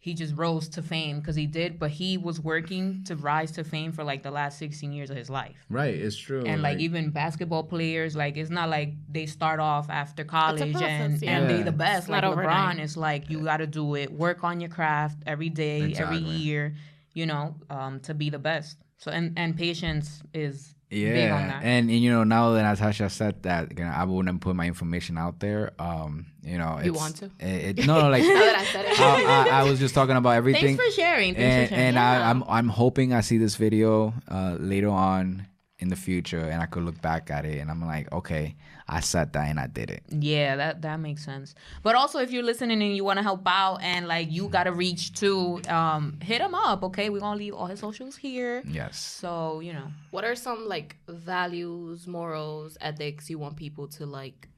he 0.00 0.14
just 0.14 0.34
rose 0.36 0.68
to 0.70 0.82
fame 0.82 1.18
because 1.18 1.34
he 1.34 1.46
did, 1.46 1.78
but 1.78 1.90
he 1.90 2.16
was 2.16 2.40
working 2.40 3.02
to 3.04 3.16
rise 3.16 3.50
to 3.52 3.64
fame 3.64 3.90
for 3.92 4.04
like 4.04 4.22
the 4.22 4.30
last 4.30 4.58
16 4.58 4.92
years 4.92 5.10
of 5.10 5.16
his 5.16 5.28
life. 5.28 5.66
Right, 5.68 5.94
it's 5.94 6.16
true. 6.16 6.44
And 6.46 6.62
like 6.62 6.78
even 6.78 7.10
basketball 7.10 7.64
players, 7.64 8.14
like 8.14 8.36
it's 8.36 8.50
not 8.50 8.70
like 8.70 8.94
they 9.10 9.26
start 9.26 9.58
off 9.58 9.90
after 9.90 10.22
college 10.24 10.60
and, 10.62 11.20
yeah. 11.20 11.38
and 11.38 11.50
they 11.50 11.58
Yeah. 11.58 11.62
the 11.64 11.72
best. 11.72 12.02
It's 12.04 12.08
like 12.08 12.22
not 12.22 12.32
LeBron, 12.32 12.38
overnight. 12.38 12.78
it's 12.78 12.96
like 12.96 13.28
you 13.28 13.40
got 13.40 13.56
to 13.56 13.66
do 13.66 13.96
it, 13.96 14.12
work 14.12 14.44
on 14.44 14.60
your 14.60 14.70
craft 14.70 15.18
every 15.26 15.48
day, 15.50 15.92
every 15.98 16.18
year, 16.18 16.74
you 17.14 17.26
know, 17.26 17.56
um, 17.68 17.98
to 18.00 18.14
be 18.14 18.30
the 18.30 18.38
best. 18.38 18.78
So 18.98 19.10
and 19.10 19.36
and 19.36 19.56
patience 19.56 20.22
is 20.32 20.54
big 20.54 20.76
on 20.76 20.77
Yeah, 20.90 21.60
and, 21.62 21.90
and 21.90 21.90
you 21.90 22.10
know 22.10 22.24
now 22.24 22.52
that 22.52 22.62
Natasha 22.62 23.10
said 23.10 23.42
that, 23.42 23.76
you 23.78 23.84
know, 23.84 23.90
I 23.90 24.04
wouldn't 24.04 24.40
put 24.40 24.56
my 24.56 24.66
information 24.66 25.18
out 25.18 25.38
there. 25.38 25.72
Um, 25.78 26.26
you 26.42 26.56
know, 26.56 26.80
You 26.82 26.94
want 26.94 27.16
to? 27.16 27.26
It, 27.38 27.78
it, 27.78 27.86
no, 27.86 28.00
no, 28.00 28.08
like 28.08 28.22
Now 28.22 28.28
that 28.28 28.56
I 28.56 28.64
said 28.64 28.86
it. 28.86 29.00
I, 29.00 29.48
I, 29.48 29.60
I 29.60 29.62
was 29.64 29.78
just 29.78 29.94
talking 29.94 30.16
about 30.16 30.30
everything, 30.30 30.76
Thanks 30.78 30.84
for 30.84 30.90
sharing. 31.00 31.34
Thanks 31.34 31.44
and, 31.44 31.68
for 31.68 31.74
sharing. 31.74 31.88
and 31.88 31.98
I, 31.98 32.30
I'm 32.30 32.42
I'm 32.48 32.68
hoping 32.68 33.12
I 33.12 33.20
see 33.20 33.36
this 33.36 33.56
video 33.56 34.14
uh, 34.28 34.56
later 34.58 34.88
on 34.88 35.46
in 35.80 35.88
the 35.88 35.96
future, 35.96 36.40
and 36.40 36.60
I 36.60 36.66
could 36.66 36.82
look 36.82 37.00
back 37.00 37.30
at 37.30 37.44
it, 37.44 37.58
and 37.58 37.70
I'm 37.70 37.84
like, 37.86 38.12
okay, 38.12 38.56
I 38.88 39.00
said 39.00 39.32
that 39.34 39.48
and 39.48 39.60
I 39.60 39.66
did 39.68 39.90
it. 39.90 40.02
Yeah, 40.08 40.56
that 40.56 40.82
that 40.82 40.98
makes 40.98 41.24
sense. 41.24 41.54
But 41.82 41.94
also, 41.94 42.18
if 42.18 42.30
you're 42.30 42.42
listening 42.42 42.82
and 42.82 42.96
you 42.96 43.04
want 43.04 43.18
to 43.18 43.22
help 43.22 43.42
out 43.46 43.78
and 43.82 44.08
like 44.08 44.30
you 44.30 44.48
got 44.48 44.64
to 44.64 44.72
reach 44.72 45.12
to, 45.20 45.60
um, 45.68 46.18
hit 46.20 46.40
him 46.40 46.54
up. 46.54 46.82
Okay, 46.82 47.10
we're 47.10 47.20
gonna 47.20 47.38
leave 47.38 47.54
all 47.54 47.66
his 47.66 47.80
socials 47.80 48.16
here. 48.16 48.62
Yes. 48.66 48.98
So 48.98 49.60
you 49.60 49.72
know, 49.72 49.88
What 50.10 50.24
are 50.24 50.34
some 50.34 50.66
like 50.66 50.96
values, 51.06 52.06
morals, 52.06 52.76
ethics 52.80 53.30
you 53.30 53.38
want 53.38 53.56
people 53.56 53.86
to 53.88 54.06
like? 54.06 54.48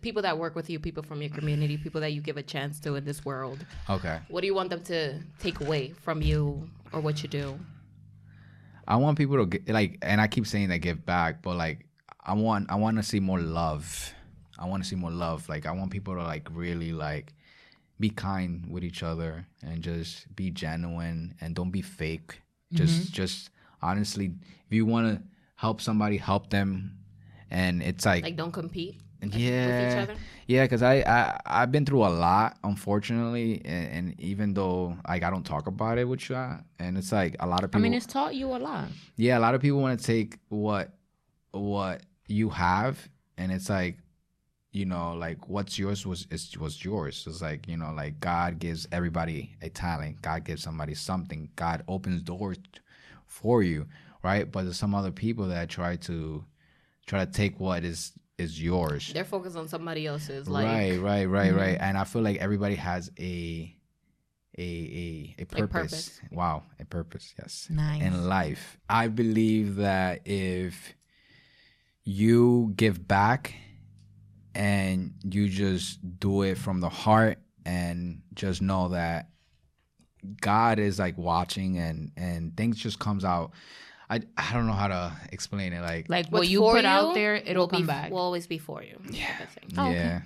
People 0.00 0.22
that 0.22 0.36
work 0.36 0.56
with 0.56 0.68
you, 0.68 0.80
people 0.80 1.04
from 1.04 1.22
your 1.22 1.30
community, 1.30 1.76
people 1.78 2.00
that 2.00 2.10
you 2.12 2.20
give 2.20 2.36
a 2.36 2.42
chance 2.42 2.80
to 2.80 2.96
in 2.96 3.04
this 3.04 3.24
world. 3.24 3.64
Okay. 3.88 4.18
What 4.28 4.40
do 4.40 4.48
you 4.48 4.54
want 4.54 4.70
them 4.70 4.82
to 4.82 5.20
take 5.38 5.60
away 5.60 5.94
from 6.02 6.20
you 6.20 6.68
or 6.92 7.00
what 7.00 7.22
you 7.22 7.28
do? 7.28 7.56
I 8.86 8.96
want 8.96 9.18
people 9.18 9.36
to 9.36 9.46
get 9.46 9.68
like, 9.68 9.98
and 10.02 10.20
I 10.20 10.26
keep 10.26 10.46
saying 10.46 10.68
that 10.68 10.78
give 10.78 11.04
back, 11.04 11.42
but 11.42 11.56
like, 11.56 11.86
I 12.24 12.34
want 12.34 12.70
I 12.70 12.76
want 12.76 12.96
to 12.96 13.02
see 13.02 13.20
more 13.20 13.40
love. 13.40 14.12
I 14.58 14.66
want 14.66 14.82
to 14.82 14.88
see 14.88 14.96
more 14.96 15.10
love. 15.10 15.48
Like, 15.48 15.66
I 15.66 15.72
want 15.72 15.90
people 15.90 16.14
to 16.14 16.22
like 16.22 16.48
really 16.52 16.92
like 16.92 17.32
be 18.00 18.10
kind 18.10 18.66
with 18.68 18.84
each 18.84 19.02
other 19.02 19.46
and 19.62 19.82
just 19.82 20.34
be 20.34 20.50
genuine 20.50 21.34
and 21.40 21.54
don't 21.54 21.70
be 21.70 21.82
fake. 21.82 22.40
Just 22.72 23.02
mm-hmm. 23.02 23.12
just 23.12 23.50
honestly, 23.82 24.32
if 24.66 24.72
you 24.72 24.86
want 24.86 25.16
to 25.16 25.22
help 25.56 25.80
somebody, 25.80 26.16
help 26.16 26.50
them. 26.50 26.98
And 27.50 27.82
it's 27.82 28.04
like, 28.04 28.24
Like, 28.24 28.36
don't 28.36 28.52
compete. 28.52 29.00
Yeah, 29.32 30.00
other? 30.02 30.16
yeah, 30.46 30.64
because 30.64 30.82
I, 30.82 30.96
I 30.96 31.38
I've 31.46 31.72
been 31.72 31.86
through 31.86 32.04
a 32.04 32.08
lot, 32.08 32.58
unfortunately, 32.64 33.62
and, 33.64 33.92
and 34.08 34.20
even 34.20 34.54
though 34.54 34.96
like 35.08 35.22
I 35.22 35.30
don't 35.30 35.44
talk 35.44 35.66
about 35.66 35.98
it 35.98 36.04
with 36.04 36.28
you, 36.28 36.36
and 36.78 36.98
it's 36.98 37.12
like 37.12 37.36
a 37.40 37.46
lot 37.46 37.64
of 37.64 37.70
people 37.70 37.80
I 37.80 37.82
mean, 37.82 37.94
it's 37.94 38.06
taught 38.06 38.34
you 38.34 38.48
a 38.48 38.58
lot. 38.58 38.88
Yeah, 39.16 39.38
a 39.38 39.40
lot 39.40 39.54
of 39.54 39.62
people 39.62 39.80
want 39.80 39.98
to 39.98 40.04
take 40.04 40.38
what 40.48 40.92
what 41.52 42.02
you 42.26 42.50
have, 42.50 43.08
and 43.38 43.52
it's 43.52 43.68
like, 43.68 43.98
you 44.72 44.84
know, 44.84 45.14
like 45.14 45.48
what's 45.48 45.78
yours 45.78 46.06
was 46.06 46.26
is 46.30 46.56
was 46.58 46.84
yours. 46.84 47.24
It's 47.26 47.40
like 47.40 47.68
you 47.68 47.76
know, 47.76 47.92
like 47.94 48.20
God 48.20 48.58
gives 48.58 48.88
everybody 48.90 49.56
a 49.62 49.68
talent. 49.68 50.22
God 50.22 50.44
gives 50.44 50.62
somebody 50.62 50.94
something. 50.94 51.48
God 51.56 51.84
opens 51.86 52.22
doors 52.22 52.58
for 53.26 53.62
you, 53.62 53.86
right? 54.22 54.50
But 54.50 54.64
there's 54.64 54.76
some 54.76 54.94
other 54.94 55.12
people 55.12 55.46
that 55.48 55.68
try 55.68 55.96
to 55.96 56.44
try 57.06 57.24
to 57.24 57.30
take 57.30 57.60
what 57.60 57.84
is 57.84 58.12
is 58.38 58.60
yours. 58.60 59.12
They're 59.12 59.24
focused 59.24 59.56
on 59.56 59.68
somebody 59.68 60.06
else's. 60.06 60.48
Like, 60.48 60.66
right, 60.66 60.98
right, 61.00 61.24
right, 61.26 61.52
Mhm. 61.52 61.56
right. 61.56 61.78
And 61.80 61.96
I 61.96 62.04
feel 62.04 62.22
like 62.22 62.38
everybody 62.38 62.74
has 62.76 63.10
a 63.18 63.70
a 64.56 64.62
a, 64.62 65.34
a 65.42 65.44
purpose. 65.46 65.68
purpose. 65.70 66.20
Wow, 66.30 66.62
a 66.78 66.84
purpose. 66.84 67.34
Yes 67.38 67.68
Nice. 67.70 68.02
in 68.02 68.26
life. 68.28 68.78
I 68.88 69.08
believe 69.08 69.76
that 69.76 70.26
if 70.26 70.94
you 72.04 72.72
give 72.76 73.06
back 73.08 73.54
and 74.54 75.14
you 75.24 75.48
just 75.48 75.98
do 76.20 76.42
it 76.42 76.56
from 76.58 76.80
the 76.80 76.88
heart 76.88 77.38
and 77.64 78.22
just 78.34 78.62
know 78.62 78.88
that 78.90 79.30
God 80.40 80.78
is 80.78 80.98
like 80.98 81.18
watching 81.18 81.78
and 81.78 82.12
and 82.16 82.56
things 82.56 82.76
just 82.78 82.98
comes 82.98 83.24
out. 83.24 83.52
I 84.14 84.20
I 84.36 84.52
don't 84.54 84.66
know 84.70 84.78
how 84.82 84.88
to 84.96 85.12
explain 85.36 85.72
it. 85.76 85.82
Like, 85.82 86.08
Like 86.08 86.26
what 86.28 86.48
you 86.52 86.60
for 86.60 86.74
put 86.74 86.84
out 86.84 87.14
there, 87.14 87.34
it'll 87.34 87.62
will 87.64 87.68
come 87.68 87.82
be, 87.82 87.86
back. 87.86 88.10
Will 88.10 88.18
always 88.28 88.46
be 88.54 88.58
for 88.58 88.82
you. 88.88 88.96
Yeah. 89.10 89.46
Oh, 89.78 89.88
okay. 89.88 89.94
yeah, 89.94 90.20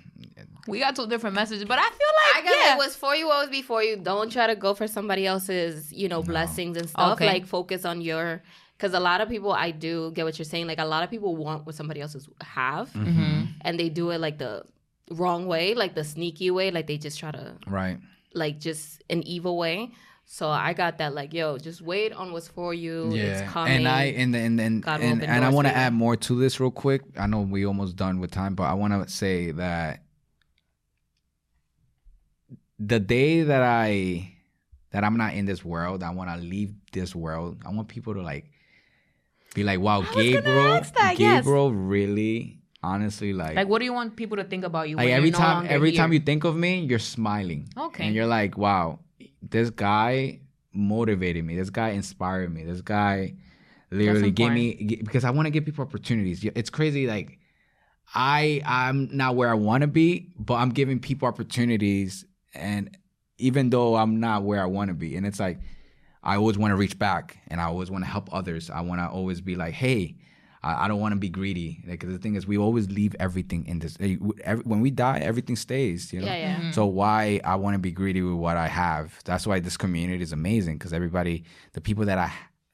we 0.67 0.77
got 0.85 0.95
two 0.97 1.07
different 1.07 1.35
messages, 1.35 1.65
but 1.65 1.79
I 1.79 1.89
feel 1.99 2.13
I 2.13 2.33
like 2.35 2.45
got 2.45 2.57
yeah. 2.57 2.75
it. 2.75 2.79
What's 2.79 2.97
for 2.97 3.15
you 3.17 3.31
always 3.31 3.51
be 3.51 3.63
for 3.63 3.83
you. 3.83 3.97
Don't 3.97 4.31
try 4.31 4.47
to 4.47 4.57
go 4.57 4.75
for 4.75 4.87
somebody 4.87 5.27
else's, 5.27 5.93
you 5.93 6.09
know, 6.09 6.23
blessings 6.23 6.77
and 6.77 6.89
stuff. 6.89 7.13
Okay. 7.15 7.27
Like 7.27 7.47
focus 7.47 7.85
on 7.85 8.01
your. 8.01 8.43
Because 8.77 8.95
a 8.95 9.01
lot 9.01 9.21
of 9.21 9.29
people, 9.29 9.53
I 9.53 9.73
do 9.73 10.13
get 10.13 10.25
what 10.25 10.39
you're 10.39 10.45
saying. 10.55 10.67
Like 10.69 10.79
a 10.79 10.85
lot 10.85 11.03
of 11.03 11.11
people 11.11 11.35
want 11.35 11.67
what 11.67 11.75
somebody 11.75 12.01
else's 12.01 12.29
have, 12.43 12.91
Mm-hmm. 12.93 13.45
and 13.63 13.81
they 13.81 13.89
do 13.89 14.11
it 14.11 14.21
like 14.21 14.39
the 14.39 14.63
wrong 15.11 15.47
way, 15.49 15.75
like 15.75 15.95
the 15.95 16.05
sneaky 16.05 16.51
way. 16.53 16.71
Like 16.71 16.87
they 16.87 16.97
just 16.99 17.19
try 17.19 17.33
to, 17.33 17.57
right. 17.67 17.99
like 18.35 18.61
just 18.61 19.03
an 19.11 19.23
evil 19.27 19.57
way. 19.57 19.91
So 20.31 20.51
I 20.51 20.75
got 20.75 20.99
that 20.99 21.15
like, 21.15 21.33
yo, 21.33 21.57
just 21.57 21.81
wait 21.81 22.13
on 22.13 22.33
what's 22.33 22.49
for 22.49 22.75
you. 22.75 23.15
It's 23.15 23.51
coming. 23.51 23.79
and 23.79 23.89
I 23.89 24.05
and 24.05 24.37
and 24.37 24.61
and 24.61 24.83
God 24.83 25.01
and, 25.01 25.23
and 25.23 25.43
I 25.43 25.49
want 25.49 25.67
to 25.69 25.75
add 25.75 25.95
more 25.95 26.17
to 26.17 26.39
this 26.39 26.61
real 26.61 26.71
quick. 26.71 27.01
I 27.19 27.27
know 27.27 27.41
we 27.41 27.65
almost 27.65 27.97
done 27.97 28.21
with 28.21 28.31
time, 28.31 28.55
but 28.55 28.65
I 28.65 28.75
want 28.75 28.93
to 28.93 29.11
say 29.11 29.53
that 29.53 30.03
the 32.79 33.01
day 33.01 33.43
that 33.43 33.63
I 33.63 34.35
that 34.91 35.03
I'm 35.03 35.17
not 35.17 35.33
in 35.33 35.47
this 35.47 35.65
world, 35.65 36.03
I 36.03 36.11
want 36.11 36.29
to 36.31 36.37
leave 36.37 36.75
this 36.93 37.15
world. 37.15 37.63
I 37.67 37.71
want 37.73 37.89
people 37.89 38.13
to 38.13 38.21
like 38.21 38.51
be 39.55 39.65
like, 39.65 39.81
"Wow, 39.81 40.03
gonna 40.03 40.23
Gabriel, 40.23 40.75
yes. 40.75 41.17
Gabriel 41.17 41.73
really, 41.73 42.61
honestly, 42.83 43.33
like." 43.33 43.57
Like, 43.57 43.69
what 43.69 43.79
do 43.79 43.87
you 43.87 43.95
want 43.95 44.15
people 44.15 44.37
to 44.37 44.45
think 44.45 44.65
about 44.65 44.91
you? 44.91 44.97
like 44.97 45.09
every 45.09 45.31
time 45.31 45.67
every 45.71 45.93
time 45.93 46.13
you 46.13 46.21
think 46.21 46.45
of 46.45 46.55
me 46.55 46.81
you're 46.81 46.99
smiling 46.99 47.73
Okay. 47.79 48.05
and 48.05 48.15
you're 48.15 48.27
like 48.27 48.59
wow 48.59 48.99
this 49.43 49.71
guy 49.71 50.41
motivated 50.73 51.45
me. 51.45 51.57
This 51.57 51.71
guy 51.71 51.91
inspired 51.91 52.53
me. 52.53 52.65
This 52.65 52.81
guy 52.81 53.35
literally 53.91 54.31
gave 54.31 54.53
me 54.53 55.01
because 55.03 55.25
i 55.25 55.31
want 55.31 55.47
to 55.47 55.51
give 55.51 55.65
people 55.65 55.83
opportunities. 55.83 56.45
It's 56.45 56.71
crazy 56.71 57.07
like 57.07 57.39
i 58.15 58.63
i'm 58.65 59.15
not 59.15 59.37
where 59.37 59.51
i 59.51 59.55
want 59.55 59.83
to 59.83 59.87
be 59.87 60.31
but 60.39 60.55
i'm 60.55 60.71
giving 60.71 60.99
people 60.99 61.29
opportunities 61.29 62.25
and 62.55 62.97
even 63.37 63.71
though 63.71 63.97
i'm 63.97 64.19
not 64.19 64.45
where 64.45 64.63
i 64.63 64.67
want 64.67 64.89
to 64.89 64.95
be 64.95 65.17
and 65.17 65.27
it's 65.27 65.39
like 65.39 65.59
i 66.23 66.37
always 66.37 66.57
want 66.57 66.71
to 66.71 66.77
reach 66.77 66.99
back 66.99 67.39
and 67.49 67.61
i 67.61 67.65
always 67.65 67.91
want 67.91 68.03
to 68.03 68.11
help 68.11 68.33
others. 68.33 68.71
I 68.71 68.81
want 68.81 69.01
to 69.01 69.09
always 69.09 69.41
be 69.41 69.57
like 69.57 69.75
hey 69.75 70.17
I, 70.69 70.85
I 70.85 70.89
don't 70.89 71.01
want 71.01 71.13
to 71.13 71.19
be 71.19 71.29
greedy. 71.41 71.83
Like 71.87 72.01
the 72.07 72.19
thing 72.19 72.35
is, 72.37 72.47
we 72.47 72.59
always 72.59 72.87
leave 72.91 73.15
everything 73.27 73.67
in 73.67 73.79
this. 73.79 73.97
eh, 74.01 74.17
every- 74.45 74.65
When 74.65 74.81
we 74.81 74.91
die, 74.91 75.19
everything 75.31 75.57
stays. 75.57 76.13
You 76.13 76.21
know. 76.21 76.27
Yeah, 76.27 76.37
yeah. 76.37 76.57
Mm-hmm. 76.57 76.71
So 76.73 76.87
why 76.87 77.41
I 77.45 77.55
want 77.57 77.75
to 77.75 77.79
be 77.89 77.93
greedy 78.01 78.23
with 78.23 78.35
what 78.47 78.57
I 78.57 78.69
have? 78.69 79.07
That's 79.25 79.47
why 79.47 79.61
this 79.61 79.77
community 79.77 80.23
is 80.23 80.33
amazing 80.33 80.75
because 80.79 80.93
everybody, 80.93 81.45
the 81.73 81.81
people 81.81 82.05
that 82.07 82.19
I, 82.19 82.31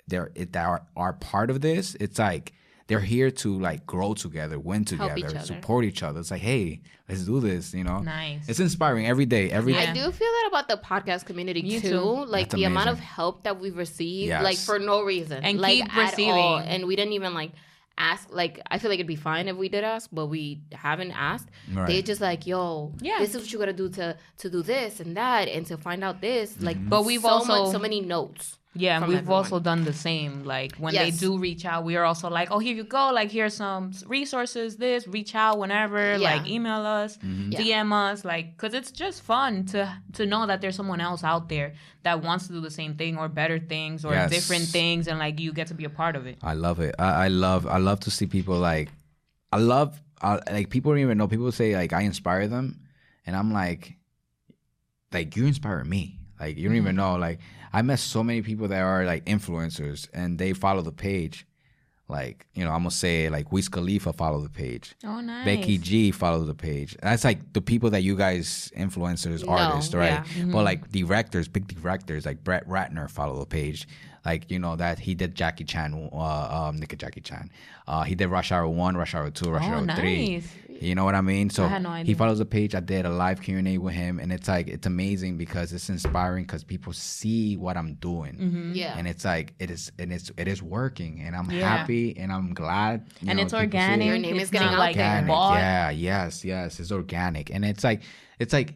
they're 0.09 0.31
that 0.37 0.67
are, 0.73 0.83
are 0.97 1.13
part 1.15 1.49
of 1.51 1.61
this, 1.61 1.95
it's 2.01 2.19
like 2.19 2.53
they're 2.87 3.01
here 3.01 3.31
to 3.31 3.59
like 3.59 3.87
grow 3.87 4.13
together, 4.13 4.59
win 4.59 4.85
together, 4.85 5.17
each 5.17 5.41
support 5.53 5.87
each 5.87 6.03
other. 6.03 6.21
It's 6.21 6.31
like, 6.31 6.43
hey, 6.43 6.83
let's 7.09 7.23
do 7.25 7.41
this. 7.41 7.73
You 7.73 7.85
know. 7.85 8.01
Nice. 8.01 8.47
It's 8.47 8.61
inspiring 8.61 9.07
every 9.07 9.25
day. 9.25 9.51
Every 9.51 9.75
I 9.75 9.87
do 9.95 10.03
feel 10.13 10.29
that 10.37 10.47
about 10.53 10.69
the 10.69 10.77
podcast 10.77 11.25
community 11.25 11.63
Me 11.63 11.81
too. 11.81 11.91
too. 11.91 12.01
Like 12.27 12.51
That's 12.51 12.57
the 12.61 12.65
amount 12.65 12.91
of 12.91 12.99
help 13.01 13.45
that 13.45 13.59
we've 13.59 13.77
received, 13.77 14.29
Yes. 14.29 14.45
like 14.45 14.59
for 14.59 14.79
no 14.79 15.03
reason, 15.03 15.43
And 15.43 15.59
like 15.59 15.77
keep 15.85 15.97
at 15.97 16.11
receiving. 16.11 16.33
all. 16.35 16.59
And 16.59 16.87
we 16.87 16.95
didn't 16.95 17.15
even 17.15 17.33
like 17.33 17.53
ask. 17.99 18.29
Like 18.33 18.61
I 18.71 18.79
feel 18.79 18.91
like 18.91 18.99
it'd 18.99 19.07
be 19.07 19.17
fine 19.17 19.49
if 19.49 19.57
we 19.57 19.69
did 19.69 19.85
ask, 19.85 20.09
but 20.13 20.27
we 20.27 20.61
haven't 20.73 21.13
asked. 21.13 21.49
Right. 21.73 21.87
They 21.87 22.03
just 22.03 22.21
like, 22.21 22.47
yo, 22.47 22.93
Yeah. 23.01 23.19
this 23.21 23.35
is 23.35 23.43
what 23.43 23.53
you 23.53 23.59
gotta 23.59 23.73
do 23.73 23.89
to 23.91 24.17
to 24.39 24.51
do 24.51 24.63
this 24.63 25.01
and 25.01 25.17
that, 25.17 25.49
and 25.49 25.67
to 25.67 25.77
find 25.77 26.03
out 26.05 26.21
this. 26.21 26.61
Like, 26.61 26.77
Mm-hmm. 26.77 26.89
But 26.89 27.05
we've 27.05 27.23
so 27.23 27.29
also- 27.29 27.65
much, 27.65 27.73
so 27.73 27.79
many 27.79 28.01
notes. 28.01 28.59
Yeah, 28.77 28.97
and 28.97 29.07
we've 29.07 29.19
everyone. 29.19 29.37
also 29.37 29.61
done 29.61 29.85
the 29.85 29.93
same. 29.93 30.45
Like 30.45 30.77
when 30.77 30.95
Yes. 30.95 31.05
they 31.05 31.27
do 31.27 31.39
reach 31.39 31.65
out, 31.65 31.85
we 31.85 31.97
are 31.97 32.05
also 32.05 32.29
like, 32.29 32.51
"Oh, 32.51 32.59
here 32.59 32.75
you 32.75 32.85
go. 32.85 33.11
Like 33.13 33.31
here's 33.31 33.55
some 33.55 33.93
resources. 34.07 34.77
This 34.77 35.07
reach 35.07 35.35
out 35.35 35.59
whenever. 35.59 36.17
Yeah. 36.17 36.35
Like 36.35 36.49
email 36.49 36.85
us, 36.85 37.17
mm-hmm. 37.19 37.53
Yeah. 37.53 37.61
DM 37.61 37.93
us. 37.93 38.25
Like, 38.25 38.57
cause 38.57 38.75
it's 38.75 38.91
just 38.91 39.23
fun 39.23 39.65
to 39.67 39.89
to 40.15 40.27
know 40.27 40.47
that 40.47 40.61
there's 40.61 40.77
someone 40.77 41.01
else 41.01 41.23
out 41.23 41.49
there 41.49 41.75
that 42.03 42.23
wants 42.23 42.47
to 42.49 42.53
do 42.53 42.61
the 42.61 42.71
same 42.71 42.95
thing 42.97 43.17
or 43.17 43.29
better 43.29 43.59
things 43.59 44.05
or 44.05 44.13
Yes. 44.13 44.31
different 44.31 44.65
things, 44.65 45.07
and 45.09 45.19
like 45.19 45.39
you 45.39 45.53
get 45.53 45.69
to 45.69 45.75
be 45.75 45.85
a 45.85 45.91
part 45.91 46.17
of 46.17 46.27
it. 46.27 46.39
I 46.43 46.55
love 46.55 46.81
it. 46.81 46.95
I, 46.99 47.27
I 47.27 47.29
love 47.29 47.67
I 47.67 47.79
love 47.79 48.01
to 48.01 48.11
see 48.11 48.27
people 48.27 48.59
like 48.59 48.91
I 49.53 49.59
love 49.59 50.01
I, 50.21 50.41
like 50.51 50.71
people 50.71 50.93
don't 50.93 51.01
even 51.01 51.19
know. 51.19 51.29
People 51.29 51.53
say 51.53 51.77
like 51.77 51.93
I 51.93 52.03
inspire 52.03 52.49
them, 52.49 52.81
and 53.27 53.37
I'm 53.37 53.53
like, 53.53 53.95
like 55.13 55.37
you 55.37 55.47
inspire 55.47 55.85
me. 55.85 56.19
Like 56.41 56.57
you 56.57 56.69
don't 56.69 56.77
even 56.77 56.97
mm-hmm. 56.97 57.13
know. 57.13 57.17
Like 57.17 57.39
I 57.75 57.83
met 57.83 57.99
so 57.99 58.23
many 58.23 58.41
people 58.41 58.69
that 58.69 58.81
are 58.81 59.05
like 59.05 59.25
influencers, 59.25 60.09
and 60.15 60.39
they 60.39 60.53
follow 60.53 60.81
the 60.83 60.93
page. 60.93 61.45
Like 62.07 62.47
you 62.55 62.65
know, 62.65 62.71
I'm 62.71 62.81
gonna 62.81 62.91
say 62.91 63.29
like 63.31 63.51
Wiz 63.51 63.69
Khalifa 63.69 64.13
follow 64.13 64.41
the 64.41 64.51
page. 64.51 64.95
Oh, 65.05 65.21
nice. 65.21 65.45
Becky 65.45 65.79
G 65.79 66.11
follow 66.11 66.45
the 66.45 66.55
page. 66.55 66.97
That's 67.03 67.25
like 67.25 67.53
the 67.55 67.63
people 67.63 67.91
that 67.91 68.03
you 68.03 68.15
guys 68.15 68.71
influencers, 68.77 69.45
No, 69.45 69.53
artists, 69.53 69.95
right? 69.95 70.07
yeah. 70.13 70.25
Mm-hmm. 70.25 70.53
But 70.53 70.65
like 70.65 70.91
directors, 70.93 71.49
big 71.49 71.67
directors 71.67 72.27
like 72.27 72.45
Brett 72.45 72.69
Ratner 72.69 73.11
follow 73.11 73.41
the 73.41 73.47
page. 73.47 73.89
Like 74.25 74.51
you 74.51 74.59
know 74.59 74.77
that 74.77 74.99
he 74.99 75.15
did 75.15 75.35
Jackie 75.35 75.65
Chan, 75.65 76.11
uh, 76.13 76.17
um, 76.69 76.77
Nick 76.79 76.97
Jackie 76.99 77.21
Chan. 77.21 77.51
Uh, 77.87 78.03
he 78.05 78.15
did 78.15 78.29
Rush 78.29 78.53
Hour 78.53 78.67
One, 78.69 78.97
Rush 78.97 79.15
Hour 79.15 79.31
Two, 79.31 79.51
Rush 79.51 79.65
Oh, 79.67 79.73
Hour 79.75 79.87
Three. 79.97 80.37
nice. 80.37 80.49
You 80.81 80.95
know 80.97 81.05
what 81.05 81.15
I 81.15 81.21
mean? 81.21 81.51
So 81.51 81.65
I 81.65 81.79
no 81.79 81.93
he 81.93 82.15
follows 82.15 82.39
the 82.39 82.45
page. 82.45 82.75
I 82.75 82.81
did 82.81 83.07
a 83.07 83.11
live 83.11 83.41
Q 83.41 83.59
and 83.59 83.69
A 83.69 83.79
with 83.79 83.95
him, 83.95 84.19
and 84.19 84.33
it's 84.33 84.49
like 84.49 84.67
it's 84.69 84.87
amazing 84.87 85.37
because 85.37 85.73
it's 85.73 85.89
inspiring 85.89 86.45
because 86.45 86.65
people 86.65 86.93
see 86.93 87.57
what 87.57 87.77
I'm 87.77 87.95
doing, 87.95 88.35
Mm-hmm. 88.35 88.73
Yeah. 88.75 88.97
and 88.99 89.07
it's 89.07 89.25
like 89.25 89.55
it 89.61 89.71
is, 89.71 89.93
and 89.99 90.13
it's 90.13 90.33
it 90.37 90.49
is 90.49 90.63
working, 90.63 91.21
and 91.21 91.37
I'm 91.37 91.49
Yeah. 91.51 91.69
happy, 91.77 92.17
and 92.19 92.33
I'm 92.33 92.55
glad. 92.55 93.07
you 93.21 93.29
And 93.31 93.37
know, 93.37 93.45
it's 93.45 93.53
people 93.53 93.61
it. 93.63 93.67
organic. 93.67 94.07
Your 94.09 94.19
name 94.19 94.37
is 94.37 94.43
it's 94.43 94.51
getting 94.51 94.69
out 94.69 94.79
like 94.79 94.97
there. 94.97 95.07
organic. 95.07 95.29
bought. 95.29 95.59
Yeah, 95.59 95.91
yes, 95.91 96.45
yes. 96.45 96.81
It's 96.81 96.91
organic, 96.91 97.51
and 97.55 97.65
it's 97.65 97.85
like 97.85 98.03
it's 98.41 98.53
like 98.53 98.75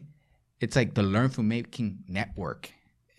it's 0.61 0.75
like 0.75 0.93
the 0.93 1.03
Learn 1.03 1.29
Filmmaking 1.29 1.97
network. 2.07 2.71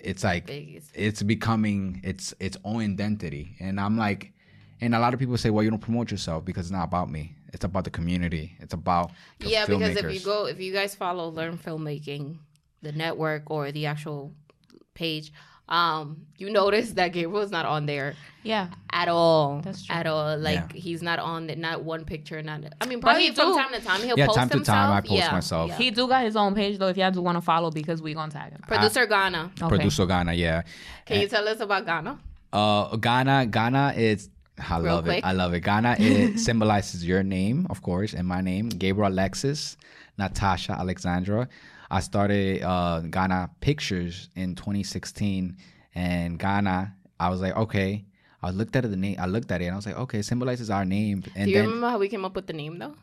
It's 0.02 0.24
like 0.24 0.48
it's 0.48 1.22
becoming 1.22 2.00
its 2.02 2.34
its 2.40 2.56
own 2.64 2.82
identity, 2.82 3.56
and 3.60 3.78
I'm 3.78 3.96
like, 3.96 4.32
and 4.80 4.94
a 4.94 4.98
lot 4.98 5.12
of 5.14 5.20
people 5.20 5.36
say, 5.36 5.50
well, 5.50 5.62
you 5.62 5.70
don't 5.70 5.80
promote 5.80 6.10
yourself 6.10 6.44
because 6.44 6.66
it's 6.66 6.72
not 6.72 6.84
about 6.84 7.10
me. 7.10 7.36
It's 7.52 7.64
about 7.64 7.84
the 7.84 7.90
community. 7.90 8.56
It's 8.60 8.74
about 8.74 9.10
the 9.38 9.48
yeah, 9.48 9.66
because 9.66 9.96
if 9.96 10.12
you 10.12 10.20
go, 10.20 10.46
if 10.46 10.60
you 10.60 10.72
guys 10.72 10.94
follow 10.94 11.28
Learn 11.28 11.58
Filmmaking, 11.58 12.38
the 12.82 12.92
network 12.92 13.50
or 13.50 13.72
the 13.72 13.86
actual 13.86 14.32
page, 14.94 15.32
um, 15.70 16.26
you 16.38 16.50
notice 16.50 16.92
that 16.92 17.08
Gabriel's 17.12 17.50
not 17.50 17.64
on 17.66 17.86
there 17.86 18.14
Yeah. 18.42 18.68
at 18.92 19.08
all. 19.08 19.60
That's 19.62 19.84
true. 19.84 19.94
At 19.94 20.06
all. 20.06 20.36
Like 20.38 20.54
Yeah. 20.74 20.80
he's 20.80 21.02
not 21.02 21.18
on 21.18 21.46
the, 21.46 21.56
not 21.56 21.84
one 21.84 22.04
picture, 22.04 22.42
not 22.42 22.60
I 22.80 22.86
mean 22.86 22.98
But 23.00 23.08
probably 23.08 23.26
he 23.28 23.32
from 23.32 23.52
do. 23.52 23.54
time 23.58 23.72
to 23.72 23.80
time 23.80 24.00
he'll 24.02 24.18
Yeah, 24.18 24.26
post 24.26 24.38
time 24.38 24.48
to 24.48 24.56
himself. 24.56 24.76
time 24.76 24.92
I 24.96 25.00
post 25.00 25.12
yeah, 25.12 25.32
myself. 25.32 25.68
yeah. 25.70 25.76
He 25.76 25.90
do 25.90 26.08
got 26.08 26.24
his 26.24 26.36
own 26.36 26.54
page 26.54 26.78
though. 26.78 26.88
If 26.88 26.96
y'all 26.96 27.10
do 27.10 27.22
want 27.22 27.36
to 27.36 27.42
follow, 27.42 27.70
because 27.70 28.02
we 28.02 28.14
gonna 28.14 28.32
tag 28.32 28.52
him. 28.52 28.60
Producer 28.66 29.06
Gana. 29.06 29.50
Okay. 29.58 29.68
Producer 29.68 30.06
Gana, 30.06 30.32
yeah. 30.32 30.62
Can 31.06 31.20
you 31.20 31.28
tell 31.28 31.46
us 31.46 31.60
about 31.60 31.86
Gana? 31.86 32.18
Uh, 32.52 32.96
Gana, 32.96 33.46
Gana 33.46 33.94
is. 33.96 34.28
I 34.68 34.78
Real 34.78 34.96
love 34.96 35.06
it. 35.06 35.10
quick. 35.10 35.24
I 35.24 35.32
love 35.32 35.54
it. 35.54 35.60
Gana 35.60 35.96
it 35.98 36.38
symbolizes 36.48 37.06
your 37.06 37.22
name, 37.22 37.66
of 37.70 37.80
course, 37.82 38.12
and 38.12 38.26
my 38.28 38.40
name, 38.42 38.68
Gabriel 38.68 39.10
Alexis, 39.10 39.76
Natasha 40.18 40.72
Alexandra. 40.72 41.48
I 41.90 42.00
started 42.00 42.62
uh, 42.62 43.00
Gana 43.00 43.50
Pictures 43.60 44.28
in 44.36 44.54
2016, 44.54 45.56
and 45.94 46.38
Gana. 46.38 46.94
I 47.18 47.28
was 47.28 47.40
like, 47.40 47.56
okay. 47.56 48.04
I 48.42 48.50
looked 48.50 48.74
at 48.74 48.88
the 48.88 48.96
name. 48.96 49.16
I 49.18 49.26
looked 49.26 49.50
at 49.52 49.60
it, 49.60 49.66
and 49.66 49.74
I 49.74 49.76
was 49.76 49.84
like, 49.84 49.98
okay, 49.98 50.22
symbolizes 50.22 50.70
our 50.70 50.84
name. 50.86 51.22
And 51.36 51.44
Do 51.44 51.50
you 51.50 51.56
then 51.56 51.66
remember 51.66 51.90
how 51.90 51.98
we 51.98 52.08
came 52.08 52.24
up 52.24 52.34
with 52.34 52.46
the 52.46 52.54
name 52.54 52.78
though? 52.78 52.94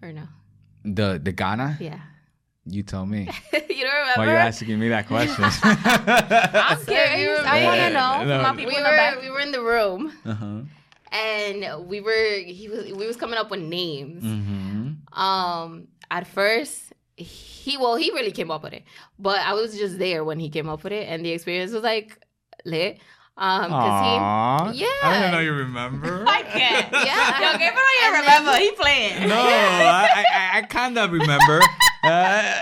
Or 0.00 0.12
no? 0.12 0.28
the 0.84 1.20
the 1.22 1.32
Gana. 1.32 1.76
Yeah. 1.80 2.00
You 2.64 2.82
tell 2.82 3.06
me. 3.06 3.28
you 3.52 3.84
don't 3.84 3.94
remember? 3.94 4.16
Why 4.16 4.24
you 4.26 4.30
asking 4.30 4.78
me 4.78 4.88
that 4.90 5.06
question? 5.06 5.44
I'm 5.62 6.84
curious. 6.84 7.40
I 7.46 7.64
want 7.64 7.80
to 7.80 7.90
know 7.90 8.24
no. 8.24 8.42
my 8.42 8.50
people 8.54 8.72
we 8.72 8.76
in 8.76 8.82
the 8.82 8.90
were 8.90 8.96
back. 8.96 9.22
we 9.22 9.30
were 9.30 9.40
in 9.40 9.52
the 9.52 9.62
room 9.62 10.12
uh-huh. 10.26 10.60
and 11.12 11.88
we 11.88 12.00
were 12.02 12.38
he 12.44 12.68
was 12.68 12.92
we 12.92 13.06
was 13.06 13.16
coming 13.16 13.38
up 13.38 13.50
with 13.50 13.60
names. 13.60 14.22
Mm-hmm. 14.22 15.18
Um, 15.18 15.88
at 16.10 16.26
first, 16.26 16.92
he 17.18 17.76
well, 17.76 17.96
he 17.96 18.10
really 18.12 18.32
came 18.32 18.50
up 18.50 18.62
with 18.62 18.72
it, 18.72 18.84
but 19.18 19.40
I 19.40 19.52
was 19.54 19.76
just 19.76 19.98
there 19.98 20.24
when 20.24 20.38
he 20.38 20.48
came 20.48 20.68
up 20.68 20.84
with 20.84 20.92
it, 20.92 21.08
and 21.08 21.24
the 21.24 21.30
experience 21.32 21.72
was 21.72 21.82
like 21.82 22.18
lit. 22.64 22.98
Um, 23.40 23.70
cause 23.70 24.72
he, 24.74 24.80
yeah. 24.80 24.86
I 25.04 25.12
Yeah. 25.12 25.18
didn't 25.20 25.32
know 25.32 25.38
you 25.38 25.52
remember. 25.52 26.24
I 26.26 26.42
can't. 26.42 26.92
Yeah. 26.92 27.52
Yo, 27.52 27.58
Gabriel 27.58 27.74
don't 27.74 28.02
even 28.02 28.20
And 28.20 28.26
then- 28.26 28.40
remember. 28.42 28.58
He 28.58 28.70
playing. 28.72 29.28
No, 29.28 29.36
I, 29.36 30.24
I, 30.34 30.58
I 30.58 30.62
kind 30.62 30.98
of 30.98 31.12
remember. 31.12 31.60
Uh, 32.04 32.54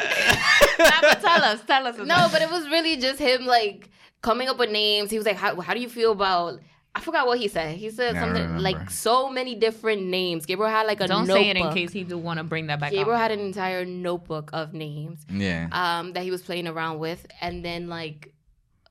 Nah, 0.79 0.91
but 1.03 1.21
tell 1.21 1.43
us. 1.45 1.61
Tell 1.67 1.87
us. 1.87 1.97
no, 1.99 2.29
but 2.33 2.41
it 2.43 2.51
was 2.51 2.67
really 2.69 2.97
just 2.97 3.19
him 3.19 3.45
like 3.45 3.91
coming 4.23 4.49
up 4.49 4.59
with 4.59 4.71
names. 4.71 5.11
He 5.11 5.19
was 5.19 5.27
like, 5.27 5.37
"How, 5.37 5.61
how 5.61 5.75
do 5.75 5.81
you 5.81 5.89
feel 5.91 6.13
about?" 6.13 6.59
I 6.97 7.01
forgot 7.01 7.26
what 7.26 7.38
he 7.38 7.47
said. 7.49 7.76
He 7.76 7.90
said 7.90 8.14
Yeah, 8.14 8.22
something 8.22 8.42
remember. 8.42 8.62
like 8.62 8.90
so 8.90 9.28
many 9.30 9.55
different 9.55 10.03
names. 10.05 10.47
Gabriel 10.47 10.70
had 10.70 10.86
like 10.86 11.01
a 11.01 11.07
Don't 11.07 11.26
notebook. 11.26 11.36
say 11.36 11.51
it 11.51 11.57
in 11.59 11.72
case 11.74 11.92
he 11.92 12.05
do 12.05 12.16
want 12.16 12.38
to 12.38 12.44
bring 12.44 12.68
that 12.68 12.80
back 12.80 12.90
Gabriel 12.92 13.16
up. 13.16 13.20
had 13.20 13.32
an 13.32 13.40
entire 13.40 13.84
notebook 13.84 14.51
of 14.55 14.72
names. 14.72 15.20
yeah. 15.30 15.68
um, 15.72 16.12
that 16.14 16.22
he 16.24 16.30
was 16.30 16.42
playing 16.42 16.66
around 16.66 16.99
with, 16.99 17.26
and 17.42 17.62
then 17.64 17.88
like 17.88 18.32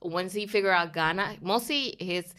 once 0.01 0.33
he 0.33 0.45
figured 0.45 0.71
out 0.73 0.93
Gana, 0.93 1.35
mostly 1.41 1.95
his 1.99 2.33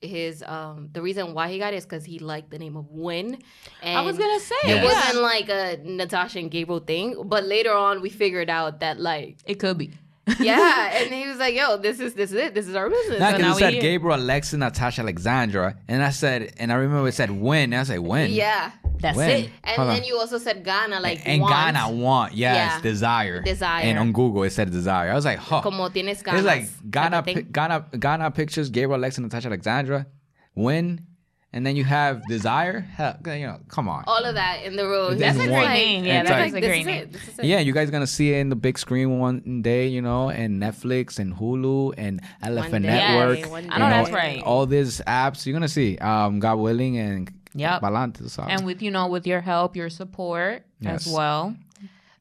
his 0.00 0.42
um 0.46 0.88
the 0.92 1.02
reason 1.02 1.34
why 1.34 1.50
he 1.50 1.58
got 1.58 1.74
it 1.74 1.76
is 1.76 1.84
because 1.84 2.04
he 2.06 2.18
liked 2.18 2.50
the 2.50 2.58
name 2.58 2.74
of 2.76 2.86
Win. 2.90 3.36
And 3.82 3.98
I 3.98 4.00
was 4.02 4.16
gonna 4.16 4.40
say 4.40 4.54
it 4.64 4.68
Yeah. 4.76 4.84
wasn't 4.84 5.22
like 5.22 5.48
a 5.50 5.78
Natasha 5.84 6.38
and 6.38 6.50
Gabriel 6.50 6.80
thing, 6.80 7.16
but 7.26 7.44
later 7.44 7.72
on 7.74 8.00
we 8.00 8.08
figured 8.08 8.48
out 8.48 8.80
that 8.80 8.98
like 8.98 9.36
It 9.44 9.56
could 9.58 9.76
be. 9.76 9.90
yeah, 10.40 10.98
and 11.02 11.12
he 11.12 11.26
was 11.26 11.38
like, 11.38 11.54
"Yo, 11.54 11.76
this 11.78 11.98
is 12.00 12.14
this 12.14 12.30
is 12.30 12.36
it. 12.36 12.54
This 12.54 12.68
is 12.68 12.74
our 12.74 12.88
business." 12.88 13.18
Not 13.18 13.32
So 13.32 13.36
because 13.38 13.50
now 13.52 13.56
it 13.56 13.60
said 13.60 13.72
here. 13.74 13.82
Gabriel, 13.82 14.16
Alexis, 14.20 14.54
Natasha, 14.54 15.00
Alexandra, 15.02 15.76
and 15.88 16.02
I 16.02 16.10
said, 16.10 16.52
and 16.58 16.70
I 16.72 16.76
remember 16.76 17.08
it 17.08 17.12
said 17.14 17.30
when. 17.30 17.72
And 17.72 17.80
I 17.80 17.82
said 17.84 17.98
when. 18.00 18.30
yeah, 18.30 18.72
That's 19.00 19.16
When? 19.16 19.30
it. 19.30 19.50
And 19.64 19.76
Hold 19.76 19.88
then 19.90 20.02
on. 20.02 20.04
you 20.04 20.18
also 20.18 20.38
said 20.38 20.62
Gana, 20.64 21.00
like 21.00 21.26
and 21.26 21.40
want. 21.42 21.52
Gana 21.54 21.90
want 21.90 22.34
yes 22.34 22.74
Yeah. 22.76 22.80
desire 22.82 23.42
Desire. 23.42 23.82
and 23.84 23.98
on 23.98 24.12
Google 24.12 24.42
it 24.44 24.50
said 24.50 24.70
desire. 24.70 25.10
I 25.10 25.14
was 25.14 25.24
like, 25.24 25.38
huh. 25.38 25.62
Como 25.62 25.88
tienes 25.88 26.22
ganas. 26.22 26.34
It's 26.38 26.44
like 26.46 26.90
Gana, 26.90 27.18
of 27.18 27.52
Gana, 27.52 27.86
Gana 27.98 28.30
pictures. 28.30 28.68
Gabriel 28.70 29.00
Lex 29.00 29.16
and 29.18 29.24
Natasha 29.26 29.48
Alexandra 29.48 30.06
win, 30.54 31.06
and 31.52 31.66
then 31.66 31.74
you 31.76 31.84
have 31.84 32.22
desire. 32.28 32.80
Hell, 32.80 33.16
you 33.26 33.46
know, 33.46 33.58
come 33.68 33.88
on. 33.88 34.04
all 34.06 34.24
of 34.24 34.34
that 34.36 34.62
in 34.64 34.76
the 34.76 34.86
room. 34.86 35.18
That's 35.18 35.36
one- 35.38 35.50
like, 35.50 35.68
name. 35.68 36.04
Yeah, 36.04 36.22
that's 36.22 36.52
like- 36.52 36.62
a 36.62 36.66
great 36.66 36.80
is 36.80 36.86
name. 36.86 37.02
it. 37.02 37.12
This 37.12 37.28
is 37.28 37.38
it. 37.38 37.44
Yeah, 37.44 37.58
you 37.60 37.72
guys 37.72 37.90
gonna 37.90 38.06
see 38.06 38.32
it 38.34 38.38
in 38.38 38.48
the 38.50 38.56
big 38.56 38.78
screen 38.78 39.18
one 39.18 39.62
day, 39.62 39.86
you 39.88 40.02
know, 40.02 40.30
and 40.30 40.62
Netflix 40.62 41.18
and 41.18 41.34
Hulu 41.34 41.94
and 41.98 42.20
Elephant. 42.42 42.84
Network. 42.86 43.38
Yes, 43.38 43.48
you 43.48 43.56
I 43.70 43.78
know 43.78 43.88
that's 43.90 44.10
right. 44.10 44.42
All 44.42 44.66
these 44.66 45.00
apps 45.06 45.44
you're 45.46 45.52
gonna 45.54 45.68
see. 45.68 45.98
Um, 45.98 46.38
God 46.40 46.56
willing 46.56 46.98
and 46.98 47.30
Yep. 47.54 47.82
Balante. 47.82 48.30
So. 48.30 48.44
And 48.44 48.64
with 48.64 48.80
you 48.80 48.90
know, 48.92 49.08
with 49.08 49.26
your 49.26 49.40
help, 49.40 49.74
your 49.74 49.90
support 49.90 50.62
Yes. 50.80 51.06
as 51.06 51.12
well. 51.12 51.56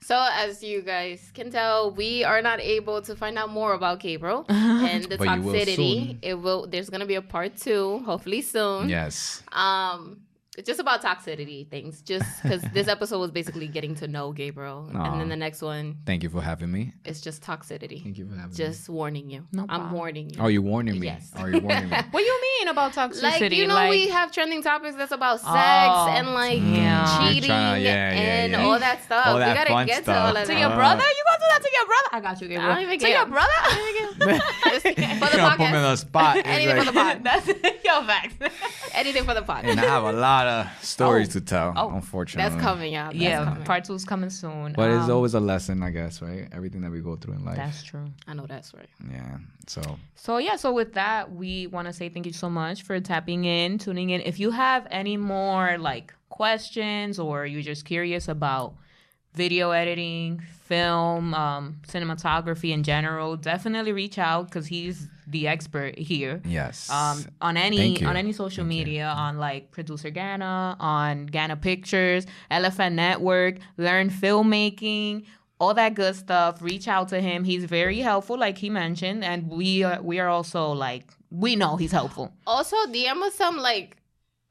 So 0.02 0.16
as 0.32 0.64
you 0.64 0.82
guys 0.82 1.32
can 1.34 1.52
tell, 1.52 1.92
we 1.92 2.24
are 2.24 2.42
not 2.42 2.60
able 2.60 3.02
to 3.04 3.16
find 3.16 3.38
out 3.38 3.50
more 3.50 3.74
about 3.74 4.00
Gabriel 4.00 4.46
and 4.50 5.04
the 5.04 5.18
But 5.18 5.28
you 5.36 5.42
will 5.42 5.54
toxicity. 5.54 6.18
It 6.22 6.36
will. 6.36 6.68
There's 6.68 6.90
gonna 6.90 7.06
be 7.06 7.16
a 7.16 7.22
part 7.22 7.58
two, 7.58 8.00
hopefully 8.06 8.42
soon. 8.42 8.90
yes. 8.90 9.44
Um, 9.52 10.22
it's 10.60 10.68
just 10.68 10.80
about 10.80 11.02
toxicity 11.02 11.68
things. 11.70 12.02
Just 12.02 12.28
because 12.44 12.62
this 12.74 12.88
episode 12.96 13.20
was 13.20 13.32
basically 13.32 13.68
getting 13.68 13.96
to 13.96 14.08
know 14.08 14.32
Gabriel, 14.34 14.92
Aw. 14.94 15.12
and 15.12 15.22
then 15.22 15.30
the 15.30 15.36
next 15.36 15.62
one 15.62 15.98
Thank 16.06 16.22
you 16.24 16.30
for 16.30 16.42
having 16.42 16.72
me. 16.72 16.94
it's 17.06 17.22
just 17.22 17.42
toxicity. 17.42 18.04
Thank 18.04 18.18
you 18.18 18.26
for 18.28 18.36
having 18.36 18.52
me. 18.52 18.56
Just 18.58 18.90
warning 18.90 19.30
you. 19.30 19.48
No 19.54 19.66
I'm 19.70 19.92
warning 19.92 20.30
you. 20.30 20.38
Oh, 20.42 20.48
you 20.48 20.62
warning 20.62 21.00
me. 21.00 21.08
Yes. 21.08 21.32
Oh, 21.38 21.46
you 21.46 21.60
warning 21.60 21.90
me. 21.90 21.98
What 22.12 22.20
do 22.20 22.26
you 22.26 22.42
mean 22.60 22.68
about 22.68 22.92
toxicity? 22.94 23.22
like 23.42 23.52
you 23.54 23.68
know, 23.68 23.90
we 23.90 24.10
have 24.10 24.32
trending 24.32 24.62
topics 24.62 24.96
that's 24.98 25.12
about 25.14 25.40
sex 25.40 25.50
Oh, 25.50 26.08
and 26.18 26.34
like 26.34 26.60
yeah. 26.62 27.30
Cheating 27.32 27.50
tryna- 27.50 27.82
yeah, 27.82 28.12
yeah, 28.12 28.44
and 28.44 28.52
yeah. 28.52 28.64
all 28.66 28.78
that 28.80 29.02
stuff. 29.04 29.26
All 29.28 29.38
that 29.40 29.48
we 29.48 29.54
that 29.54 29.68
gotta 29.68 29.86
get 29.86 30.04
stuff. 30.04 30.16
to 30.16 30.22
all 30.30 30.38
of 30.38 30.48
to 30.48 30.54
your 30.60 30.70
Uh, 30.72 30.76
brother? 30.76 31.04
You 31.18 31.24
gonna 31.30 31.40
do 31.40 31.50
that 31.54 31.62
to 31.64 31.70
your 31.78 31.86
brother? 31.92 32.10
I 32.12 32.20
got 32.28 32.42
you, 32.42 32.48
Gabriel. 32.50 32.72
I 32.72 32.74
don't 32.76 32.84
even 32.84 33.00
to 33.00 33.06
care. 33.06 33.16
your 33.18 33.26
brother? 33.36 33.60
Just 34.20 34.84
for 34.84 34.94
the 34.94 35.02
You're 35.02 35.46
gonna 35.46 35.56
put 35.56 35.60
me 35.60 35.66
on 35.66 35.74
podcast. 35.74 35.90
the 35.92 35.96
spot. 35.96 36.38
It's 36.38 36.48
Anything 36.48 36.78
for 36.78 36.86
the 36.86 36.92
like- 37.00 37.24
pod. 37.24 37.24
That's 37.24 37.48
yo 37.86 38.04
facts. 38.04 38.36
Anything 38.94 39.24
for 39.26 39.34
the 39.34 39.42
pod. 39.42 39.66
and 39.66 39.80
I 39.80 39.84
have 39.86 40.04
a 40.04 40.12
lot 40.12 40.48
of 40.48 40.49
stories 40.82 41.30
to 41.30 41.42
tell, 41.42 41.74
Oh. 41.76 41.90
unfortunately. 41.96 42.50
That's 42.50 42.62
coming 42.62 42.96
out. 42.96 43.12
That's 43.14 43.24
yeah, 43.24 43.44
coming. 43.46 43.64
part 43.64 43.84
two's 43.86 44.06
coming 44.06 44.30
soon. 44.30 44.74
But 44.74 44.92
it's 44.92 45.06
Um, 45.06 45.12
always 45.12 45.34
a 45.34 45.40
lesson, 45.40 45.82
I 45.84 45.92
guess, 45.92 46.22
right? 46.22 46.48
Everything 46.52 46.82
that 46.82 46.92
we 46.92 47.02
go 47.02 47.16
through 47.16 47.36
in 47.36 47.44
life. 47.46 47.58
that's 47.58 47.84
true. 47.84 48.06
I 48.28 48.34
know 48.34 48.46
that's 48.48 48.74
right. 48.74 48.90
yeah. 49.12 49.38
So 49.68 49.82
So 50.16 50.38
yeah, 50.38 50.56
so 50.56 50.74
with 50.74 50.94
that, 50.94 51.22
we 51.32 51.68
want 51.68 51.88
to 51.88 51.94
say 51.94 52.10
thank 52.10 52.26
you 52.26 52.34
so 52.34 52.50
much 52.50 52.84
for 52.84 53.00
tapping 53.00 53.46
in, 53.46 53.78
tuning 53.78 54.10
in. 54.10 54.22
If 54.22 54.40
you 54.40 54.52
have 54.52 54.88
any 54.92 55.18
more 55.18 55.78
like 55.78 56.14
questions 56.30 57.20
or 57.20 57.46
you're 57.46 57.62
just 57.74 57.86
curious 57.86 58.28
about 58.28 58.74
video 59.34 59.72
editing, 59.72 60.42
film, 60.70 61.34
um, 61.34 61.82
cinematography 61.88 62.70
in 62.72 62.84
general, 62.84 63.36
definitely 63.36 63.92
reach 63.92 64.18
out 64.20 64.46
because 64.46 64.68
he's 64.68 65.08
the 65.28 65.48
expert 65.48 65.98
here. 65.98 66.42
yes. 66.46 66.90
Um, 66.90 67.26
on 67.42 67.58
any 67.58 68.04
on 68.06 68.16
any 68.16 68.32
social 68.32 68.64
Thank 68.64 68.74
you. 68.74 68.86
media, 68.86 69.08
on 69.08 69.38
like 69.38 69.72
producer 69.72 70.12
Gana, 70.12 70.78
on 70.80 71.26
Gana 71.26 71.58
Pictures, 71.58 72.26
Elephant 72.50 72.96
Network, 72.96 73.56
learn 73.78 74.10
filmmaking, 74.10 75.26
all 75.60 75.74
that 75.74 75.96
good 75.96 76.16
stuff. 76.16 76.62
Reach 76.62 76.88
out 76.88 77.10
to 77.10 77.20
him. 77.20 77.44
He's 77.44 77.66
very 77.66 78.00
helpful, 78.00 78.38
like 78.38 78.58
he 78.58 78.70
mentioned, 78.70 79.24
and 79.24 79.50
we 79.50 79.84
are 79.84 80.02
we 80.02 80.20
are 80.20 80.30
also 80.30 80.72
like 80.72 81.06
we 81.32 81.56
know 81.56 81.76
he's 81.78 81.92
helpful. 81.92 82.32
Also, 82.48 82.76
DM 82.88 83.22
us 83.24 83.36
some 83.36 83.58
like 83.58 83.98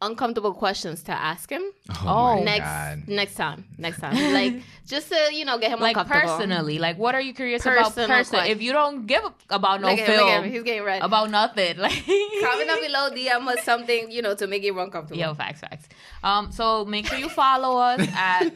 uncomfortable 0.01 0.55
questions 0.55 1.03
to 1.03 1.12
ask 1.12 1.51
him 1.51 1.62
oh, 2.07 2.40
next 2.44 2.61
God. 2.64 3.09
next 3.09 3.34
time. 3.34 3.64
Next 3.78 3.99
time, 4.01 4.14
like 4.32 4.62
just 4.86 5.09
to 5.11 5.16
you 5.32 5.44
know 5.44 5.59
get 5.59 5.70
him 5.72 5.80
Like 5.80 5.96
uncomfortable. 5.96 6.36
personally, 6.38 6.78
like 6.78 6.99
what 6.99 7.14
are 7.16 7.20
you 7.20 7.34
curious 7.34 7.62
Personal 7.62 7.86
about? 7.88 7.94
Person, 7.96 8.36
question. 8.38 8.53
if 8.57 8.62
you 8.62 8.72
don't 8.72 9.07
give 9.07 9.22
about 9.51 9.80
no 9.80 9.88
Look 9.88 9.99
at 9.99 10.09
him, 10.09 10.14
him. 10.20 10.42
film, 10.42 10.44
He's 10.53 10.62
getting 10.62 10.84
red. 10.84 11.03
about 11.03 11.30
nothing, 11.30 11.76
like 11.86 12.05
Comment 12.07 12.68
down 12.68 12.80
below, 12.80 13.11
DM 13.11 13.46
us 13.49 13.64
something 13.64 14.11
you 14.11 14.22
know 14.22 14.34
to 14.36 14.46
make 14.46 14.62
you 14.62 14.78
uncomfortable. 14.78 15.20
Yo, 15.20 15.34
facts, 15.34 15.61
facts. 15.61 15.88
Um, 16.22 16.53
so 16.53 16.84
make 16.84 17.07
sure 17.07 17.18
you 17.18 17.28
follow 17.28 17.76
us 17.78 18.01
at 18.14 18.51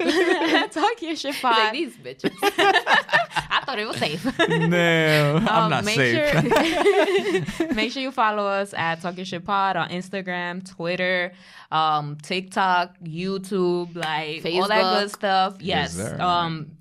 Talk 0.72 1.03
Your 1.03 1.16
Shit 1.16 1.34
He's 1.34 1.43
like 1.45 1.55
Pod. 1.57 1.74
these 1.74 1.97
bitches. 1.97 2.32
I 2.43 3.62
thought 3.64 3.78
it 3.78 3.86
was 3.86 3.97
safe. 3.97 4.24
No, 4.49 5.36
I'm 5.49 5.49
Um, 5.64 5.70
not 5.70 5.84
make 5.84 5.95
safe. 5.97 7.57
Sure, 7.57 7.74
make 7.74 7.93
sure 7.93 8.03
you 8.03 8.11
follow 8.11 8.47
us 8.47 8.74
at 8.74 9.01
Talk 9.01 9.16
Your 9.16 9.26
Shit 9.26 9.45
Pod 9.45 9.76
on 9.76 9.88
Instagram, 9.90 10.68
Twitter, 10.68 11.32
um, 11.70 12.16
TikTok, 12.22 12.99
YouTube, 13.01 13.95
like 13.97 14.45
all 14.55 14.68
that 14.68 15.01
good 15.01 15.11
stuff. 15.11 15.57
Yes. 15.61 15.97
Yes, 15.97 16.20
um, 16.20 16.76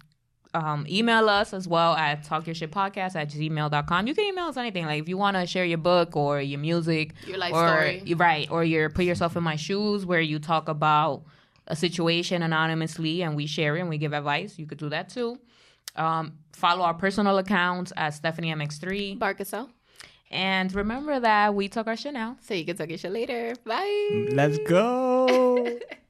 um, 0.53 0.85
email 0.89 1.29
us 1.29 1.53
as 1.53 1.65
well 1.67 1.93
at 1.95 2.25
talkyourshitpodcast 2.25 3.15
at 3.15 3.29
gmail.com. 3.29 4.07
You 4.07 4.13
can 4.13 4.25
email 4.25 4.45
us 4.45 4.57
anything. 4.57 4.85
Like 4.85 5.01
if 5.01 5.07
you 5.07 5.17
want 5.17 5.37
to 5.37 5.45
share 5.47 5.63
your 5.63 5.77
book 5.77 6.15
or 6.17 6.41
your 6.41 6.59
music 6.59 7.13
Your 7.25 7.37
life 7.37 7.53
or, 7.53 7.67
story. 7.67 8.01
you- 8.05 8.17
Right. 8.17 8.49
Or 8.51 8.63
your 8.63 8.89
put 8.89 9.05
yourself 9.05 9.37
in 9.37 9.43
my 9.43 9.55
shoes 9.55 10.05
where 10.05 10.19
you 10.19 10.39
talk 10.39 10.67
about 10.67 11.23
a 11.67 11.75
situation 11.75 12.41
anonymously 12.43 13.21
and 13.23 13.35
we 13.37 13.45
share 13.45 13.77
it 13.77 13.79
and 13.79 13.87
we 13.89 13.97
give 13.97 14.11
advice. 14.13 14.59
You 14.59 14.65
could 14.65 14.77
do 14.79 14.89
that 14.89 15.07
too. 15.07 15.39
Um, 15.95 16.39
follow 16.53 16.83
our 16.83 16.93
personal 16.95 17.37
accounts 17.37 17.93
at 17.95 18.13
Stephanie 18.13 18.53
MX3. 18.53 19.19
Bark 19.19 19.39
us 19.39 19.53
out. 19.53 19.69
And 20.31 20.73
remember 20.73 21.19
that 21.19 21.53
we 21.53 21.67
talk 21.67 21.87
our 21.87 21.97
shit 21.97 22.13
now. 22.13 22.37
So 22.41 22.53
you 22.53 22.65
can 22.65 22.77
talk 22.77 22.89
your 22.89 22.97
shit 22.97 23.11
later. 23.11 23.53
Bye. 23.65 24.29
Let's 24.31 24.57
go. 24.67 25.77